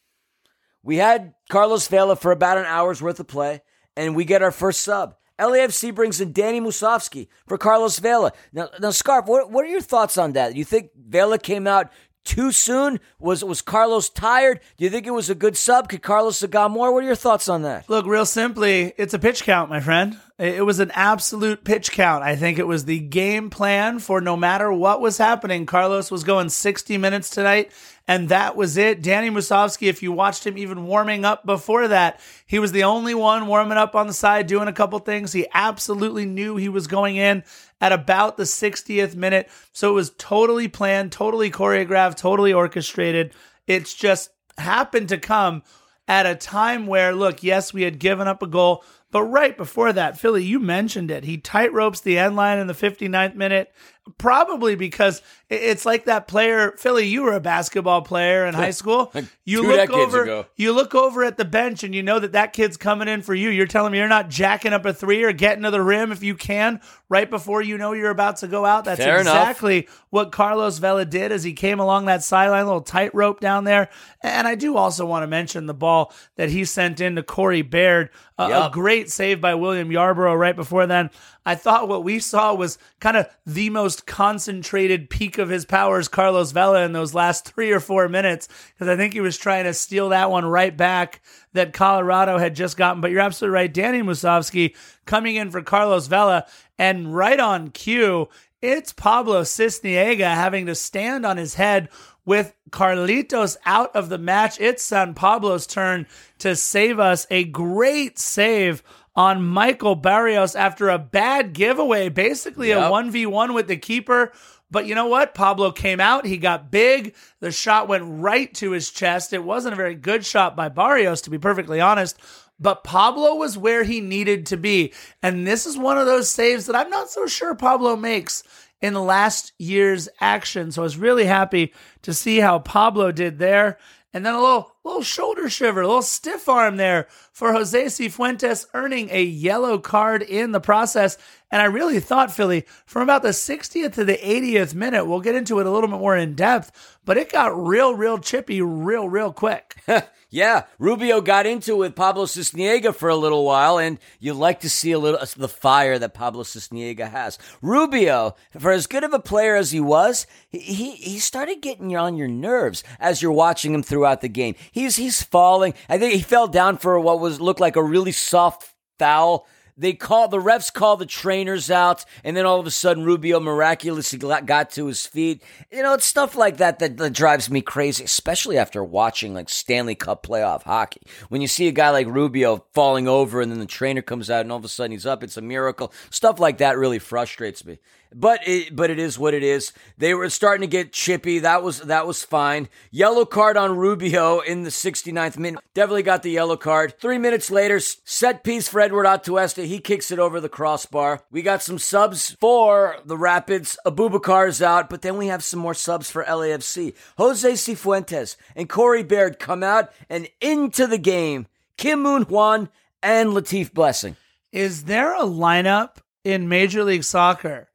We 0.88 0.96
had 0.96 1.34
Carlos 1.50 1.86
Vela 1.90 2.16
for 2.16 2.32
about 2.32 2.58
an 2.58 2.64
hour's 2.64 3.02
worth 3.02 3.20
of 3.20 3.28
play, 3.28 3.62
and 3.98 4.16
we 4.16 4.24
get 4.24 4.42
our 4.42 4.54
first 4.54 4.80
sub. 4.80 5.16
LAFC 5.38 5.94
brings 5.94 6.22
in 6.22 6.32
Danny 6.32 6.62
Musovski 6.62 7.28
for 7.46 7.58
Carlos 7.58 8.00
Vela. 8.00 8.32
Now, 8.54 8.70
now 8.80 8.92
Scarf, 8.92 9.26
what, 9.26 9.52
what 9.52 9.66
are 9.66 9.68
your 9.68 9.82
thoughts 9.82 10.18
on 10.18 10.32
that? 10.32 10.56
You 10.56 10.64
think 10.64 10.92
Vela 10.96 11.40
came 11.40 11.68
out 11.68 11.92
too 12.24 12.54
soon? 12.54 13.02
Was 13.20 13.44
was 13.44 13.62
Carlos 13.62 14.08
tired? 14.10 14.62
Do 14.78 14.86
you 14.86 14.90
think 14.90 15.06
it 15.08 15.12
was 15.12 15.30
a 15.30 15.36
good 15.36 15.58
sub? 15.58 15.90
Could 15.90 16.04
Carlos 16.04 16.40
have 16.40 16.52
got 16.52 16.72
more? 16.72 16.94
What 16.94 17.04
are 17.04 17.08
your 17.08 17.16
thoughts 17.16 17.50
on 17.50 17.64
that? 17.64 17.90
Look, 17.90 18.06
real 18.06 18.26
simply, 18.26 18.94
it's 18.98 19.14
a 19.14 19.20
pitch 19.20 19.44
count, 19.44 19.70
my 19.70 19.82
friend. 19.82 20.18
It 20.38 20.66
was 20.66 20.80
an 20.80 20.92
absolute 20.92 21.64
pitch 21.64 21.92
count. 21.92 22.24
I 22.24 22.36
think 22.36 22.60
it 22.60 22.68
was 22.68 22.86
the 22.86 23.00
game 23.00 23.50
plan 23.50 24.00
for 24.00 24.22
no 24.22 24.38
matter 24.38 24.72
what 24.72 25.02
was 25.02 25.18
happening. 25.18 25.66
Carlos 25.66 26.12
was 26.12 26.24
going 26.24 26.50
60 26.50 26.98
minutes 26.98 27.30
tonight, 27.30 27.72
and 28.08 28.30
that 28.30 28.56
was 28.56 28.78
it. 28.78 29.02
Danny 29.02 29.30
Musovski, 29.30 29.88
if 29.88 30.02
you 30.02 30.12
watched 30.12 30.48
him 30.48 30.58
even 30.58 30.86
warming 30.86 31.26
up 31.26 31.46
before 31.46 31.90
that, 31.90 32.20
he 32.46 32.58
was 32.58 32.72
the 32.72 32.84
only 32.84 33.14
one 33.14 33.48
warming 33.48 33.78
up 33.78 33.96
on 33.96 34.08
the 34.08 34.14
side, 34.14 34.48
doing 34.48 34.68
a 34.68 34.74
couple 34.74 34.98
things. 35.00 35.34
He 35.34 35.48
absolutely 35.54 36.26
knew 36.26 36.56
he 36.56 36.70
was 36.70 36.88
going 36.88 37.18
in 37.18 37.44
at 37.82 37.92
about 37.92 38.38
the 38.38 38.44
60th 38.44 39.16
minute. 39.16 39.50
So 39.74 39.90
it 39.90 39.94
was 39.94 40.14
totally 40.18 40.68
planned, 40.68 41.12
totally 41.12 41.52
choreographed, 41.52 42.16
totally 42.16 42.54
orchestrated. 42.54 43.34
It's 43.68 43.94
just 43.94 44.32
happened 44.58 45.10
to 45.10 45.18
come 45.18 45.64
at 46.08 46.26
a 46.26 46.36
time 46.36 46.88
where, 46.88 47.14
look, 47.14 47.44
yes, 47.44 47.74
we 47.74 47.84
had 47.84 48.00
given 48.00 48.28
up 48.28 48.42
a 48.42 48.48
goal, 48.48 48.84
but 49.12 49.24
right 49.24 49.56
before 49.56 49.94
that, 49.94 50.18
Philly, 50.18 50.44
you 50.44 50.60
mentioned 50.60 51.12
it. 51.12 51.24
He 51.24 51.38
tightropes 51.38 52.02
the 52.02 52.18
end 52.18 52.36
line 52.36 52.60
in 52.60 52.68
the 52.68 52.74
59th 52.74 53.36
minute, 53.36 53.74
probably 54.18 54.76
because 54.76 55.22
it's 55.50 55.86
like 55.86 56.06
that 56.06 56.28
player. 56.28 56.72
Philly, 56.78 57.08
you 57.08 57.24
were 57.24 57.34
a 57.34 57.40
basketball 57.40 58.02
player 58.02 58.46
in 58.46 58.54
high 58.54 58.72
school. 58.72 59.14
You 59.46 59.66
look 59.66 59.90
over, 59.90 60.24
ago. 60.24 60.46
you 60.58 60.74
look 60.74 60.94
over 60.94 61.24
at 61.24 61.38
the 61.38 61.46
bench, 61.46 61.84
and 61.84 61.96
you 61.96 62.04
know 62.04 62.20
that 62.20 62.34
that 62.34 62.52
kid's 62.54 62.76
coming 62.76 63.08
in 63.08 63.22
for 63.22 63.34
you. 63.34 63.50
You're 63.50 63.68
telling 63.68 63.92
me 63.92 63.98
you're 63.98 64.10
not 64.10 64.30
jacking 64.30 64.74
up 64.74 64.86
a 64.86 64.94
three 64.94 65.24
or 65.24 65.32
getting 65.32 65.64
to 65.64 65.72
the 65.72 65.82
rim 65.82 66.12
if 66.12 66.22
you 66.22 66.36
can 66.36 66.82
right 67.10 67.30
before 67.30 67.62
you 67.62 67.78
know 67.78 67.94
you're 67.94 68.12
about 68.12 68.38
to 68.38 68.48
go 68.48 68.66
out. 68.66 68.86
That's 68.86 69.00
Fair 69.00 69.22
enough. 69.22 69.36
exactly 69.36 69.88
what 70.10 70.32
Carlos 70.32 70.78
Vela 70.80 71.06
did 71.06 71.32
as 71.32 71.44
he 71.44 71.54
came 71.54 71.80
along 71.80 72.06
that 72.06 72.24
sideline, 72.24 72.66
little 72.66 72.82
tightrope 72.82 73.40
down 73.40 73.64
there. 73.64 73.90
And 74.22 74.48
I 74.48 74.56
do 74.56 74.76
also 74.76 75.06
want 75.06 75.24
to 75.24 75.28
mention 75.28 75.66
the 75.66 75.74
ball 75.74 76.14
that 76.36 76.50
he 76.50 76.66
sent 76.66 77.00
in 77.00 77.16
to 77.16 77.24
Corey 77.24 77.62
Baird, 77.62 78.10
a, 78.38 78.44
a 78.44 78.70
great 78.72 79.10
save 79.10 79.40
by 79.40 79.56
William 79.56 79.90
Yarbrough 79.90 80.38
right 80.38 80.56
before 80.56 80.88
then. 80.88 81.10
I 81.48 81.56
thought 81.56 81.88
what 81.88 82.04
we 82.04 82.20
saw 82.20 82.54
was 82.54 82.78
kind 83.00 83.16
of 83.16 83.26
the 83.46 83.70
most 83.70 84.06
concentrated 84.06 85.10
peak 85.10 85.38
of 85.38 85.48
his 85.48 85.64
powers, 85.64 86.10
Carlos 86.10 86.52
Vela, 86.52 86.84
in 86.84 86.92
those 86.92 87.14
last 87.14 87.46
three 87.46 87.72
or 87.72 87.80
four 87.80 88.10
minutes, 88.10 88.50
because 88.74 88.90
I 88.90 88.98
think 88.98 89.14
he 89.14 89.22
was 89.22 89.38
trying 89.38 89.64
to 89.64 89.74
steal 89.74 90.10
that 90.10 90.30
one 90.30 90.44
right 90.44 90.76
back 90.76 91.22
that 91.54 91.72
Colorado 91.72 92.38
had 92.38 92.54
just 92.54 92.76
gotten. 92.76 93.00
But 93.00 93.12
you're 93.12 93.22
absolutely 93.22 93.54
right. 93.54 93.74
Danny 93.74 94.02
Musovski 94.02 94.76
coming 95.06 95.38
in 95.38 95.50
for 95.50 95.62
Carlos 95.62 96.08
Vela, 96.08 96.46
and 96.78 97.16
right 97.16 97.40
on 97.40 97.70
cue, 97.70 98.28
it's 98.62 98.92
Pablo 98.92 99.44
Sisniega 99.44 100.36
having 100.36 100.66
to 100.66 100.76
stand 100.76 101.26
on 101.26 101.38
his 101.38 101.54
head 101.54 101.88
with 102.26 102.54
Carlitos 102.72 103.56
out 103.66 103.96
of 103.96 104.10
the 104.10 104.18
match. 104.18 104.60
It's 104.60 104.84
San 104.84 105.14
Pablo's 105.14 105.66
turn 105.66 106.08
to 106.40 106.58
save 106.58 107.00
us. 107.00 107.26
A 107.32 107.46
great 107.46 108.20
save 108.20 108.84
on 109.18 109.44
Michael 109.44 109.96
Barrios 109.96 110.56
after 110.56 110.90
a 110.90 111.00
bad 111.00 111.52
giveaway, 111.54 112.08
basically 112.08 112.70
Yep. 112.70 112.78
a 112.78 112.92
1v1 112.92 113.54
with 113.56 113.68
the 113.68 113.76
keeper. 113.76 114.32
But 114.70 114.86
you 114.86 114.96
know 114.96 115.08
what? 115.08 115.34
Pablo 115.34 115.72
came 115.72 116.00
out. 116.00 116.26
He 116.26 116.38
got 116.38 116.70
big. 116.72 117.16
The 117.40 117.52
shot 117.52 117.88
went 117.88 118.04
right 118.06 118.54
to 118.56 118.72
his 118.72 118.92
chest. 118.92 119.34
It 119.34 119.44
wasn't 119.44 119.74
a 119.74 119.78
very 119.78 119.96
good 119.96 120.26
shot 120.26 120.56
by 120.56 120.70
Barrios, 120.70 121.22
to 121.22 121.30
be 121.30 121.40
perfectly 121.40 121.82
honest. 121.82 122.20
But 122.60 122.84
Pablo 122.84 123.36
was 123.36 123.58
where 123.58 123.84
he 123.84 124.02
needed 124.02 124.46
to 124.48 124.58
be. 124.58 124.94
And 125.24 125.48
this 125.48 125.66
is 125.66 125.78
one 125.78 125.98
of 125.98 126.06
those 126.06 126.30
saves 126.30 126.66
that 126.68 126.76
I'm 126.76 126.90
not 126.90 127.10
so 127.10 127.28
sure 127.28 127.56
Pablo 127.56 127.96
makes 127.96 128.44
in 128.82 128.94
last 128.94 129.54
year's 129.58 130.10
action. 130.22 130.72
So 130.72 130.82
I 130.82 130.84
was 130.84 130.98
really 130.98 131.26
happy 131.26 131.74
to 132.04 132.14
see 132.14 132.38
how 132.40 132.60
Pablo 132.60 133.12
did 133.12 133.40
there. 133.40 133.78
And 134.14 134.26
then 134.26 134.34
a 134.34 134.40
little 134.42 134.76
little 134.88 135.04
shoulder 135.04 135.50
shiver, 135.50 135.82
a 135.82 135.88
little 135.88 136.02
stiff 136.02 136.50
arm 136.50 136.78
there 136.78 137.08
for 137.32 137.54
Jose 137.54 137.86
Cifuentes, 137.86 138.66
earning 138.74 139.10
a 139.12 139.22
yellow 139.24 139.78
card 139.78 140.24
in 140.24 140.52
the 140.52 140.60
process. 140.60 141.18
And 141.50 141.62
I 141.62 141.66
really 141.66 142.00
thought, 142.00 142.32
Philly, 142.32 142.66
from 142.86 143.04
about 143.04 143.22
the 143.22 143.30
60th 143.30 143.94
to 143.94 144.04
the 144.04 144.18
80th 144.18 144.76
minute, 144.76 145.06
we'll 145.06 145.22
get 145.22 145.36
into 145.36 145.60
it 145.60 145.66
a 145.66 145.72
little 145.72 145.90
bit 145.90 146.00
more 146.00 146.18
in 146.18 146.36
depth, 146.36 146.98
but 147.06 147.18
it 147.18 147.32
got 147.32 147.58
real, 147.58 147.96
real 147.96 148.18
chippy, 148.18 148.62
real, 148.62 149.08
real 149.08 149.32
quick. 149.32 149.76
Yeah, 150.30 150.64
Rubio 150.78 151.22
got 151.22 151.46
into 151.46 151.76
it 151.76 151.78
with 151.78 151.96
Pablo 151.96 152.26
Sisniega 152.26 152.94
for 152.94 153.08
a 153.08 153.16
little 153.16 153.46
while, 153.46 153.80
and 153.80 153.98
you 154.20 154.34
like 154.34 154.60
to 154.60 154.70
see 154.70 154.92
a 154.92 155.00
little 155.00 155.22
uh, 155.22 155.26
the 155.38 155.48
fire 155.48 155.98
that 155.98 156.14
Pablo 156.14 156.44
Sisniega 156.44 157.10
has. 157.10 157.40
Rubio, 157.62 158.36
for 158.60 158.72
as 158.72 158.88
good 158.88 159.06
of 159.06 159.14
a 159.14 159.20
player 159.20 159.56
as 159.56 159.72
he 159.72 159.80
was, 159.80 160.28
he 160.50 160.60
he, 160.60 160.92
he 160.96 161.20
started 161.20 161.62
getting 161.62 161.96
on 161.96 162.18
your 162.18 162.28
nerves 162.28 162.84
as 163.00 163.22
you're 163.22 163.32
watching 163.32 163.74
him 163.74 163.84
throughout 163.84 164.20
the 164.20 164.28
game. 164.28 164.56
He's 164.70 164.98
he's 164.98 165.24
falling. 165.24 165.74
I 165.88 165.98
think 165.98 166.14
he 166.14 166.22
fell 166.22 166.50
down 166.50 166.78
for 166.78 167.00
what 167.00 167.22
was 167.22 167.40
looked 167.40 167.62
like 167.62 167.78
a 167.78 167.84
really 167.84 168.12
soft 168.12 168.74
foul. 169.00 169.48
They 169.78 169.94
call 169.94 170.28
the 170.28 170.40
refs 170.40 170.74
call 170.74 170.98
the 170.98 171.06
trainers 171.06 171.70
out, 171.70 172.04
and 172.24 172.36
then 172.36 172.46
all 172.46 172.60
of 172.60 172.66
a 172.66 172.72
sudden 172.72 173.04
Rubio 173.04 173.40
miraculously 173.40 174.18
got 174.18 174.72
to 174.72 174.88
his 174.88 175.06
feet. 175.06 175.44
You 175.72 175.84
know, 175.84 175.94
it's 175.94 176.06
stuff 176.06 176.36
like 176.36 176.58
that, 176.58 176.80
that 176.80 176.98
that 176.98 177.14
drives 177.14 177.50
me 177.50 177.62
crazy, 177.62 178.04
especially 178.04 178.58
after 178.58 178.84
watching 178.84 179.36
like 179.36 179.50
Stanley 179.50 179.94
Cup 179.94 180.26
playoff 180.26 180.64
hockey. 180.64 181.02
When 181.30 181.42
you 181.42 181.48
see 181.48 181.68
a 181.68 181.72
guy 181.72 181.92
like 181.92 182.08
Rubio 182.08 182.66
falling 182.74 183.08
over, 183.08 183.40
and 183.40 183.52
then 183.52 183.60
the 183.60 183.68
trainer 183.68 184.02
comes 184.02 184.32
out, 184.32 184.42
and 184.42 184.52
all 184.52 184.58
of 184.58 184.66
a 184.66 184.70
sudden 184.70 184.94
he's 184.94 185.06
up, 185.06 185.24
it's 185.24 185.38
a 185.38 185.42
miracle. 185.42 185.94
Stuff 186.10 186.40
like 186.40 186.58
that 186.58 186.78
really 186.78 187.00
frustrates 187.00 187.64
me. 187.64 187.78
But 188.14 188.48
it, 188.48 188.76
but 188.76 188.90
it 188.90 189.00
is 189.00 189.20
what 189.20 189.34
it 189.34 189.44
is. 189.44 189.74
They 189.98 190.14
were 190.14 190.30
starting 190.30 190.62
to 190.62 190.68
get 190.68 190.94
chippy. 190.94 191.40
That 191.40 191.64
was 191.64 191.82
that 191.82 192.08
was 192.08 192.24
fine. 192.24 192.70
Yellow 192.92 193.26
card 193.26 193.58
on 193.58 193.78
Rubio 193.78 194.40
in 194.40 194.64
the 194.64 194.70
69th 194.70 195.38
minute. 195.38 195.60
Definitely 195.74 196.04
got 196.04 196.24
the 196.24 196.32
yellow 196.32 196.58
card. 196.58 197.00
Three 197.00 197.18
minutes 197.18 197.52
later, 197.52 197.80
set 197.80 198.44
piece 198.44 198.68
for 198.68 198.80
Edward 198.80 199.06
Atuesta. 199.06 199.66
He 199.66 199.80
kicks 199.80 200.12
it 200.12 200.20
over 200.20 200.40
the 200.40 200.50
crossbar. 200.50 201.22
We 201.32 201.42
got 201.42 201.62
some 201.62 201.80
subs 201.80 202.36
for 202.40 202.98
the 203.06 203.18
Rapids. 203.18 203.78
Abubakar's 203.86 204.62
out, 204.62 204.90
but 204.90 205.02
then 205.02 205.18
we 205.18 205.28
have 205.28 205.44
some 205.44 205.60
more 205.60 205.74
subs 205.74 206.10
for 206.10 206.24
LAFC. 206.24 206.94
Jose 207.18 207.52
Cifuentes 207.52 208.38
and 208.56 208.70
Corey 208.70 209.04
Baird 209.04 209.40
come 209.40 209.64
out 209.64 209.92
and 210.10 210.30
into 210.42 210.88
the 210.88 210.98
game. 210.98 211.48
Kim 211.78 212.02
Moon 212.02 212.24
Hwan 212.24 212.70
and 213.04 213.30
Latif 213.30 213.74
Blessing. 213.74 214.16
Is 214.52 214.86
there 214.86 215.14
a 215.14 215.24
lineup 215.24 215.98
in 216.24 216.50
Major 216.50 216.84
League 216.84 217.04
Soccer 217.04 217.67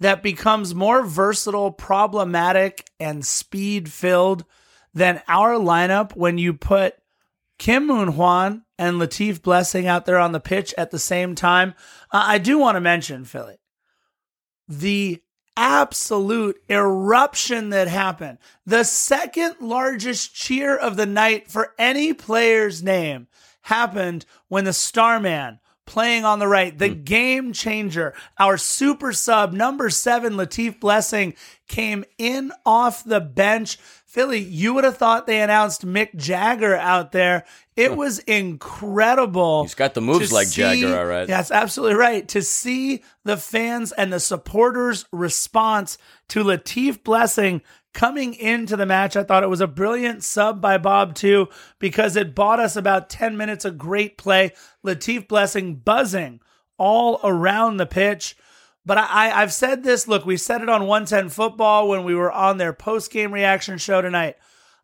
that 0.00 0.22
becomes 0.22 0.74
more 0.74 1.02
versatile, 1.02 1.72
problematic, 1.72 2.88
and 3.00 3.24
speed 3.24 3.90
filled 3.90 4.44
than 4.92 5.22
our 5.28 5.54
lineup 5.54 6.14
when 6.16 6.38
you 6.38 6.54
put 6.54 6.94
Kim 7.58 7.86
Moon 7.86 8.08
Hwan 8.08 8.64
and 8.78 8.96
Latif 8.96 9.42
Blessing 9.42 9.86
out 9.86 10.04
there 10.06 10.18
on 10.18 10.32
the 10.32 10.40
pitch 10.40 10.74
at 10.76 10.90
the 10.90 10.98
same 10.98 11.34
time? 11.34 11.74
Uh, 12.12 12.24
I 12.26 12.38
do 12.38 12.58
want 12.58 12.76
to 12.76 12.80
mention, 12.80 13.24
Philly, 13.24 13.58
the 14.68 15.22
absolute 15.56 16.60
eruption 16.68 17.70
that 17.70 17.88
happened. 17.88 18.38
The 18.66 18.84
second 18.84 19.56
largest 19.60 20.34
cheer 20.34 20.76
of 20.76 20.96
the 20.96 21.06
night 21.06 21.50
for 21.50 21.72
any 21.78 22.12
player's 22.12 22.82
name 22.82 23.28
happened 23.62 24.26
when 24.48 24.64
the 24.64 24.72
Starman 24.72 25.58
playing 25.86 26.24
on 26.24 26.38
the 26.38 26.48
right, 26.48 26.76
the 26.76 26.88
hmm. 26.88 27.02
game 27.02 27.52
changer, 27.52 28.14
our 28.38 28.58
super 28.58 29.12
sub 29.12 29.52
number 29.52 29.88
seven, 29.88 30.34
Latif 30.34 30.80
Blessing, 30.80 31.34
came 31.68 32.04
in 32.18 32.52
off 32.64 33.04
the 33.04 33.20
bench. 33.20 33.78
Philly, 34.04 34.38
you 34.38 34.74
would 34.74 34.84
have 34.84 34.96
thought 34.96 35.26
they 35.26 35.40
announced 35.40 35.86
Mick 35.86 36.14
Jagger 36.16 36.76
out 36.76 37.12
there. 37.12 37.44
It 37.76 37.96
was 37.96 38.18
incredible. 38.20 39.62
He's 39.62 39.74
got 39.74 39.94
the 39.94 40.00
moves 40.00 40.32
like 40.32 40.46
see- 40.46 40.62
Jagger, 40.62 40.98
all 40.98 41.04
right. 41.04 41.26
That's 41.26 41.50
absolutely 41.50 41.96
right. 41.96 42.26
To 42.28 42.42
see 42.42 43.02
the 43.24 43.36
fans 43.36 43.92
and 43.92 44.12
the 44.12 44.20
supporters' 44.20 45.04
response 45.12 45.98
to 46.28 46.42
Latif 46.44 47.04
Blessing 47.04 47.62
coming 47.96 48.34
into 48.34 48.76
the 48.76 48.84
match, 48.84 49.16
I 49.16 49.24
thought 49.24 49.42
it 49.42 49.48
was 49.48 49.62
a 49.62 49.66
brilliant 49.66 50.22
sub 50.22 50.60
by 50.60 50.76
Bob, 50.76 51.14
too, 51.14 51.48
because 51.78 52.14
it 52.14 52.34
bought 52.34 52.60
us 52.60 52.76
about 52.76 53.08
10 53.08 53.38
minutes 53.38 53.64
of 53.64 53.78
great 53.78 54.18
play. 54.18 54.52
Latif 54.84 55.26
Blessing 55.26 55.76
buzzing 55.76 56.40
all 56.76 57.18
around 57.24 57.78
the 57.78 57.86
pitch. 57.86 58.36
But 58.84 58.98
I, 58.98 59.30
I, 59.30 59.42
I've 59.42 59.52
said 59.52 59.82
this. 59.82 60.06
Look, 60.06 60.26
we 60.26 60.36
said 60.36 60.60
it 60.60 60.68
on 60.68 60.86
110 60.86 61.30
Football 61.30 61.88
when 61.88 62.04
we 62.04 62.14
were 62.14 62.30
on 62.30 62.58
their 62.58 62.74
post 62.74 63.10
game 63.10 63.32
reaction 63.32 63.78
show 63.78 64.02
tonight. 64.02 64.36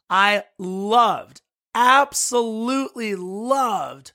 I 0.08 0.44
loved, 0.58 1.42
absolutely 1.74 3.14
loved 3.14 4.12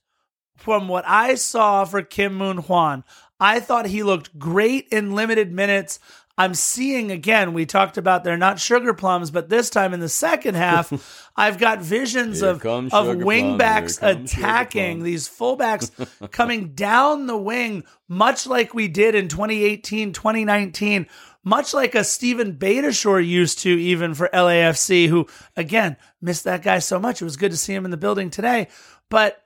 from 0.56 0.88
what 0.88 1.08
I 1.08 1.36
saw 1.36 1.86
for 1.86 2.02
Kim 2.02 2.34
Moon 2.34 2.58
Hwan. 2.58 3.04
I 3.39 3.60
thought 3.60 3.86
he 3.86 4.02
looked 4.02 4.39
great 4.39 4.88
in 4.91 5.14
limited 5.14 5.52
minutes. 5.52 6.00
I'm 6.38 6.53
seeing 6.53 7.11
again, 7.11 7.53
we 7.53 7.65
talked 7.65 7.97
about 7.97 8.23
they're 8.23 8.38
not 8.38 8.59
sugar 8.59 8.93
plums, 8.93 9.31
but 9.31 9.49
this 9.49 9.69
time 9.69 9.93
in 9.93 9.99
the 9.99 10.09
second 10.09 10.55
half, 10.55 11.31
I've 11.35 11.57
got 11.57 11.81
visions 11.81 12.41
Here 12.41 12.49
of, 12.49 12.57
of 12.57 13.07
wingbacks 13.17 13.99
plums, 13.99 13.99
here 13.99 14.13
comes 14.13 14.31
sugar 14.31 14.43
attacking 14.43 15.03
these 15.03 15.27
fullbacks 15.27 16.31
coming 16.31 16.73
down 16.73 17.25
the 17.25 17.38
wing, 17.38 17.83
much 18.07 18.45
like 18.45 18.73
we 18.73 18.88
did 18.88 19.15
in 19.15 19.27
2018, 19.27 20.13
2019, 20.13 21.07
much 21.43 21.73
like 21.73 21.95
a 21.95 22.03
Steven 22.03 22.53
Beitashour 22.53 23.25
used 23.25 23.59
to, 23.59 23.69
even 23.69 24.13
for 24.13 24.29
LAFC, 24.33 25.07
who 25.07 25.27
again 25.55 25.97
missed 26.21 26.43
that 26.43 26.61
guy 26.61 26.79
so 26.79 26.99
much. 26.99 27.21
It 27.21 27.25
was 27.25 27.38
good 27.38 27.51
to 27.51 27.57
see 27.57 27.73
him 27.73 27.85
in 27.85 27.91
the 27.91 27.97
building 27.97 28.29
today. 28.29 28.67
But 29.09 29.41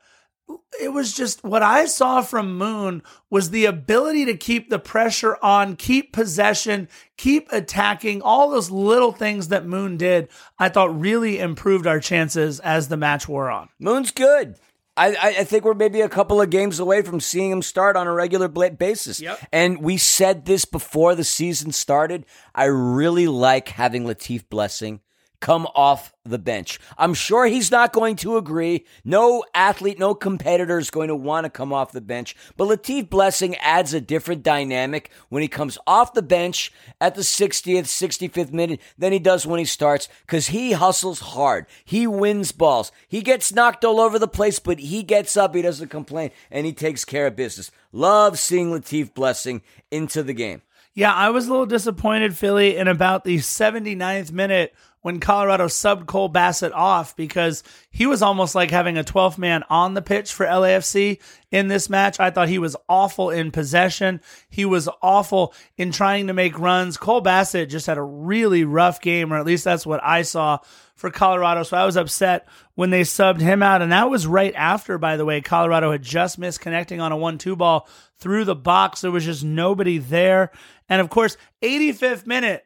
it 0.82 0.89
was 0.89 1.14
just 1.14 1.43
what 1.43 1.64
I 1.64 1.86
saw 1.86 2.22
from 2.22 2.58
Moon 2.58 3.04
was 3.30 3.49
the 3.49 3.66
ability 3.66 4.26
to 4.26 4.38
keep 4.38 4.70
the 4.70 4.80
pressure 4.80 5.38
on, 5.41 5.76
keep 5.76 6.14
possession, 6.14 6.88
keep 7.18 7.52
attacking, 7.52 8.22
all 8.22 8.49
those 8.49 8.72
little 8.72 9.12
things 9.12 9.49
that 9.49 9.66
Moon 9.66 9.97
did, 9.97 10.30
I 10.58 10.70
thought 10.70 10.99
really 10.99 11.39
improved 11.39 11.88
our 11.88 11.99
chances 11.99 12.60
as 12.60 12.88
the 12.88 12.97
match 12.97 13.28
wore 13.28 13.49
on. 13.49 13.70
Moon's 13.80 14.12
good. 14.12 14.56
I, 14.97 15.16
I, 15.39 15.43
think 15.45 15.64
we're 15.64 15.74
maybe 15.74 16.02
a 16.02 16.10
couple 16.10 16.41
of 16.41 16.49
games 16.49 16.80
away 16.80 17.02
from 17.02 17.22
seeing 17.22 17.49
him 17.49 17.62
start 17.62 17.95
on 17.95 18.08
a 18.08 18.14
regular 18.14 18.49
basis. 18.49 19.22
Yep. 19.22 19.39
And 19.52 19.82
we 19.82 19.97
said 19.97 20.45
this 20.45 20.66
before 20.66 21.16
the 21.16 21.24
season 21.24 21.72
started. 21.72 22.26
I 22.54 22.66
really 22.66 23.28
like 23.28 23.70
having 23.70 24.04
Latif 24.04 24.49
Blessing 24.49 24.99
come 25.41 25.67
off 25.75 26.13
the 26.23 26.37
bench. 26.37 26.79
I'm 26.97 27.13
sure 27.13 27.45
he's 27.47 27.71
not 27.71 27.91
going 27.91 28.15
to 28.17 28.37
agree. 28.37 28.85
No 29.03 29.43
athlete, 29.53 29.99
no 29.99 30.13
competitor 30.13 30.77
is 30.77 30.91
going 30.91 31.07
to 31.09 31.15
want 31.15 31.45
to 31.45 31.49
come 31.49 31.73
off 31.73 31.91
the 31.91 31.99
bench. 31.99 32.35
But 32.55 32.67
Latif 32.67 33.09
Blessing 33.09 33.55
adds 33.57 33.93
a 33.93 33.99
different 33.99 34.43
dynamic 34.43 35.11
when 35.29 35.41
he 35.41 35.47
comes 35.47 35.77
off 35.85 36.13
the 36.13 36.21
bench 36.21 36.71
at 37.01 37.15
the 37.15 37.21
60th, 37.21 37.83
65th 37.83 38.53
minute 38.53 38.79
than 38.97 39.11
he 39.11 39.19
does 39.19 39.45
when 39.45 39.59
he 39.59 39.65
starts 39.65 40.07
because 40.21 40.47
he 40.47 40.73
hustles 40.73 41.19
hard. 41.19 41.65
He 41.83 42.05
wins 42.05 42.51
balls. 42.51 42.91
He 43.07 43.21
gets 43.21 43.51
knocked 43.51 43.83
all 43.83 43.99
over 43.99 44.19
the 44.19 44.27
place, 44.27 44.59
but 44.59 44.79
he 44.79 45.01
gets 45.01 45.35
up, 45.35 45.55
he 45.55 45.63
doesn't 45.63 45.89
complain, 45.89 46.31
and 46.51 46.65
he 46.65 46.73
takes 46.73 47.03
care 47.03 47.27
of 47.27 47.35
business. 47.35 47.71
Love 47.91 48.37
seeing 48.37 48.71
Latif 48.71 49.13
Blessing 49.13 49.63
into 49.89 50.21
the 50.21 50.33
game. 50.33 50.61
Yeah, 50.93 51.13
I 51.13 51.29
was 51.29 51.47
a 51.47 51.51
little 51.51 51.65
disappointed, 51.65 52.35
Philly, 52.35 52.75
in 52.75 52.89
about 52.89 53.23
the 53.23 53.37
79th 53.37 54.33
minute 54.33 54.75
when 55.02 55.20
Colorado 55.20 55.66
subbed 55.66 56.06
Cole 56.06 56.30
Bassett 56.30 56.74
off 56.74 57.16
because 57.16 57.64
he 57.89 58.06
was 58.06 58.22
almost 58.22 58.56
like 58.56 58.72
having 58.72 58.97
a 58.97 59.04
12th 59.04 59.38
man 59.38 59.64
on 59.70 59.93
the 59.93 60.02
pitch 60.02 60.32
for 60.32 60.45
LAFC 60.45 61.20
in 61.52 61.68
this 61.68 61.89
match. 61.89 62.20
I 62.20 62.30
thought 62.30 62.49
he 62.49 62.60
was 62.60 62.76
awful 62.88 63.30
in 63.30 63.52
possession. 63.52 64.22
He 64.49 64.66
was 64.66 64.88
awful 65.02 65.54
in 65.78 65.91
trying 65.91 66.28
to 66.28 66.34
make 66.34 66.58
runs. 66.58 66.97
Cole 66.97 67.22
Bassett 67.22 67.70
just 67.70 67.88
had 67.88 67.97
a 67.97 68.04
really 68.04 68.64
rough 68.64 69.02
game, 69.02 69.34
or 69.34 69.38
at 69.38 69.45
least 69.45 69.64
that's 69.64 69.86
what 69.86 70.04
I 70.04 70.22
saw 70.22 70.60
for 70.95 71.10
Colorado. 71.10 71.64
So 71.64 71.76
I 71.76 71.86
was 71.86 71.97
upset 71.97 72.47
when 72.76 72.91
they 72.91 73.02
subbed 73.02 73.41
him 73.41 73.64
out. 73.64 73.82
And 73.82 73.91
that 73.91 74.10
was 74.10 74.28
right 74.28 74.54
after, 74.56 74.99
by 74.99 75.18
the 75.18 75.26
way, 75.26 75.41
Colorado 75.41 75.91
had 75.91 76.04
just 76.04 76.38
missed 76.38 76.62
connecting 76.62 77.02
on 77.02 77.12
a 77.12 77.18
1 77.18 77.39
2 77.39 77.56
ball 77.56 77.89
through 78.20 78.45
the 78.45 78.56
box. 78.56 79.02
There 79.02 79.10
was 79.10 79.26
just 79.26 79.43
nobody 79.43 79.97
there. 79.97 80.52
And 80.88 81.02
of 81.02 81.10
course, 81.10 81.38
85th 81.64 82.28
minute, 82.28 82.66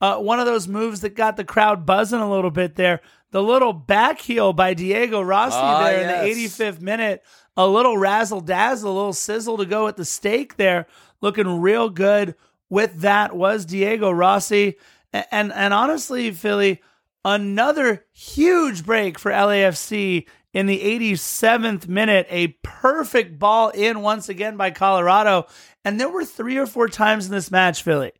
uh, 0.00 0.18
one 0.18 0.40
of 0.40 0.46
those 0.46 0.68
moves 0.68 1.00
that 1.00 1.14
got 1.16 1.36
the 1.36 1.44
crowd 1.44 1.86
buzzing 1.86 2.20
a 2.20 2.30
little 2.30 2.50
bit 2.50 2.76
there. 2.76 3.00
The 3.30 3.42
little 3.42 3.72
back 3.72 4.20
heel 4.20 4.52
by 4.52 4.74
Diego 4.74 5.20
Rossi 5.20 5.56
Ah, 5.58 5.84
there 5.84 6.00
yes. 6.00 6.22
in 6.36 6.38
the 6.38 6.44
85th 6.46 6.80
minute. 6.80 7.22
A 7.56 7.66
little 7.66 7.96
razzle 7.98 8.40
dazzle, 8.40 8.92
a 8.92 8.94
little 8.94 9.12
sizzle 9.12 9.56
to 9.58 9.64
go 9.66 9.88
at 9.88 9.96
the 9.96 10.04
stake 10.04 10.56
there. 10.56 10.86
Looking 11.20 11.60
real 11.60 11.88
good 11.90 12.34
with 12.68 13.00
that 13.00 13.34
was 13.34 13.64
Diego 13.64 14.10
Rossi. 14.10 14.76
A- 15.14 15.34
And, 15.34 15.52
and, 15.52 15.72
honestly, 15.74 16.30
Philly, 16.30 16.82
another 17.24 18.04
huge 18.12 18.84
break 18.84 19.18
for 19.18 19.30
LAFC 19.30 20.26
in 20.52 20.66
the 20.66 20.80
87th 21.12 21.88
minute. 21.88 22.26
A 22.30 22.48
perfect 22.62 23.38
ball 23.38 23.70
in 23.70 24.02
once 24.02 24.28
again 24.28 24.56
by 24.56 24.70
Colorado. 24.70 25.46
And 25.84 25.98
there 26.00 26.08
were 26.08 26.24
three 26.24 26.56
or 26.58 26.66
four 26.66 26.88
times 26.88 27.26
in 27.26 27.32
this 27.32 27.50
match, 27.50 27.82
Philly, 27.82 28.12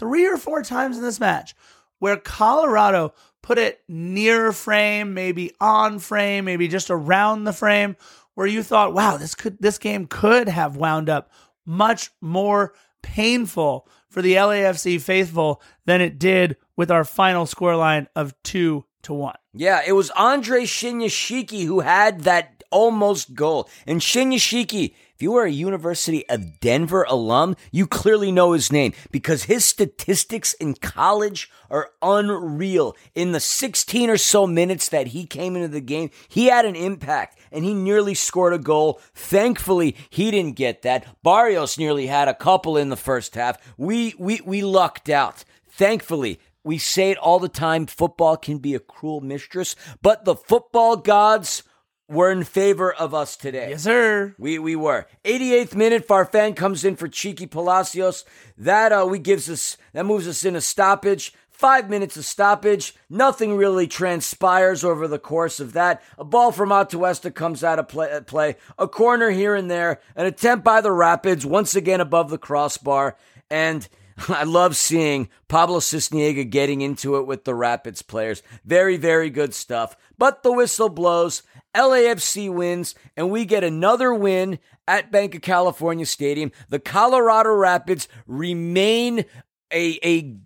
three 0.00 0.26
or 0.26 0.38
four 0.38 0.62
times 0.62 0.96
in 0.96 1.04
this 1.04 1.20
match 1.20 1.54
where 1.98 2.16
Colorado 2.16 3.12
put 3.42 3.58
it 3.58 3.82
near 3.86 4.50
frame, 4.50 5.14
maybe 5.14 5.52
on 5.60 5.98
frame, 5.98 6.46
maybe 6.46 6.66
just 6.66 6.90
around 6.90 7.44
the 7.44 7.52
frame, 7.52 7.96
where 8.34 8.46
you 8.46 8.62
thought, 8.62 8.94
wow, 8.94 9.18
this 9.18 9.34
could 9.34 9.58
this 9.60 9.78
game 9.78 10.06
could 10.06 10.48
have 10.48 10.76
wound 10.76 11.08
up 11.08 11.30
much 11.64 12.10
more 12.20 12.72
painful 13.02 13.86
for 14.08 14.22
the 14.22 14.34
LAFC 14.34 15.00
faithful 15.00 15.62
than 15.84 16.00
it 16.00 16.18
did 16.18 16.56
with 16.76 16.90
our 16.90 17.04
final 17.04 17.44
scoreline 17.44 18.06
of 18.16 18.34
two 18.42 18.84
to 19.02 19.12
one. 19.12 19.36
Yeah, 19.52 19.82
it 19.86 19.92
was 19.92 20.10
Andre 20.10 20.62
Shinyashiki 20.62 21.64
who 21.64 21.80
had 21.80 22.22
that 22.22 22.59
almost 22.70 23.34
goal. 23.34 23.68
And 23.86 24.00
Shinyashiki, 24.00 24.94
if 25.14 25.22
you 25.22 25.36
are 25.36 25.44
a 25.44 25.50
University 25.50 26.26
of 26.30 26.60
Denver 26.60 27.04
alum, 27.08 27.54
you 27.70 27.86
clearly 27.86 28.32
know 28.32 28.52
his 28.52 28.72
name 28.72 28.94
because 29.10 29.44
his 29.44 29.66
statistics 29.66 30.54
in 30.54 30.74
college 30.74 31.50
are 31.68 31.90
unreal. 32.00 32.96
In 33.14 33.32
the 33.32 33.40
16 33.40 34.08
or 34.08 34.16
so 34.16 34.46
minutes 34.46 34.88
that 34.88 35.08
he 35.08 35.26
came 35.26 35.56
into 35.56 35.68
the 35.68 35.82
game, 35.82 36.10
he 36.28 36.46
had 36.46 36.64
an 36.64 36.74
impact 36.74 37.38
and 37.52 37.64
he 37.64 37.74
nearly 37.74 38.14
scored 38.14 38.54
a 38.54 38.58
goal. 38.58 39.00
Thankfully, 39.14 39.94
he 40.08 40.30
didn't 40.30 40.56
get 40.56 40.82
that. 40.82 41.04
Barrios 41.22 41.78
nearly 41.78 42.06
had 42.06 42.28
a 42.28 42.34
couple 42.34 42.76
in 42.76 42.88
the 42.88 42.96
first 42.96 43.34
half. 43.34 43.58
We 43.76 44.14
we 44.18 44.40
we 44.44 44.62
lucked 44.62 45.10
out. 45.10 45.44
Thankfully, 45.68 46.40
we 46.64 46.78
say 46.78 47.10
it 47.10 47.18
all 47.18 47.38
the 47.38 47.48
time 47.48 47.86
football 47.86 48.36
can 48.36 48.58
be 48.58 48.74
a 48.74 48.80
cruel 48.80 49.20
mistress, 49.20 49.76
but 50.02 50.24
the 50.24 50.34
football 50.34 50.96
gods 50.96 51.62
were 52.10 52.30
in 52.30 52.44
favor 52.44 52.92
of 52.92 53.14
us 53.14 53.36
today. 53.36 53.70
Yes, 53.70 53.84
sir. 53.84 54.34
We 54.36 54.58
we 54.58 54.74
were. 54.76 55.06
88th 55.24 55.74
minute, 55.76 56.06
Farfan 56.06 56.56
comes 56.56 56.84
in 56.84 56.96
for 56.96 57.08
Cheeky 57.08 57.46
Palacios. 57.46 58.24
That 58.58 58.92
uh 58.92 59.06
we 59.08 59.18
gives 59.18 59.48
us 59.48 59.76
that 59.92 60.04
moves 60.04 60.28
us 60.28 60.44
in 60.44 60.56
a 60.56 60.60
stoppage. 60.60 61.32
Five 61.48 61.90
minutes 61.90 62.16
of 62.16 62.24
stoppage. 62.24 62.94
Nothing 63.10 63.54
really 63.54 63.86
transpires 63.86 64.82
over 64.82 65.06
the 65.06 65.18
course 65.18 65.60
of 65.60 65.74
that. 65.74 66.02
A 66.18 66.24
ball 66.24 66.52
from 66.52 66.70
Atuesta 66.70 67.34
comes 67.34 67.62
out 67.62 67.78
of 67.78 67.86
play, 67.86 68.18
play. 68.26 68.56
A 68.78 68.88
corner 68.88 69.28
here 69.28 69.54
and 69.54 69.70
there. 69.70 70.00
An 70.16 70.24
attempt 70.24 70.64
by 70.64 70.80
the 70.80 70.90
Rapids, 70.90 71.44
once 71.44 71.74
again 71.74 72.00
above 72.00 72.30
the 72.30 72.38
crossbar. 72.38 73.18
And 73.50 73.86
I 74.28 74.44
love 74.44 74.74
seeing 74.74 75.28
Pablo 75.48 75.80
Sisniega 75.80 76.48
getting 76.48 76.80
into 76.80 77.16
it 77.16 77.26
with 77.26 77.44
the 77.44 77.54
Rapids 77.54 78.00
players. 78.00 78.42
Very, 78.64 78.96
very 78.96 79.28
good 79.28 79.52
stuff. 79.52 79.98
But 80.16 80.42
the 80.42 80.52
whistle 80.52 80.88
blows. 80.88 81.42
LAFC 81.74 82.52
wins, 82.52 82.94
and 83.16 83.30
we 83.30 83.44
get 83.44 83.64
another 83.64 84.12
win 84.12 84.58
at 84.88 85.12
Bank 85.12 85.34
of 85.34 85.42
California 85.42 86.06
Stadium. 86.06 86.52
The 86.68 86.80
Colorado 86.80 87.50
Rapids 87.50 88.08
remain 88.26 89.24
a, 89.72 89.98
a 90.04 90.36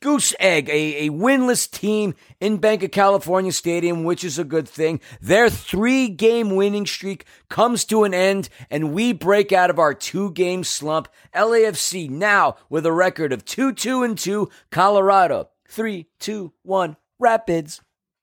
goose 0.00 0.34
egg, 0.40 0.68
a, 0.68 1.06
a 1.06 1.10
winless 1.10 1.70
team 1.70 2.14
in 2.40 2.56
Bank 2.56 2.82
of 2.82 2.90
California 2.90 3.52
Stadium, 3.52 4.04
which 4.04 4.24
is 4.24 4.38
a 4.38 4.44
good 4.44 4.68
thing. 4.68 5.00
Their 5.20 5.50
three 5.50 6.08
game 6.08 6.56
winning 6.56 6.86
streak 6.86 7.26
comes 7.48 7.84
to 7.86 8.04
an 8.04 8.14
end, 8.14 8.48
and 8.70 8.92
we 8.92 9.12
break 9.12 9.52
out 9.52 9.70
of 9.70 9.78
our 9.78 9.94
two 9.94 10.32
game 10.32 10.64
slump. 10.64 11.08
LAFC 11.34 12.08
now 12.08 12.56
with 12.68 12.86
a 12.86 12.92
record 12.92 13.32
of 13.32 13.44
2 13.44 13.74
2 13.74 14.02
and 14.02 14.18
2. 14.18 14.48
Colorado 14.70 15.50
3 15.68 16.06
2 16.18 16.52
1 16.62 16.96
Rapids. 17.18 17.80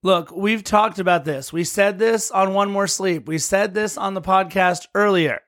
Look, 0.08 0.32
we've 0.32 0.64
talked 0.64 1.00
about 1.00 1.26
this. 1.26 1.52
We 1.52 1.66
said 1.66 2.00
this 2.00 2.32
on 2.32 2.54
One 2.54 2.72
More 2.72 2.88
Sleep. 2.88 3.28
We 3.28 3.40
said 3.40 3.74
this 3.74 3.98
on 3.98 4.14
the 4.14 4.22
podcast 4.22 4.88
earlier. 4.96 5.42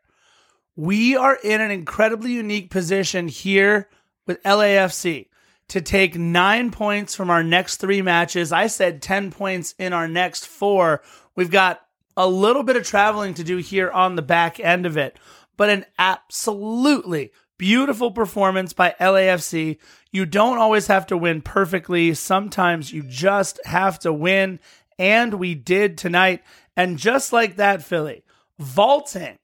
We 0.75 1.15
are 1.15 1.37
in 1.41 1.61
an 1.61 1.71
incredibly 1.71 2.33
unique 2.33 2.69
position 2.69 3.29
here 3.29 3.87
with 4.27 4.43
LAFC 4.43 5.27
to 5.69 5.79
take 5.79 6.17
nine 6.17 6.71
points 6.71 7.15
from 7.15 7.29
our 7.29 7.41
next 7.41 7.77
three 7.77 8.01
matches. 8.01 8.51
I 8.51 8.67
said 8.67 9.01
10 9.01 9.31
points 9.31 9.75
in 9.79 9.93
our 9.93 10.09
next 10.09 10.45
four. 10.45 11.03
We've 11.37 11.49
got 11.49 11.79
a 12.17 12.27
little 12.27 12.63
bit 12.63 12.75
of 12.75 12.85
traveling 12.85 13.35
to 13.35 13.45
do 13.45 13.55
here 13.59 13.89
on 13.89 14.17
the 14.17 14.21
back 14.21 14.59
end 14.59 14.85
of 14.85 14.97
it, 14.97 15.17
but 15.55 15.69
an 15.69 15.85
absolutely 15.97 17.31
beautiful 17.59 18.09
performance 18.09 18.73
by 18.73 18.95
LAFC. 18.99 19.77
You 20.11 20.25
don't 20.25 20.57
always 20.57 20.87
have 20.87 21.05
to 21.07 21.17
win 21.17 21.43
perfectly. 21.43 22.15
Sometimes 22.15 22.91
you 22.91 23.03
just 23.03 23.59
have 23.65 23.99
to 23.99 24.11
win. 24.11 24.59
And 24.97 25.35
we 25.35 25.53
did 25.53 25.95
tonight. 25.99 26.41
And 26.75 26.97
just 26.97 27.31
like 27.31 27.57
that, 27.57 27.83
Philly, 27.83 28.23
vaulting 28.57 29.37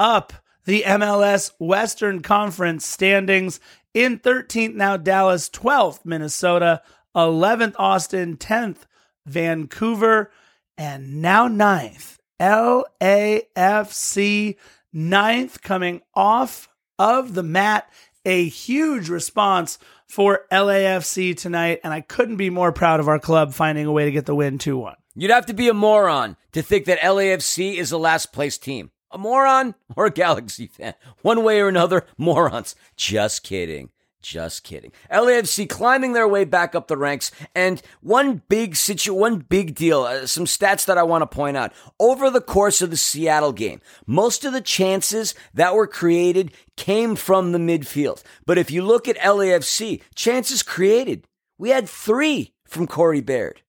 up 0.00 0.32
the 0.64 0.82
MLS 0.82 1.52
Western 1.60 2.20
Conference 2.20 2.84
standings 2.84 3.60
in 3.94 4.18
13th 4.18 4.74
now 4.74 4.96
Dallas, 4.96 5.48
12th 5.48 6.04
Minnesota, 6.04 6.82
11th 7.14 7.76
Austin, 7.78 8.36
10th 8.36 8.86
Vancouver, 9.24 10.32
and 10.76 11.22
now 11.22 11.46
9th 11.48 12.18
LAFC, 12.40 12.96
9th 14.94 15.62
coming 15.62 16.00
off 16.14 16.67
of 16.98 17.34
the 17.34 17.42
mat. 17.42 17.90
A 18.24 18.46
huge 18.46 19.08
response 19.08 19.78
for 20.06 20.44
LAFC 20.52 21.36
tonight, 21.36 21.80
and 21.84 21.94
I 21.94 22.00
couldn't 22.00 22.36
be 22.36 22.50
more 22.50 22.72
proud 22.72 23.00
of 23.00 23.08
our 23.08 23.18
club 23.18 23.54
finding 23.54 23.86
a 23.86 23.92
way 23.92 24.04
to 24.04 24.10
get 24.10 24.26
the 24.26 24.34
win 24.34 24.58
2 24.58 24.76
1. 24.76 24.96
You'd 25.14 25.30
have 25.30 25.46
to 25.46 25.54
be 25.54 25.68
a 25.68 25.74
moron 25.74 26.36
to 26.52 26.62
think 26.62 26.84
that 26.86 27.00
LAFC 27.00 27.76
is 27.76 27.90
a 27.92 27.98
last 27.98 28.32
place 28.32 28.58
team. 28.58 28.90
A 29.10 29.18
moron 29.18 29.74
or 29.96 30.06
a 30.06 30.10
Galaxy 30.10 30.66
fan. 30.66 30.94
One 31.22 31.42
way 31.42 31.60
or 31.60 31.68
another, 31.68 32.06
morons. 32.18 32.74
Just 32.96 33.42
kidding. 33.42 33.90
Just 34.28 34.62
kidding. 34.62 34.92
LAFC 35.10 35.66
climbing 35.66 36.12
their 36.12 36.28
way 36.28 36.44
back 36.44 36.74
up 36.74 36.86
the 36.86 36.98
ranks, 36.98 37.30
and 37.54 37.80
one 38.02 38.42
big 38.50 38.76
situ, 38.76 39.14
one 39.14 39.38
big 39.38 39.74
deal. 39.74 40.02
Uh, 40.02 40.26
some 40.26 40.44
stats 40.44 40.84
that 40.84 40.98
I 40.98 41.02
want 41.02 41.22
to 41.22 41.34
point 41.34 41.56
out 41.56 41.72
over 41.98 42.28
the 42.28 42.42
course 42.42 42.82
of 42.82 42.90
the 42.90 42.98
Seattle 42.98 43.52
game. 43.52 43.80
Most 44.06 44.44
of 44.44 44.52
the 44.52 44.60
chances 44.60 45.34
that 45.54 45.74
were 45.74 45.86
created 45.86 46.52
came 46.76 47.16
from 47.16 47.52
the 47.52 47.58
midfield. 47.58 48.22
But 48.44 48.58
if 48.58 48.70
you 48.70 48.82
look 48.82 49.08
at 49.08 49.16
LAFC, 49.16 50.02
chances 50.14 50.62
created, 50.62 51.26
we 51.56 51.70
had 51.70 51.88
three 51.88 52.52
from 52.66 52.86
Corey 52.86 53.22
Baird. 53.22 53.62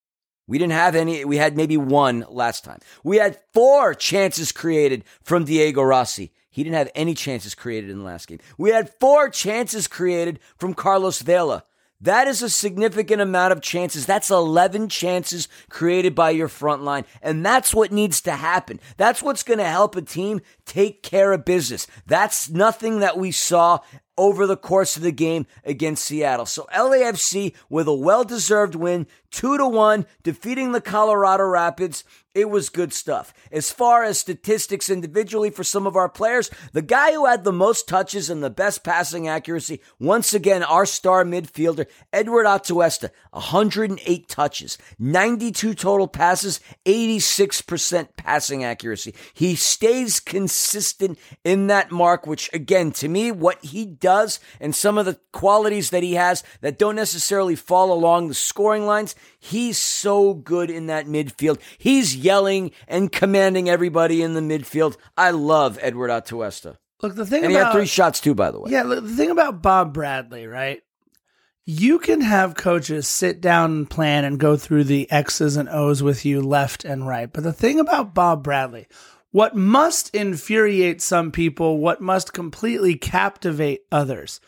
We 0.46 0.58
didn't 0.58 0.74
have 0.74 0.94
any. 0.94 1.24
We 1.24 1.38
had 1.38 1.56
maybe 1.56 1.78
one 1.78 2.26
last 2.28 2.66
time. 2.66 2.80
We 3.02 3.16
had 3.16 3.40
four 3.54 3.94
chances 3.94 4.52
created 4.52 5.06
from 5.24 5.46
Diego 5.46 5.84
Rossi. 5.84 6.34
He 6.50 6.64
didn't 6.64 6.78
have 6.78 6.92
any 6.96 7.14
chances 7.14 7.56
created 7.56 7.90
in 7.90 8.00
the 8.00 8.04
last 8.04 8.28
game. 8.28 8.40
We 8.58 8.72
had 8.72 8.94
four 9.00 9.30
chances 9.30 9.88
created 9.88 10.40
from 10.58 10.74
Carlos 10.74 11.22
Vela. 11.22 11.64
That 12.02 12.28
is 12.28 12.42
a 12.42 12.50
significant 12.50 13.22
amount 13.22 13.52
of 13.52 13.62
chances. 13.62 14.06
That's 14.06 14.32
11 14.32 14.88
chances 14.88 15.50
created 15.70 16.16
by 16.16 16.30
your 16.30 16.48
front 16.48 16.82
line. 16.82 17.04
And 17.22 17.46
that's 17.46 17.74
what 17.74 17.92
needs 17.92 18.22
to 18.22 18.32
happen. 18.32 18.80
That's 18.96 19.22
what's 19.22 19.44
going 19.44 19.60
to 19.60 19.66
help 19.66 19.98
a 19.98 20.02
team 20.02 20.40
take 20.66 21.04
care 21.04 21.34
of 21.34 21.44
business. 21.44 21.88
That's 22.08 22.50
nothing 22.50 23.00
that 23.00 23.18
we 23.18 23.32
saw 23.32 23.80
over 24.20 24.46
the 24.46 24.58
course 24.58 24.98
of 24.98 25.02
the 25.02 25.14
game 25.14 25.48
against 25.64 26.04
Seattle. 26.04 26.46
So 26.46 26.68
LAFC 26.76 27.56
with 27.70 27.88
a 27.88 27.94
well 27.94 28.26
deserved 28.26 28.76
win, 28.76 29.08
two 29.32 29.58
to 29.58 29.66
one, 29.66 30.06
defeating 30.24 30.74
the 30.74 30.82
Colorado 30.82 31.46
Rapids. 31.46 32.04
It 32.36 32.50
was 32.50 32.70
good 32.70 32.94
stuff. 32.94 33.34
As 33.52 33.72
far 33.72 34.04
as 34.04 34.20
statistics 34.20 34.90
individually 34.90 35.50
for 35.50 35.64
some 35.64 35.88
of 35.88 35.96
our 35.96 36.08
players, 36.08 36.52
the 36.74 36.84
guy 36.84 37.14
who 37.14 37.26
had 37.26 37.44
the 37.44 37.52
most 37.52 37.88
touches 37.88 38.30
and 38.30 38.44
the 38.44 38.52
best 38.52 38.84
passing 38.84 39.28
accuracy, 39.28 39.82
once 40.00 40.34
again, 40.34 40.62
our 40.62 40.86
star 40.86 41.26
midfielder, 41.26 41.88
Edward 42.14 42.46
Atuesta, 42.46 43.10
108 43.32 44.30
touches, 44.30 44.78
92 45.00 45.74
total 45.74 46.08
passes, 46.08 46.60
86% 46.86 48.10
passing 48.16 48.64
accuracy. 48.64 49.16
He 49.34 49.56
stays 49.56 50.20
consistent 50.20 51.18
in 51.44 51.68
that 51.68 51.92
mark, 51.92 52.28
which 52.28 52.50
again, 52.54 52.92
to 52.94 53.08
me, 53.08 53.32
what 53.32 53.64
he 53.66 53.86
does 53.86 54.09
and 54.60 54.76
some 54.76 54.98
of 54.98 55.06
the 55.06 55.20
qualities 55.32 55.90
that 55.92 56.04
he 56.04 56.16
has 56.16 56.44
that 56.62 56.78
don't 56.78 56.96
necessarily 56.96 57.56
fall 57.56 57.92
along 57.92 58.28
the 58.28 58.34
scoring 58.34 58.86
lines, 58.86 59.16
he's 59.40 59.78
so 59.78 60.34
good 60.34 60.70
in 60.70 60.88
that 60.88 61.06
midfield. 61.06 61.60
He's 61.78 62.16
yelling 62.16 62.72
and 62.88 63.12
commanding 63.12 63.70
everybody 63.70 64.22
in 64.22 64.34
the 64.34 64.42
midfield. 64.42 64.98
I 65.18 65.32
love 65.32 65.78
Edward 65.82 66.10
Atuesta. 66.10 66.78
Look, 67.02 67.16
the 67.16 67.26
thing 67.26 67.46
And 67.46 67.54
about 67.54 67.60
he 67.60 67.66
had 67.66 67.72
three 67.74 67.86
shots 67.86 68.20
too, 68.20 68.36
by 68.36 68.52
the 68.52 68.60
way. 68.60 68.72
Yeah, 68.72 68.84
look, 68.84 69.04
the 69.04 69.16
thing 69.16 69.32
about 69.32 69.62
Bob 69.62 69.94
Bradley, 69.94 70.48
right? 70.48 70.82
You 71.66 72.00
can 72.00 72.22
have 72.22 72.56
coaches 72.56 73.08
sit 73.08 73.42
down 73.42 73.72
and 73.72 73.90
plan 73.90 74.26
and 74.26 74.40
go 74.40 74.58
through 74.58 74.86
the 74.86 75.10
X's 75.12 75.56
and 75.56 75.70
O's 75.70 76.02
with 76.02 76.26
you 76.26 76.42
left 76.42 76.84
and 76.84 77.08
right. 77.08 77.32
But 77.32 77.44
the 77.44 77.54
thing 77.54 77.80
about 77.80 78.16
Bob 78.16 78.44
Bradley, 78.44 78.88
what 79.32 79.56
must 79.56 80.14
infuriate 80.16 81.02
some 81.02 81.32
people, 81.32 81.78
what 81.78 82.02
must 82.02 82.34
completely 82.34 82.96
captivate 82.96 83.86
others, 83.92 84.42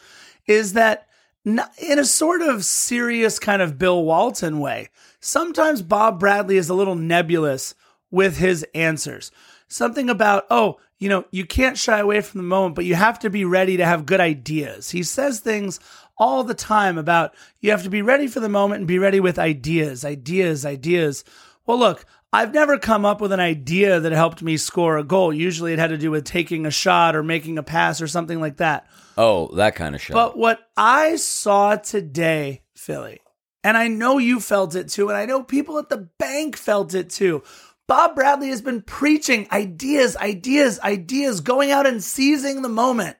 is 0.47 0.73
that 0.73 1.07
in 1.45 1.99
a 1.99 2.05
sort 2.05 2.41
of 2.41 2.65
serious 2.65 3.39
kind 3.39 3.61
of 3.61 3.77
Bill 3.77 4.03
Walton 4.03 4.59
way, 4.59 4.89
sometimes 5.19 5.81
Bob 5.81 6.19
Bradley 6.19 6.57
is 6.57 6.69
a 6.69 6.73
little 6.73 6.95
nebulous 6.95 7.73
with 8.11 8.37
his 8.37 8.65
answers. 8.75 9.31
Something 9.67 10.09
about, 10.09 10.45
oh, 10.49 10.79
you 10.99 11.09
know, 11.09 11.25
you 11.31 11.45
can't 11.45 11.77
shy 11.77 11.99
away 11.99 12.21
from 12.21 12.39
the 12.39 12.47
moment, 12.47 12.75
but 12.75 12.85
you 12.85 12.93
have 12.93 13.17
to 13.19 13.29
be 13.29 13.45
ready 13.45 13.77
to 13.77 13.85
have 13.85 14.05
good 14.05 14.19
ideas. 14.19 14.91
He 14.91 15.01
says 15.01 15.39
things 15.39 15.79
all 16.17 16.43
the 16.43 16.53
time 16.53 16.97
about 16.97 17.33
you 17.59 17.71
have 17.71 17.83
to 17.83 17.89
be 17.89 18.03
ready 18.03 18.27
for 18.27 18.39
the 18.39 18.49
moment 18.49 18.79
and 18.79 18.87
be 18.87 18.99
ready 18.99 19.19
with 19.19 19.39
ideas, 19.39 20.05
ideas, 20.05 20.65
ideas. 20.65 21.23
Well, 21.65 21.79
look, 21.79 22.05
I've 22.33 22.53
never 22.53 22.77
come 22.77 23.05
up 23.05 23.19
with 23.19 23.33
an 23.33 23.41
idea 23.41 23.99
that 23.99 24.11
helped 24.13 24.41
me 24.41 24.55
score 24.55 24.97
a 24.97 25.03
goal. 25.03 25.33
Usually 25.33 25.73
it 25.73 25.79
had 25.79 25.89
to 25.89 25.97
do 25.97 26.11
with 26.11 26.23
taking 26.23 26.65
a 26.65 26.71
shot 26.71 27.15
or 27.15 27.23
making 27.23 27.57
a 27.57 27.63
pass 27.63 28.01
or 28.01 28.07
something 28.07 28.39
like 28.39 28.57
that. 28.57 28.87
Oh, 29.17 29.53
that 29.55 29.75
kind 29.75 29.95
of 29.95 30.01
shot. 30.01 30.13
But 30.13 30.37
what 30.37 30.59
I 30.77 31.17
saw 31.17 31.75
today, 31.75 32.63
Philly, 32.75 33.19
and 33.63 33.75
I 33.75 33.89
know 33.89 34.17
you 34.17 34.39
felt 34.39 34.75
it 34.75 34.87
too, 34.87 35.09
and 35.09 35.17
I 35.17 35.25
know 35.25 35.43
people 35.43 35.77
at 35.77 35.89
the 35.89 36.09
bank 36.17 36.55
felt 36.55 36.93
it 36.93 37.09
too. 37.09 37.43
Bob 37.85 38.15
Bradley 38.15 38.47
has 38.49 38.61
been 38.61 38.81
preaching 38.81 39.47
ideas, 39.51 40.15
ideas, 40.15 40.79
ideas, 40.79 41.41
going 41.41 41.71
out 41.71 41.85
and 41.85 42.01
seizing 42.01 42.61
the 42.61 42.69
moment. 42.69 43.17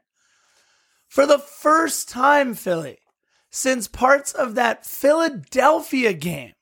For 1.10 1.26
the 1.26 1.40
first 1.40 2.08
time, 2.08 2.54
Philly, 2.54 3.00
since 3.50 3.90
parts 3.90 4.32
of 4.32 4.56
that 4.56 4.86
Philadelphia 4.86 6.14
game 6.14 6.54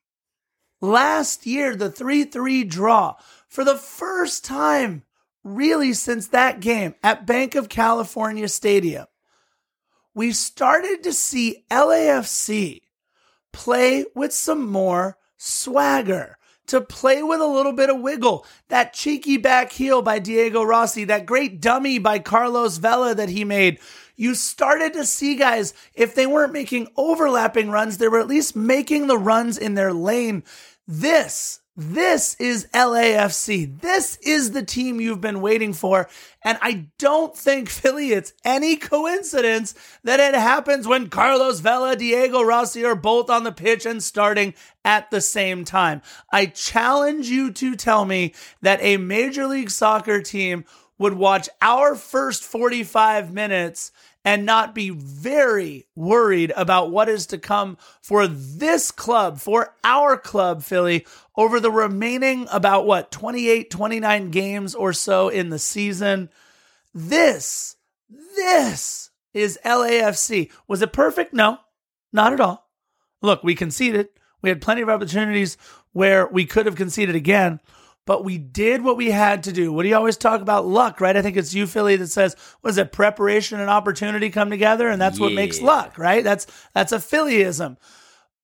last 0.82 1.45
year, 1.45 1.75
the 1.75 1.91
3 1.91 2.25
3 2.25 2.63
draw, 2.63 3.15
for 3.47 3.63
the 3.63 3.77
first 3.77 4.45
time, 4.45 5.03
really, 5.43 5.93
since 5.93 6.27
that 6.27 6.59
game 6.59 6.95
at 7.03 7.25
Bank 7.25 7.55
of 7.55 7.69
California 7.69 8.47
Stadium, 8.47 9.05
we 10.13 10.32
started 10.32 11.03
to 11.03 11.13
see 11.13 11.63
LAFC 11.71 12.82
play 13.51 14.05
with 14.15 14.34
some 14.34 14.67
more 14.67 15.17
swagger, 15.38 16.38
to 16.67 16.82
play 16.82 17.23
with 17.23 17.41
a 17.41 17.47
little 17.47 17.73
bit 17.73 17.89
of 17.89 18.01
wiggle. 18.01 18.45
That 18.67 18.93
cheeky 18.93 19.38
back 19.38 19.71
heel 19.71 20.01
by 20.01 20.19
Diego 20.19 20.61
Rossi, 20.61 21.05
that 21.05 21.25
great 21.25 21.61
dummy 21.61 21.97
by 21.97 22.19
Carlos 22.19 22.77
Vela 22.77 23.15
that 23.15 23.30
he 23.30 23.43
made. 23.43 23.80
You 24.20 24.36
started 24.36 24.91
to 24.93 25.05
see 25.05 25.38
guys, 25.38 25.74
if 25.93 26.13
they 26.13 26.28
weren't 26.28 26.51
making 26.51 26.89
overlapping 26.97 27.70
runs, 27.70 27.97
they 27.97 28.09
were 28.09 28.20
at 28.20 28.28
least 28.28 28.53
making 28.53 29.07
the 29.07 29.17
runs 29.17 29.57
in 29.57 29.76
their 29.76 29.93
lane. 29.93 30.43
This, 30.86 31.61
this 31.78 32.36
is 32.38 32.67
LAFC. 32.74 33.80
This 33.80 34.17
is 34.17 34.51
the 34.51 34.61
team 34.61 34.99
you've 34.99 35.22
been 35.22 35.39
waiting 35.39 35.72
for. 35.72 36.09
And 36.43 36.57
I 36.61 36.88
don't 36.97 37.34
think, 37.34 37.70
Philly, 37.70 38.11
it's 38.11 38.34
any 38.43 38.76
coincidence 38.76 39.74
that 40.03 40.20
it 40.20 40.36
happens 40.36 40.86
when 40.86 41.07
Carlos 41.07 41.61
Vela, 41.61 41.95
Diego 41.95 42.41
Rossi 42.41 42.84
are 42.84 42.95
both 42.95 43.30
on 43.30 43.45
the 43.45 43.53
pitch 43.53 43.86
and 43.86 44.03
starting 44.03 44.53
at 44.84 45.09
the 45.11 45.22
same 45.22 45.63
time. 45.63 46.01
I 46.30 46.47
challenge 46.47 47.30
you 47.30 47.53
to 47.53 47.78
tell 47.78 48.03
me 48.03 48.34
that 48.61 48.82
a 48.82 48.97
Major 48.97 49.47
League 49.47 49.72
Soccer 49.72 50.22
team 50.22 50.65
would 50.99 51.13
watch 51.13 51.47
our 51.61 51.95
first 51.95 52.43
45 52.43 53.34
minutes 53.34 53.91
and 54.30 54.45
not 54.45 54.75
be 54.75 54.91
very 54.91 55.88
worried 55.95 56.53
about 56.55 56.91
what 56.91 57.09
is 57.09 57.25
to 57.25 57.39
come 57.39 57.80
for 57.99 58.27
this 58.27 58.91
club, 58.91 59.39
for 59.39 59.73
our 59.84 60.17
club, 60.17 60.61
Philly, 60.61 61.03
over 61.36 61.59
the 61.59 61.71
remaining 61.71 62.47
about 62.51 62.86
what, 62.86 63.09
28, 63.11 63.71
29 63.71 64.30
games 64.30 64.75
or 64.75 64.93
so 64.93 65.30
in 65.30 65.49
the 65.49 65.57
season. 65.57 66.30
This, 66.93 67.75
this 68.36 69.09
is 69.34 69.57
LAFC. 69.65 70.51
Was 70.67 70.84
it 70.84 70.93
perfect? 70.93 71.34
No, 71.34 71.57
not 72.13 72.32
at 72.32 72.39
all. 72.39 72.69
Look, 73.23 73.43
we 73.43 73.55
conceded. 73.55 74.09
We 74.43 74.49
had 74.49 74.61
plenty 74.61 74.84
of 74.84 74.89
opportunities 74.89 75.57
where 75.91 76.27
we 76.27 76.45
could 76.45 76.67
have 76.67 76.75
conceded 76.75 77.15
again 77.15 77.61
but 78.10 78.26
we 78.26 78.39
did 78.39 78.84
what 78.84 78.97
we 78.97 79.12
had 79.12 79.43
to 79.43 79.51
do. 79.51 79.72
What 79.72 79.84
do 79.84 79.89
you 79.89 79.95
always 79.95 80.18
talk 80.18 80.41
about? 80.41 80.66
Luck, 80.66 80.99
right? 80.99 81.16
I 81.16 81.22
think 81.22 81.38
it's 81.38 81.53
you, 81.53 81.68
Philly, 81.68 81.95
that 81.95 82.07
says, 82.07 82.36
"Was 82.64 82.80
it 82.80 82.91
preparation 82.91 83.60
and 83.60 83.70
opportunity 83.70 84.32
come 84.32 84.49
together?" 84.49 84.89
And 84.89 84.99
that's 84.99 85.20
what 85.20 85.32
makes 85.32 85.62
luck, 85.62 85.99
right? 85.99 86.24
That's 86.24 86.47
that's 86.74 86.91
a 86.91 86.97
Phillyism 86.97 87.78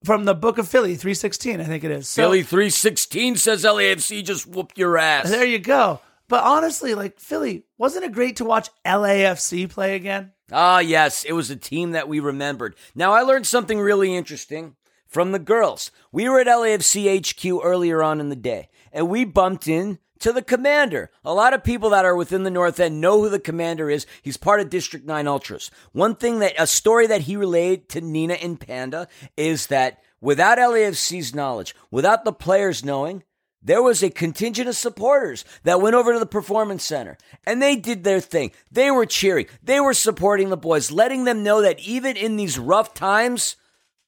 from 0.03 0.25
the 0.25 0.35
Book 0.35 0.59
of 0.59 0.67
Philly, 0.67 0.95
three 0.95 1.15
sixteen, 1.15 1.59
I 1.59 1.63
think 1.63 1.83
it 1.83 1.89
is. 1.89 2.07
So, 2.07 2.21
Philly 2.21 2.43
316 2.43 3.37
says 3.37 3.63
LAFC 3.63 4.23
just 4.23 4.45
whooped 4.45 4.77
your 4.77 4.99
ass. 4.99 5.31
There 5.31 5.43
you 5.43 5.57
go. 5.57 5.99
But 6.27 6.43
honestly, 6.43 6.93
like 6.93 7.19
Philly, 7.19 7.65
wasn't 7.79 8.05
it 8.05 8.11
great 8.11 8.35
to 8.35 8.45
watch 8.45 8.69
LAFC 8.85 9.67
play 9.67 9.95
again? 9.95 10.33
Ah, 10.51 10.77
yes, 10.77 11.23
it 11.23 11.33
was 11.33 11.49
a 11.49 11.55
team 11.55 11.93
that 11.93 12.07
we 12.07 12.19
remembered. 12.19 12.75
Now, 12.93 13.13
I 13.13 13.23
learned 13.23 13.47
something 13.47 13.79
really 13.79 14.15
interesting 14.15 14.75
from 15.07 15.31
the 15.31 15.39
girls. 15.39 15.89
We 16.11 16.29
were 16.29 16.39
at 16.39 16.45
LAFC 16.45 17.07
HQ 17.25 17.63
earlier 17.63 18.03
on 18.03 18.19
in 18.19 18.29
the 18.29 18.35
day, 18.35 18.69
and 18.95 19.09
we 19.09 19.25
bumped 19.25 19.67
in 19.67 19.99
to 20.19 20.31
the 20.31 20.41
commander. 20.41 21.11
A 21.23 21.33
lot 21.33 21.53
of 21.53 21.63
people 21.63 21.89
that 21.91 22.05
are 22.05 22.15
within 22.15 22.43
the 22.43 22.49
North 22.49 22.79
End 22.79 23.01
know 23.01 23.21
who 23.21 23.29
the 23.29 23.39
commander 23.39 23.89
is. 23.89 24.07
He's 24.23 24.37
part 24.37 24.61
of 24.61 24.69
District 24.69 25.05
9 25.05 25.27
Ultras. 25.27 25.69
One 25.91 26.15
thing 26.15 26.39
that, 26.39 26.53
a 26.57 26.65
story 26.65 27.05
that 27.07 27.21
he 27.21 27.35
relayed 27.35 27.89
to 27.89 28.01
Nina 28.01 28.35
and 28.35 28.59
Panda 28.59 29.09
is 29.35 29.67
that 29.67 30.01
without 30.21 30.57
LAFC's 30.57 31.35
knowledge, 31.35 31.75
without 31.91 32.23
the 32.23 32.31
players 32.31 32.85
knowing, 32.85 33.23
there 33.61 33.83
was 33.83 34.01
a 34.01 34.09
contingent 34.09 34.69
of 34.69 34.75
supporters 34.75 35.43
that 35.63 35.81
went 35.81 35.95
over 35.95 36.13
to 36.13 36.19
the 36.19 36.25
performance 36.25 36.83
center 36.83 37.17
and 37.45 37.61
they 37.61 37.75
did 37.75 38.03
their 38.03 38.21
thing. 38.21 38.51
They 38.71 38.91
were 38.91 39.07
cheering. 39.07 39.47
They 39.61 39.79
were 39.81 39.93
supporting 39.93 40.49
the 40.49 40.57
boys, 40.57 40.91
letting 40.91 41.25
them 41.25 41.43
know 41.43 41.61
that 41.61 41.79
even 41.79 42.15
in 42.15 42.37
these 42.37 42.57
rough 42.57 42.93
times, 42.93 43.57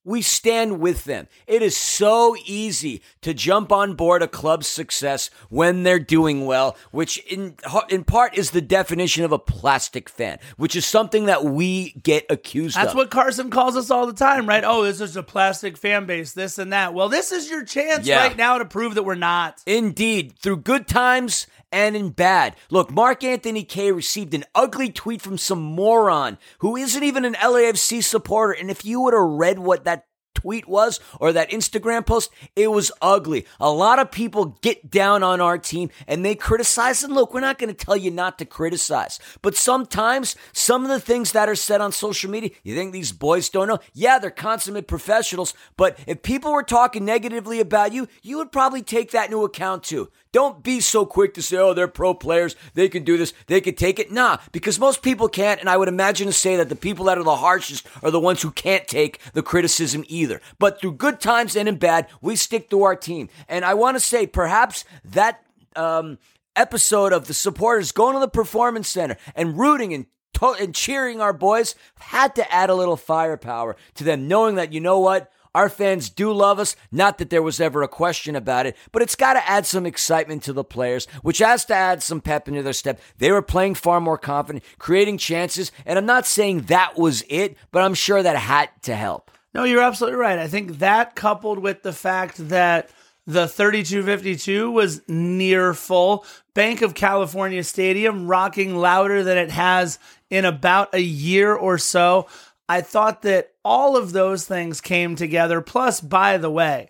we 0.08 0.22
stand 0.22 0.80
with 0.80 1.04
them. 1.04 1.28
It 1.48 1.62
is 1.62 1.76
so 1.76 2.38
easy 2.46 3.02
to 3.22 3.34
jump 3.34 3.74
on 3.74 3.94
board 3.96 4.24
a 4.24 4.28
club's 4.28 4.66
success 4.68 5.30
when 5.50 5.84
they're 5.84 6.00
doing 6.00 6.46
well, 6.46 6.78
which 6.92 7.18
in 7.26 7.56
in 7.90 8.06
part 8.06 8.38
is 8.38 8.52
the 8.52 8.62
definition 8.62 9.26
of 9.26 9.34
a 9.34 9.38
plastic 9.40 10.08
fan, 10.08 10.40
which 10.56 10.78
is 10.78 10.86
something 10.86 11.26
that 11.26 11.44
we 11.44 11.92
get 12.02 12.26
accused 12.30 12.78
That's 12.78 12.84
of. 12.84 12.88
That's 12.88 12.96
what 12.96 13.12
Carson 13.12 13.50
calls 13.50 13.76
us 13.76 13.92
all 13.92 14.08
the 14.08 14.14
time, 14.14 14.48
right? 14.48 14.64
Oh, 14.66 14.84
this 14.84 15.02
is 15.02 15.18
a 15.18 15.24
plastic 15.24 15.76
fan 15.78 16.06
base, 16.06 16.32
this 16.32 16.58
and 16.58 16.72
that. 16.72 16.94
Well, 16.94 17.10
this 17.10 17.34
is 17.34 17.50
your 17.50 17.66
chance 17.66 18.08
Yeah. 18.08 18.26
right 18.26 18.38
now 18.38 18.60
to 18.60 18.66
prove 18.66 18.96
that 18.96 19.04
we're 19.04 19.16
not. 19.16 19.62
Indeed, 19.66 20.40
through 20.40 20.58
good 20.58 20.88
times 20.88 21.48
and 21.72 21.96
in 21.96 22.10
bad. 22.10 22.56
Look, 22.70 22.92
Mark 22.92 23.24
Anthony 23.24 23.64
Kaye 23.64 23.92
received 23.92 24.34
an 24.34 24.46
ugly 24.56 24.92
tweet 24.92 25.22
from 25.22 25.38
some 25.38 25.62
moron 25.62 26.38
who 26.60 26.76
isn't 26.76 27.04
even 27.04 27.26
an 27.26 27.34
LAFC 27.36 28.04
supporter. 28.04 28.54
And 28.54 28.72
if 28.72 28.86
you 28.86 29.02
would 29.02 29.14
have 29.14 29.24
read 29.24 29.60
what 29.60 29.84
that 29.86 30.06
tweet 30.38 30.68
was 30.68 31.00
or 31.20 31.34
that 31.34 31.50
Instagram 31.50 32.06
post, 32.06 32.30
it 32.56 32.72
was 32.72 32.92
ugly. 33.02 33.46
A 33.60 33.72
lot 33.72 33.98
of 33.98 34.12
people 34.12 34.58
get 34.62 34.92
down 34.92 35.24
on 35.24 35.42
our 35.42 35.58
team 35.58 35.90
and 36.08 36.24
they 36.24 36.36
criticize. 36.36 37.04
And 37.04 37.14
look, 37.14 37.34
we're 37.34 37.40
not 37.40 37.58
going 37.58 37.74
to 37.74 37.86
tell 37.86 37.98
you 37.98 38.12
not 38.12 38.38
to 38.38 38.46
criticize, 38.46 39.20
but 39.42 39.56
sometimes 39.56 40.36
some 40.54 40.84
of 40.84 40.90
the 40.90 41.00
things 41.00 41.32
that 41.32 41.50
are 41.50 41.56
said 41.56 41.82
on 41.82 41.92
social 41.92 42.30
media, 42.30 42.52
you 42.64 42.76
think 42.76 42.94
these 42.94 43.12
boys 43.12 43.50
don't 43.50 43.68
know? 43.68 43.80
Yeah, 43.94 44.20
they're 44.20 44.30
consummate 44.30 44.88
professionals, 44.88 45.56
but 45.76 45.98
if 46.06 46.22
people 46.22 46.52
were 46.52 46.64
talking 46.64 47.04
negatively 47.04 47.60
about 47.60 47.92
you, 47.92 48.08
you 48.22 48.38
would 48.38 48.52
probably 48.52 48.84
take 48.84 49.12
that 49.12 49.26
into 49.26 49.44
account 49.44 49.84
too. 49.84 50.10
Don't 50.38 50.62
be 50.62 50.82
so 50.82 51.04
quick 51.04 51.34
to 51.34 51.42
say, 51.42 51.58
oh, 51.58 51.74
they're 51.74 51.88
pro 51.88 52.14
players. 52.14 52.56
They 52.76 52.90
can 52.90 53.04
do 53.04 53.18
this. 53.18 53.34
They 53.48 53.60
can 53.60 53.74
take 53.74 53.98
it. 53.98 54.12
Nah, 54.12 54.38
because 54.52 54.80
most 54.80 55.02
people 55.02 55.28
can't. 55.28 55.60
And 55.60 55.68
I 55.68 55.78
would 55.78 55.88
imagine 55.88 56.28
to 56.28 56.32
say 56.32 56.58
that 56.58 56.70
the 56.70 56.76
people 56.76 57.06
that 57.06 57.18
are 57.18 57.24
the 57.24 57.38
harshest 57.38 57.88
are 58.04 58.12
the 58.12 58.20
ones 58.20 58.44
who 58.44 58.52
can't 58.52 58.88
take 58.88 59.20
the 59.34 59.42
criticism 59.42 60.04
either. 60.08 60.40
But 60.60 60.80
through 60.80 60.92
good 60.92 61.20
times 61.20 61.56
and 61.56 61.68
in 61.68 61.78
bad, 61.78 62.08
we 62.22 62.36
stick 62.36 62.70
to 62.70 62.84
our 62.84 62.96
team. 62.96 63.30
And 63.50 63.66
I 63.66 63.74
want 63.74 63.96
to 63.96 64.00
say, 64.00 64.28
perhaps 64.28 64.86
that, 65.06 65.44
um, 65.76 66.20
episode 66.56 67.14
of 67.14 67.26
the 67.26 67.34
supporters 67.34 67.92
going 67.92 68.14
to 68.14 68.20
the 68.20 68.28
performance 68.28 68.90
center 68.90 69.18
and 69.34 69.58
rooting 69.58 69.92
and 69.92 70.06
and 70.60 70.76
cheering 70.76 71.20
our 71.20 71.34
boys 71.34 71.74
had 71.98 72.36
to 72.36 72.54
add 72.54 72.70
a 72.70 72.76
little 72.76 72.96
firepower 72.96 73.76
to 73.96 74.04
them, 74.04 74.28
knowing 74.28 74.54
that 74.54 74.72
you 74.72 74.80
know 74.80 75.00
what. 75.00 75.32
Our 75.56 75.70
fans 75.70 76.10
do 76.10 76.32
love 76.32 76.60
us. 76.60 76.76
Not 76.92 77.18
that 77.18 77.30
there 77.30 77.42
was 77.42 77.60
ever 77.60 77.84
a 77.84 77.88
question 77.88 78.36
about 78.36 78.66
it, 78.66 78.76
but 78.92 79.02
it's 79.02 79.16
got 79.16 79.34
to 79.34 79.50
add 79.50 79.66
some 79.66 79.86
excitement 79.86 80.44
to 80.44 80.54
the 80.54 80.64
players, 80.64 81.08
which 81.22 81.40
has 81.40 81.66
to 81.66 81.74
add 81.74 82.04
some 82.04 82.22
pep 82.22 82.48
into 82.48 82.64
their 82.64 82.74
step. 82.74 83.00
They 83.18 83.32
were 83.32 83.42
playing 83.42 83.76
far 83.76 84.00
more 84.00 84.18
confident, 84.18 84.64
creating 84.78 85.18
chances. 85.18 85.72
And 85.86 85.98
I'm 85.98 86.06
not 86.06 86.26
saying 86.26 86.62
that 86.62 86.98
was 86.98 87.24
it, 87.30 87.58
but 87.72 87.84
I'm 87.84 87.94
sure 87.94 88.22
that 88.22 88.36
had 88.36 88.70
to 88.84 88.96
help. 88.96 89.32
No, 89.54 89.64
you're 89.64 89.82
absolutely 89.82 90.20
right. 90.20 90.38
I 90.38 90.48
think 90.48 90.80
that 90.80 91.16
coupled 91.16 91.60
with 91.60 91.82
the 91.82 91.94
fact 91.94 92.50
that 92.50 92.90
the 93.26 93.48
3252 93.48 94.72
was 94.72 95.02
near 95.08 95.74
full. 95.74 96.26
Bank 96.54 96.82
of 96.82 96.94
California 96.96 97.64
Stadium 97.64 98.28
rocking 98.28 98.76
louder 98.76 99.24
than 99.24 99.38
it 99.38 99.52
has 99.52 100.00
in 100.30 100.46
about 100.46 100.94
a 100.94 101.02
year 101.02 101.54
or 101.54 101.78
so. 101.78 102.28
I 102.70 102.82
thought 102.82 103.22
that 103.22 103.54
all 103.64 103.96
of 103.96 104.12
those 104.12 104.46
things 104.46 104.82
came 104.82 105.16
together. 105.16 105.62
Plus, 105.62 106.02
by 106.02 106.38
the 106.38 106.52
way, 106.52 106.90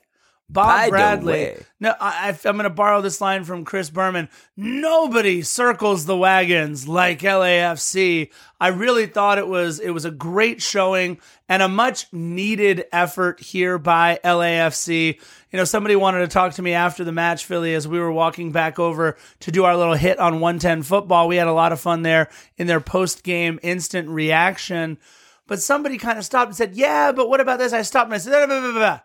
Bob 0.49 0.67
By 0.67 0.89
Bradley. 0.89 1.57
No, 1.81 1.93
I, 1.99 2.29
I'm 2.29 2.55
going 2.55 2.63
to 2.63 2.69
borrow 2.69 3.01
this 3.01 3.19
line 3.19 3.43
from 3.43 3.65
Chris 3.65 3.89
Berman. 3.89 4.29
Nobody 4.55 5.41
circles 5.41 6.05
the 6.05 6.15
wagons 6.15 6.87
like 6.87 7.19
LAFC. 7.19 8.31
I 8.59 8.69
really 8.69 9.07
thought 9.07 9.39
it 9.39 9.47
was 9.47 9.81
it 9.81 9.89
was 9.89 10.05
a 10.05 10.11
great 10.11 10.61
showing 10.61 11.19
and 11.49 11.61
a 11.61 11.67
much 11.67 12.11
needed 12.13 12.85
effort 12.93 13.41
here 13.41 13.77
by 13.77 14.21
LAFC. 14.23 15.19
You 15.51 15.57
know, 15.57 15.65
somebody 15.65 15.97
wanted 15.97 16.19
to 16.19 16.27
talk 16.27 16.53
to 16.53 16.61
me 16.61 16.71
after 16.71 17.03
the 17.03 17.11
match, 17.11 17.43
Philly, 17.45 17.75
as 17.75 17.85
we 17.85 17.99
were 17.99 18.11
walking 18.11 18.53
back 18.53 18.79
over 18.79 19.17
to 19.41 19.51
do 19.51 19.65
our 19.65 19.75
little 19.75 19.95
hit 19.95 20.17
on 20.17 20.39
110 20.39 20.83
football. 20.83 21.27
We 21.27 21.35
had 21.35 21.47
a 21.47 21.53
lot 21.53 21.73
of 21.73 21.81
fun 21.81 22.03
there 22.03 22.29
in 22.55 22.67
their 22.67 22.81
post 22.81 23.23
game 23.23 23.59
instant 23.63 24.07
reaction. 24.07 24.97
But 25.47 25.61
somebody 25.61 25.97
kind 25.97 26.17
of 26.17 26.25
stopped 26.25 26.49
and 26.49 26.55
said, 26.55 26.75
Yeah, 26.75 27.11
but 27.11 27.29
what 27.29 27.39
about 27.39 27.59
this? 27.59 27.73
I 27.73 27.81
stopped 27.81 28.07
and 28.07 28.15
I 28.15 28.17
said, 28.17 28.31
"Blah, 28.31 28.45
blah, 28.47 28.59
blah, 28.59 28.71
blah, 28.71 28.79
blah." 28.79 28.99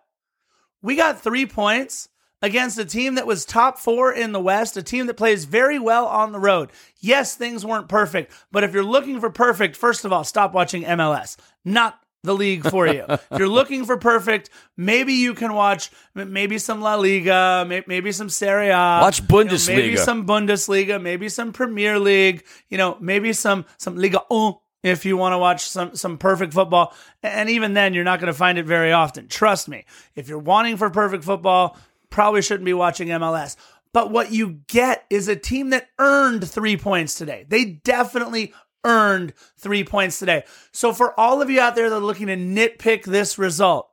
We 0.82 0.96
got 0.96 1.20
three 1.22 1.46
points 1.46 2.08
against 2.42 2.78
a 2.78 2.84
team 2.84 3.14
that 3.14 3.26
was 3.26 3.44
top 3.44 3.78
four 3.78 4.12
in 4.12 4.32
the 4.32 4.40
West, 4.40 4.76
a 4.76 4.82
team 4.82 5.06
that 5.06 5.16
plays 5.16 5.44
very 5.44 5.78
well 5.78 6.06
on 6.06 6.32
the 6.32 6.40
road. 6.40 6.70
Yes, 7.00 7.36
things 7.36 7.64
weren't 7.64 7.88
perfect, 7.88 8.32
but 8.50 8.64
if 8.64 8.74
you're 8.74 8.84
looking 8.84 9.20
for 9.20 9.30
perfect, 9.30 9.76
first 9.76 10.04
of 10.04 10.12
all, 10.12 10.24
stop 10.24 10.52
watching 10.52 10.82
MLS. 10.82 11.36
Not 11.64 11.98
the 12.24 12.34
league 12.34 12.68
for 12.68 12.86
you. 12.86 13.04
if 13.08 13.38
you're 13.38 13.48
looking 13.48 13.84
for 13.84 13.96
perfect, 13.96 14.50
maybe 14.76 15.12
you 15.12 15.34
can 15.34 15.54
watch 15.54 15.90
maybe 16.14 16.58
some 16.58 16.80
La 16.80 16.96
Liga, 16.96 17.64
maybe 17.86 18.12
some 18.12 18.28
Serie 18.28 18.68
A. 18.68 19.00
Watch 19.00 19.20
you 19.20 19.44
know, 19.44 19.82
maybe 19.82 19.96
some 19.96 20.26
Bundesliga, 20.26 21.00
maybe 21.00 21.28
some 21.28 21.52
Premier 21.52 21.98
League, 21.98 22.44
you 22.68 22.78
know, 22.78 22.96
maybe 23.00 23.32
some 23.32 23.64
some 23.78 23.96
Liga 23.96 24.20
1 24.28 24.54
if 24.82 25.04
you 25.04 25.16
want 25.16 25.32
to 25.32 25.38
watch 25.38 25.62
some 25.68 25.94
some 25.96 26.18
perfect 26.18 26.52
football. 26.52 26.94
And 27.22 27.48
even 27.50 27.74
then 27.74 27.94
you're 27.94 28.04
not 28.04 28.20
going 28.20 28.32
to 28.32 28.38
find 28.38 28.58
it 28.58 28.66
very 28.66 28.92
often. 28.92 29.28
Trust 29.28 29.68
me. 29.68 29.84
If 30.14 30.28
you're 30.28 30.38
wanting 30.38 30.76
for 30.76 30.90
perfect 30.90 31.24
football, 31.24 31.76
probably 32.10 32.42
shouldn't 32.42 32.64
be 32.64 32.74
watching 32.74 33.08
MLS. 33.08 33.56
But 33.92 34.10
what 34.10 34.32
you 34.32 34.60
get 34.68 35.04
is 35.10 35.28
a 35.28 35.36
team 35.36 35.70
that 35.70 35.88
earned 35.98 36.48
3 36.48 36.76
points 36.78 37.14
today. 37.14 37.44
They 37.48 37.64
definitely 37.64 38.54
earned 38.84 39.34
3 39.58 39.84
points 39.84 40.18
today. 40.18 40.44
So 40.72 40.92
for 40.92 41.18
all 41.18 41.42
of 41.42 41.50
you 41.50 41.60
out 41.60 41.74
there 41.74 41.90
that 41.90 41.96
are 41.96 42.00
looking 42.00 42.26
to 42.28 42.36
nitpick 42.36 43.04
this 43.04 43.38
result, 43.38 43.90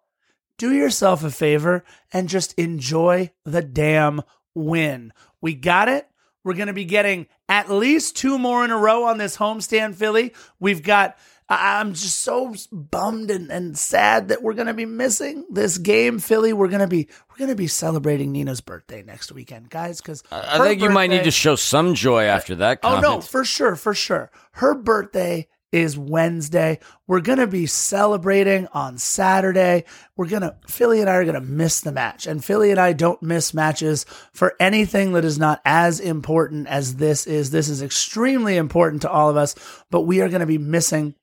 do 0.58 0.74
yourself 0.74 1.24
a 1.24 1.30
favor 1.30 1.84
and 2.12 2.28
just 2.28 2.54
enjoy 2.54 3.32
the 3.46 3.62
damn 3.62 4.22
win. 4.56 5.14
We 5.42 5.54
got 5.54 5.88
it. 5.88 6.09
We're 6.44 6.54
going 6.54 6.68
to 6.68 6.74
be 6.74 6.86
getting 6.86 7.28
at 7.48 7.70
least 7.70 8.16
two 8.16 8.38
more 8.40 8.64
in 8.64 8.72
a 8.72 8.78
row 8.78 9.06
on 9.06 9.18
this 9.18 9.38
homestand, 9.38 9.96
Philly. 9.96 10.34
We've 10.60 10.84
got. 10.84 11.18
I'm 11.52 11.96
just 11.96 12.20
so 12.20 12.54
bummed 12.72 13.32
and, 13.32 13.52
and 13.52 13.76
sad 13.76 14.28
that 14.28 14.44
we're 14.44 14.54
going 14.54 14.68
to 14.68 14.74
be 14.76 14.86
missing 14.86 15.48
this 15.50 15.80
game, 15.80 16.20
Philly. 16.20 16.54
We're 16.54 16.68
going 16.68 16.82
to 16.82 16.88
be 16.88 17.08
we're 17.28 17.38
going 17.38 17.50
to 17.50 17.56
be 17.56 17.66
celebrating 17.66 18.32
Nina's 18.32 18.62
birthday 18.62 19.02
next 19.02 19.32
weekend, 19.32 19.72
guys. 19.72 20.00
Because 20.00 20.22
I 20.32 20.60
think 20.60 20.80
you 20.80 20.92
might 20.92 21.10
need 21.10 21.24
to 21.24 21.32
show 21.32 21.56
some 21.56 21.96
joy 21.96 22.26
after 22.26 22.56
that 22.56 22.82
Oh 22.84 23.00
no, 23.00 23.20
for 23.20 23.44
sure, 23.44 23.76
for 23.76 23.96
sure. 23.96 24.30
Her 24.52 24.76
birthday 24.76 25.48
is 25.72 25.98
Wednesday. 25.98 26.80
We're 27.08 27.22
gonna 27.22 27.48
be 27.48 27.66
celebrating 27.66 28.68
on 28.74 28.98
Saturday. 28.98 29.86
We're 30.16 30.28
gonna 30.30 30.58
Philly 30.68 31.02
and 31.02 31.10
I 31.10 31.16
are 31.16 31.26
gonna 31.26 31.42
miss 31.42 31.82
the 31.82 31.92
match. 31.92 32.28
And 32.28 32.44
Philly 32.44 32.72
and 32.72 32.80
I 32.80 32.94
don't 32.94 33.22
miss 33.22 33.54
matches 33.54 34.06
for 34.34 34.56
anything 34.60 35.14
that 35.14 35.26
is 35.26 35.38
not 35.38 35.62
as 35.66 36.00
important 36.00 36.68
as 36.68 36.96
this 36.96 37.28
is. 37.28 37.52
This 37.52 37.70
is 37.70 37.82
extremely 37.82 38.58
important 38.58 39.02
to 39.04 39.12
all 39.12 39.30
of 39.30 39.38
us, 39.38 39.56
but 39.92 40.02
we 40.02 40.22
are 40.22 40.30
gonna 40.30 40.46
be 40.46 40.58
missing 40.58 41.16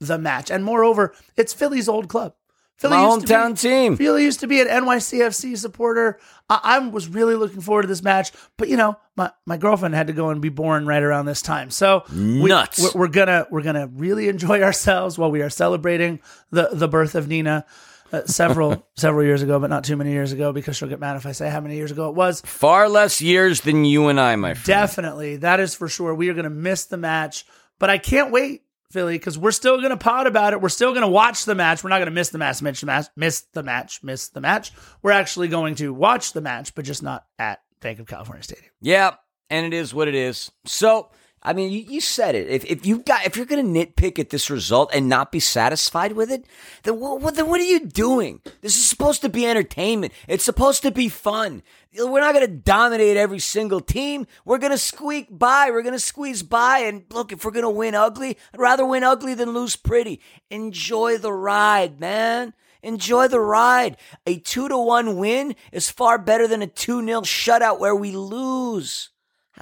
the 0.00 0.18
match. 0.18 0.50
And 0.50 0.64
moreover, 0.64 1.14
it's 1.36 1.54
Philly's 1.54 1.88
old 1.88 2.08
club. 2.08 2.34
Philly 2.82 2.96
My 2.96 3.14
to 3.18 3.20
be- 3.20 3.26
hometown 3.32 3.58
team. 3.60 3.96
Philly 3.96 4.24
used 4.24 4.40
to 4.40 4.46
be 4.46 4.60
an 4.60 4.66
NYCFC 4.68 5.56
supporter. 5.56 6.18
I, 6.50 6.60
I 6.62 6.78
was 6.80 7.08
really 7.08 7.34
looking 7.34 7.60
forward 7.60 7.82
to 7.82 7.88
this 7.88 8.02
match, 8.02 8.32
but 8.58 8.68
you 8.68 8.76
know, 8.76 8.96
my, 9.16 9.30
my 9.46 9.56
girlfriend 9.56 9.94
had 9.94 10.08
to 10.08 10.12
go 10.12 10.28
and 10.30 10.40
be 10.42 10.48
born 10.50 10.86
right 10.86 11.02
around 11.02 11.26
this 11.26 11.40
time. 11.42 11.70
So 11.70 12.04
we- 12.12 12.44
Nuts. 12.48 12.82
we're, 12.94 13.00
we're 13.02 13.08
gonna 13.08 13.46
we're 13.50 13.62
gonna 13.62 13.86
really 13.86 14.28
enjoy 14.28 14.62
ourselves 14.68 15.16
while 15.16 15.30
we 15.30 15.40
are 15.42 15.50
celebrating 15.50 16.20
the 16.50 16.68
the 16.72 16.88
birth 16.88 17.14
of 17.14 17.28
Nina. 17.28 17.64
Uh, 18.12 18.26
several 18.26 18.86
several 18.94 19.24
years 19.24 19.40
ago, 19.40 19.58
but 19.58 19.70
not 19.70 19.84
too 19.84 19.96
many 19.96 20.12
years 20.12 20.32
ago, 20.32 20.52
because 20.52 20.76
she'll 20.76 20.86
get 20.88 21.00
mad 21.00 21.16
if 21.16 21.24
I 21.24 21.32
say 21.32 21.48
how 21.48 21.62
many 21.62 21.76
years 21.76 21.90
ago 21.90 22.10
it 22.10 22.14
was. 22.14 22.42
Far 22.42 22.86
less 22.90 23.22
years 23.22 23.62
than 23.62 23.86
you 23.86 24.08
and 24.08 24.20
I, 24.20 24.36
my 24.36 24.52
friend. 24.52 24.66
Definitely, 24.66 25.36
that 25.36 25.60
is 25.60 25.74
for 25.74 25.88
sure. 25.88 26.14
We 26.14 26.28
are 26.28 26.34
going 26.34 26.44
to 26.44 26.50
miss 26.50 26.84
the 26.84 26.98
match, 26.98 27.46
but 27.78 27.88
I 27.88 27.96
can't 27.96 28.30
wait, 28.30 28.64
Philly, 28.92 29.14
because 29.14 29.38
we're 29.38 29.50
still 29.50 29.78
going 29.78 29.90
to 29.90 29.96
pod 29.96 30.26
about 30.26 30.52
it. 30.52 30.60
We're 30.60 30.68
still 30.68 30.90
going 30.90 31.02
to 31.02 31.08
watch 31.08 31.44
the 31.44 31.54
match. 31.54 31.82
We're 31.82 31.90
not 31.90 31.98
going 31.98 32.06
to 32.06 32.12
miss 32.12 32.28
the 32.28 32.38
match, 32.38 32.60
miss 32.62 32.80
the 32.80 32.86
match, 32.86 33.06
miss 33.16 33.40
the 33.52 33.62
match, 33.62 34.02
miss 34.02 34.28
the 34.28 34.40
match. 34.40 34.72
We're 35.02 35.12
actually 35.12 35.48
going 35.48 35.74
to 35.76 35.92
watch 35.92 36.32
the 36.32 36.40
match, 36.40 36.74
but 36.74 36.84
just 36.84 37.02
not 37.02 37.24
at 37.38 37.60
Bank 37.80 37.98
of 37.98 38.06
California 38.06 38.42
Stadium. 38.42 38.70
Yeah, 38.80 39.14
and 39.50 39.66
it 39.66 39.74
is 39.76 39.94
what 39.94 40.08
it 40.08 40.14
is. 40.14 40.52
So, 40.66 41.10
I 41.44 41.52
mean, 41.54 41.72
you, 41.72 41.80
you 41.80 42.00
said 42.00 42.34
it. 42.36 42.48
If 42.48 42.64
if 42.64 42.86
you 42.86 42.98
got 42.98 43.26
if 43.26 43.36
you're 43.36 43.46
going 43.46 43.74
to 43.74 43.86
nitpick 43.86 44.18
at 44.18 44.30
this 44.30 44.48
result 44.48 44.90
and 44.94 45.08
not 45.08 45.32
be 45.32 45.40
satisfied 45.40 46.12
with 46.12 46.30
it, 46.30 46.46
then 46.84 47.00
what, 47.00 47.20
what 47.20 47.34
then 47.34 47.48
what 47.48 47.60
are 47.60 47.64
you 47.64 47.80
doing? 47.80 48.40
This 48.60 48.76
is 48.76 48.86
supposed 48.86 49.22
to 49.22 49.28
be 49.28 49.46
entertainment. 49.46 50.12
It's 50.28 50.44
supposed 50.44 50.82
to 50.82 50.92
be 50.92 51.08
fun. 51.08 51.62
We're 51.98 52.20
not 52.20 52.34
going 52.34 52.46
to 52.46 52.52
dominate 52.52 53.16
every 53.16 53.40
single 53.40 53.80
team. 53.80 54.26
We're 54.44 54.58
going 54.58 54.72
to 54.72 54.78
squeak 54.78 55.26
by. 55.30 55.70
We're 55.70 55.82
going 55.82 55.94
to 55.94 55.98
squeeze 55.98 56.42
by. 56.42 56.78
And 56.78 57.04
look, 57.10 57.32
if 57.32 57.44
we're 57.44 57.50
going 57.50 57.64
to 57.64 57.70
win 57.70 57.94
ugly, 57.94 58.38
I'd 58.54 58.60
rather 58.60 58.86
win 58.86 59.02
ugly 59.02 59.34
than 59.34 59.50
lose 59.50 59.76
pretty. 59.76 60.20
Enjoy 60.48 61.18
the 61.18 61.32
ride, 61.32 62.00
man. 62.00 62.54
Enjoy 62.82 63.28
the 63.28 63.40
ride. 63.40 63.96
A 64.26 64.38
two 64.38 64.68
to 64.68 64.78
one 64.78 65.16
win 65.16 65.54
is 65.70 65.90
far 65.90 66.18
better 66.18 66.48
than 66.48 66.62
a 66.62 66.66
two 66.66 67.02
nil 67.02 67.22
shutout 67.22 67.78
where 67.78 67.94
we 67.94 68.12
lose. 68.12 69.10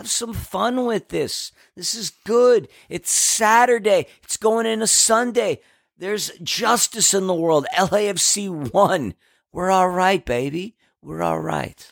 Have 0.01 0.09
some 0.09 0.33
fun 0.33 0.87
with 0.87 1.09
this. 1.11 1.53
This 1.77 1.95
is 1.95 2.09
good. 2.25 2.69
It's 2.89 3.11
Saturday. 3.13 4.07
It's 4.23 4.39
going 4.39 4.65
into 4.65 4.87
Sunday. 4.87 5.61
There's 5.99 6.31
justice 6.43 7.13
in 7.13 7.27
the 7.27 7.35
world. 7.35 7.67
LAFC 7.77 8.73
won. 8.73 9.13
We're 9.53 9.71
all 9.71 9.91
right, 9.91 10.25
baby. 10.25 10.75
We're 11.03 11.21
all 11.23 11.39
right. 11.39 11.87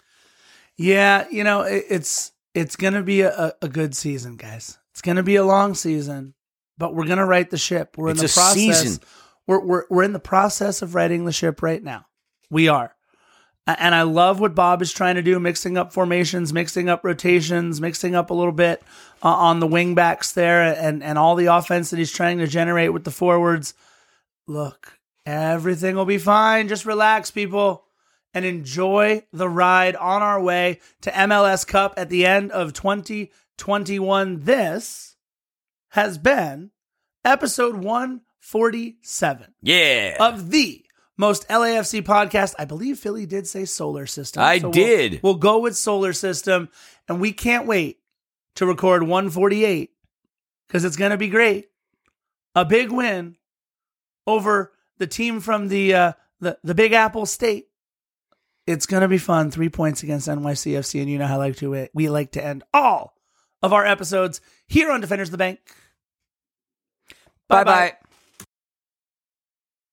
Yeah, 0.78 1.26
you 1.30 1.44
know, 1.44 1.61
it's 1.61 2.32
it's 2.54 2.76
going 2.76 2.94
to 2.94 3.02
be 3.02 3.20
a, 3.20 3.52
a 3.61 3.68
good 3.68 3.94
season, 3.94 4.36
guys. 4.36 4.78
It's 4.92 5.02
going 5.02 5.18
to 5.18 5.22
be 5.22 5.36
a 5.36 5.44
long 5.44 5.74
season, 5.74 6.32
but 6.78 6.94
we're 6.94 7.04
going 7.04 7.18
to 7.18 7.26
right 7.26 7.50
the 7.50 7.59
ship. 7.59 7.98
We're 7.98 8.09
It's 8.09 8.20
in 8.20 8.24
a 8.24 8.28
the 8.28 8.32
process. 8.32 8.54
season. 8.54 9.02
We're, 9.46 9.61
we're 9.62 9.84
we're 9.90 10.02
in 10.04 10.14
the 10.14 10.18
process 10.18 10.80
of 10.80 10.94
righting 10.94 11.26
the 11.26 11.32
ship 11.32 11.61
right 11.62 11.82
now. 11.82 12.06
We 12.48 12.68
are. 12.68 12.94
And 13.76 13.94
I 13.94 14.02
love 14.02 14.40
what 14.40 14.54
Bob 14.54 14.80
is 14.80 14.92
trying 14.92 15.16
to 15.16 15.22
do, 15.22 15.38
mixing 15.38 15.76
up 15.76 15.92
formations, 15.92 16.54
mixing 16.54 16.88
up 16.88 17.04
rotations, 17.04 17.82
mixing 17.82 18.14
up 18.14 18.30
a 18.30 18.34
little 18.34 18.52
bit 18.52 18.82
uh, 19.22 19.28
on 19.28 19.60
the 19.60 19.66
wing 19.66 19.94
backs 19.94 20.32
there, 20.32 20.62
and, 20.74 21.02
and 21.02 21.18
all 21.18 21.34
the 21.34 21.46
offense 21.46 21.90
that 21.90 21.98
he's 21.98 22.10
trying 22.10 22.38
to 22.38 22.46
generate 22.46 22.94
with 22.94 23.04
the 23.04 23.10
forwards. 23.10 23.74
Look, 24.46 24.98
everything 25.26 25.96
will 25.96 26.06
be 26.06 26.16
fine. 26.16 26.68
Just 26.68 26.86
relax, 26.86 27.30
people, 27.30 27.84
and 28.32 28.46
enjoy 28.46 29.24
the 29.34 29.50
ride 29.50 29.96
on 29.96 30.22
our 30.22 30.40
way 30.40 30.80
to 31.02 31.10
MLS 31.10 31.66
Cup 31.66 31.92
at 31.98 32.08
the 32.08 32.24
end 32.24 32.50
of 32.52 32.72
2021. 32.72 34.40
This 34.44 35.16
has 35.90 36.16
been 36.16 36.70
episode 37.22 37.76
147 37.76 39.54
Yeah. 39.60 40.16
of 40.20 40.50
the 40.50 40.84
most 41.18 41.46
LAFC 41.48 42.00
podcast. 42.02 42.54
I 42.58 42.64
believe 42.64 42.98
Philly 42.98 43.26
did 43.26 43.46
say 43.46 43.66
solar 43.66 44.06
system. 44.06 44.42
I 44.42 44.60
we'll- 44.62 44.70
did. 44.70 45.20
We'll, 45.22 45.34
go 45.34 45.58
with 45.58 45.76
solar 45.76 46.14
system, 46.14 46.70
and 47.08 47.20
we 47.20 47.32
can't 47.32 47.66
wait 47.66 47.98
to 48.54 48.64
record 48.64 49.02
148 49.02 49.90
because 50.66 50.84
it's 50.84 50.96
going 50.96 51.10
to 51.10 51.18
be 51.18 51.28
great. 51.28 51.68
A 52.54 52.64
big 52.64 52.90
win 52.90 53.36
over 54.26 54.72
the 54.98 55.06
team 55.06 55.40
from 55.40 55.68
the 55.68 55.94
uh, 55.94 56.12
the 56.40 56.58
the 56.64 56.74
Big 56.74 56.92
Apple 56.92 57.26
State. 57.26 57.66
It's 58.66 58.86
going 58.86 59.02
to 59.02 59.08
be 59.08 59.18
fun. 59.18 59.50
Three 59.50 59.68
points 59.68 60.02
against 60.02 60.28
NYCFC, 60.28 61.00
and 61.00 61.10
you 61.10 61.18
know 61.18 61.26
how 61.26 61.34
I 61.34 61.46
like 61.46 61.56
to 61.56 61.88
we 61.94 62.08
like 62.08 62.32
to 62.32 62.44
end 62.44 62.64
all 62.72 63.14
of 63.62 63.72
our 63.72 63.86
episodes 63.86 64.40
here 64.66 64.90
on 64.90 65.00
Defenders 65.00 65.28
of 65.28 65.32
the 65.32 65.38
Bank. 65.38 65.60
Bye 67.48 67.64
bye. 67.64 67.96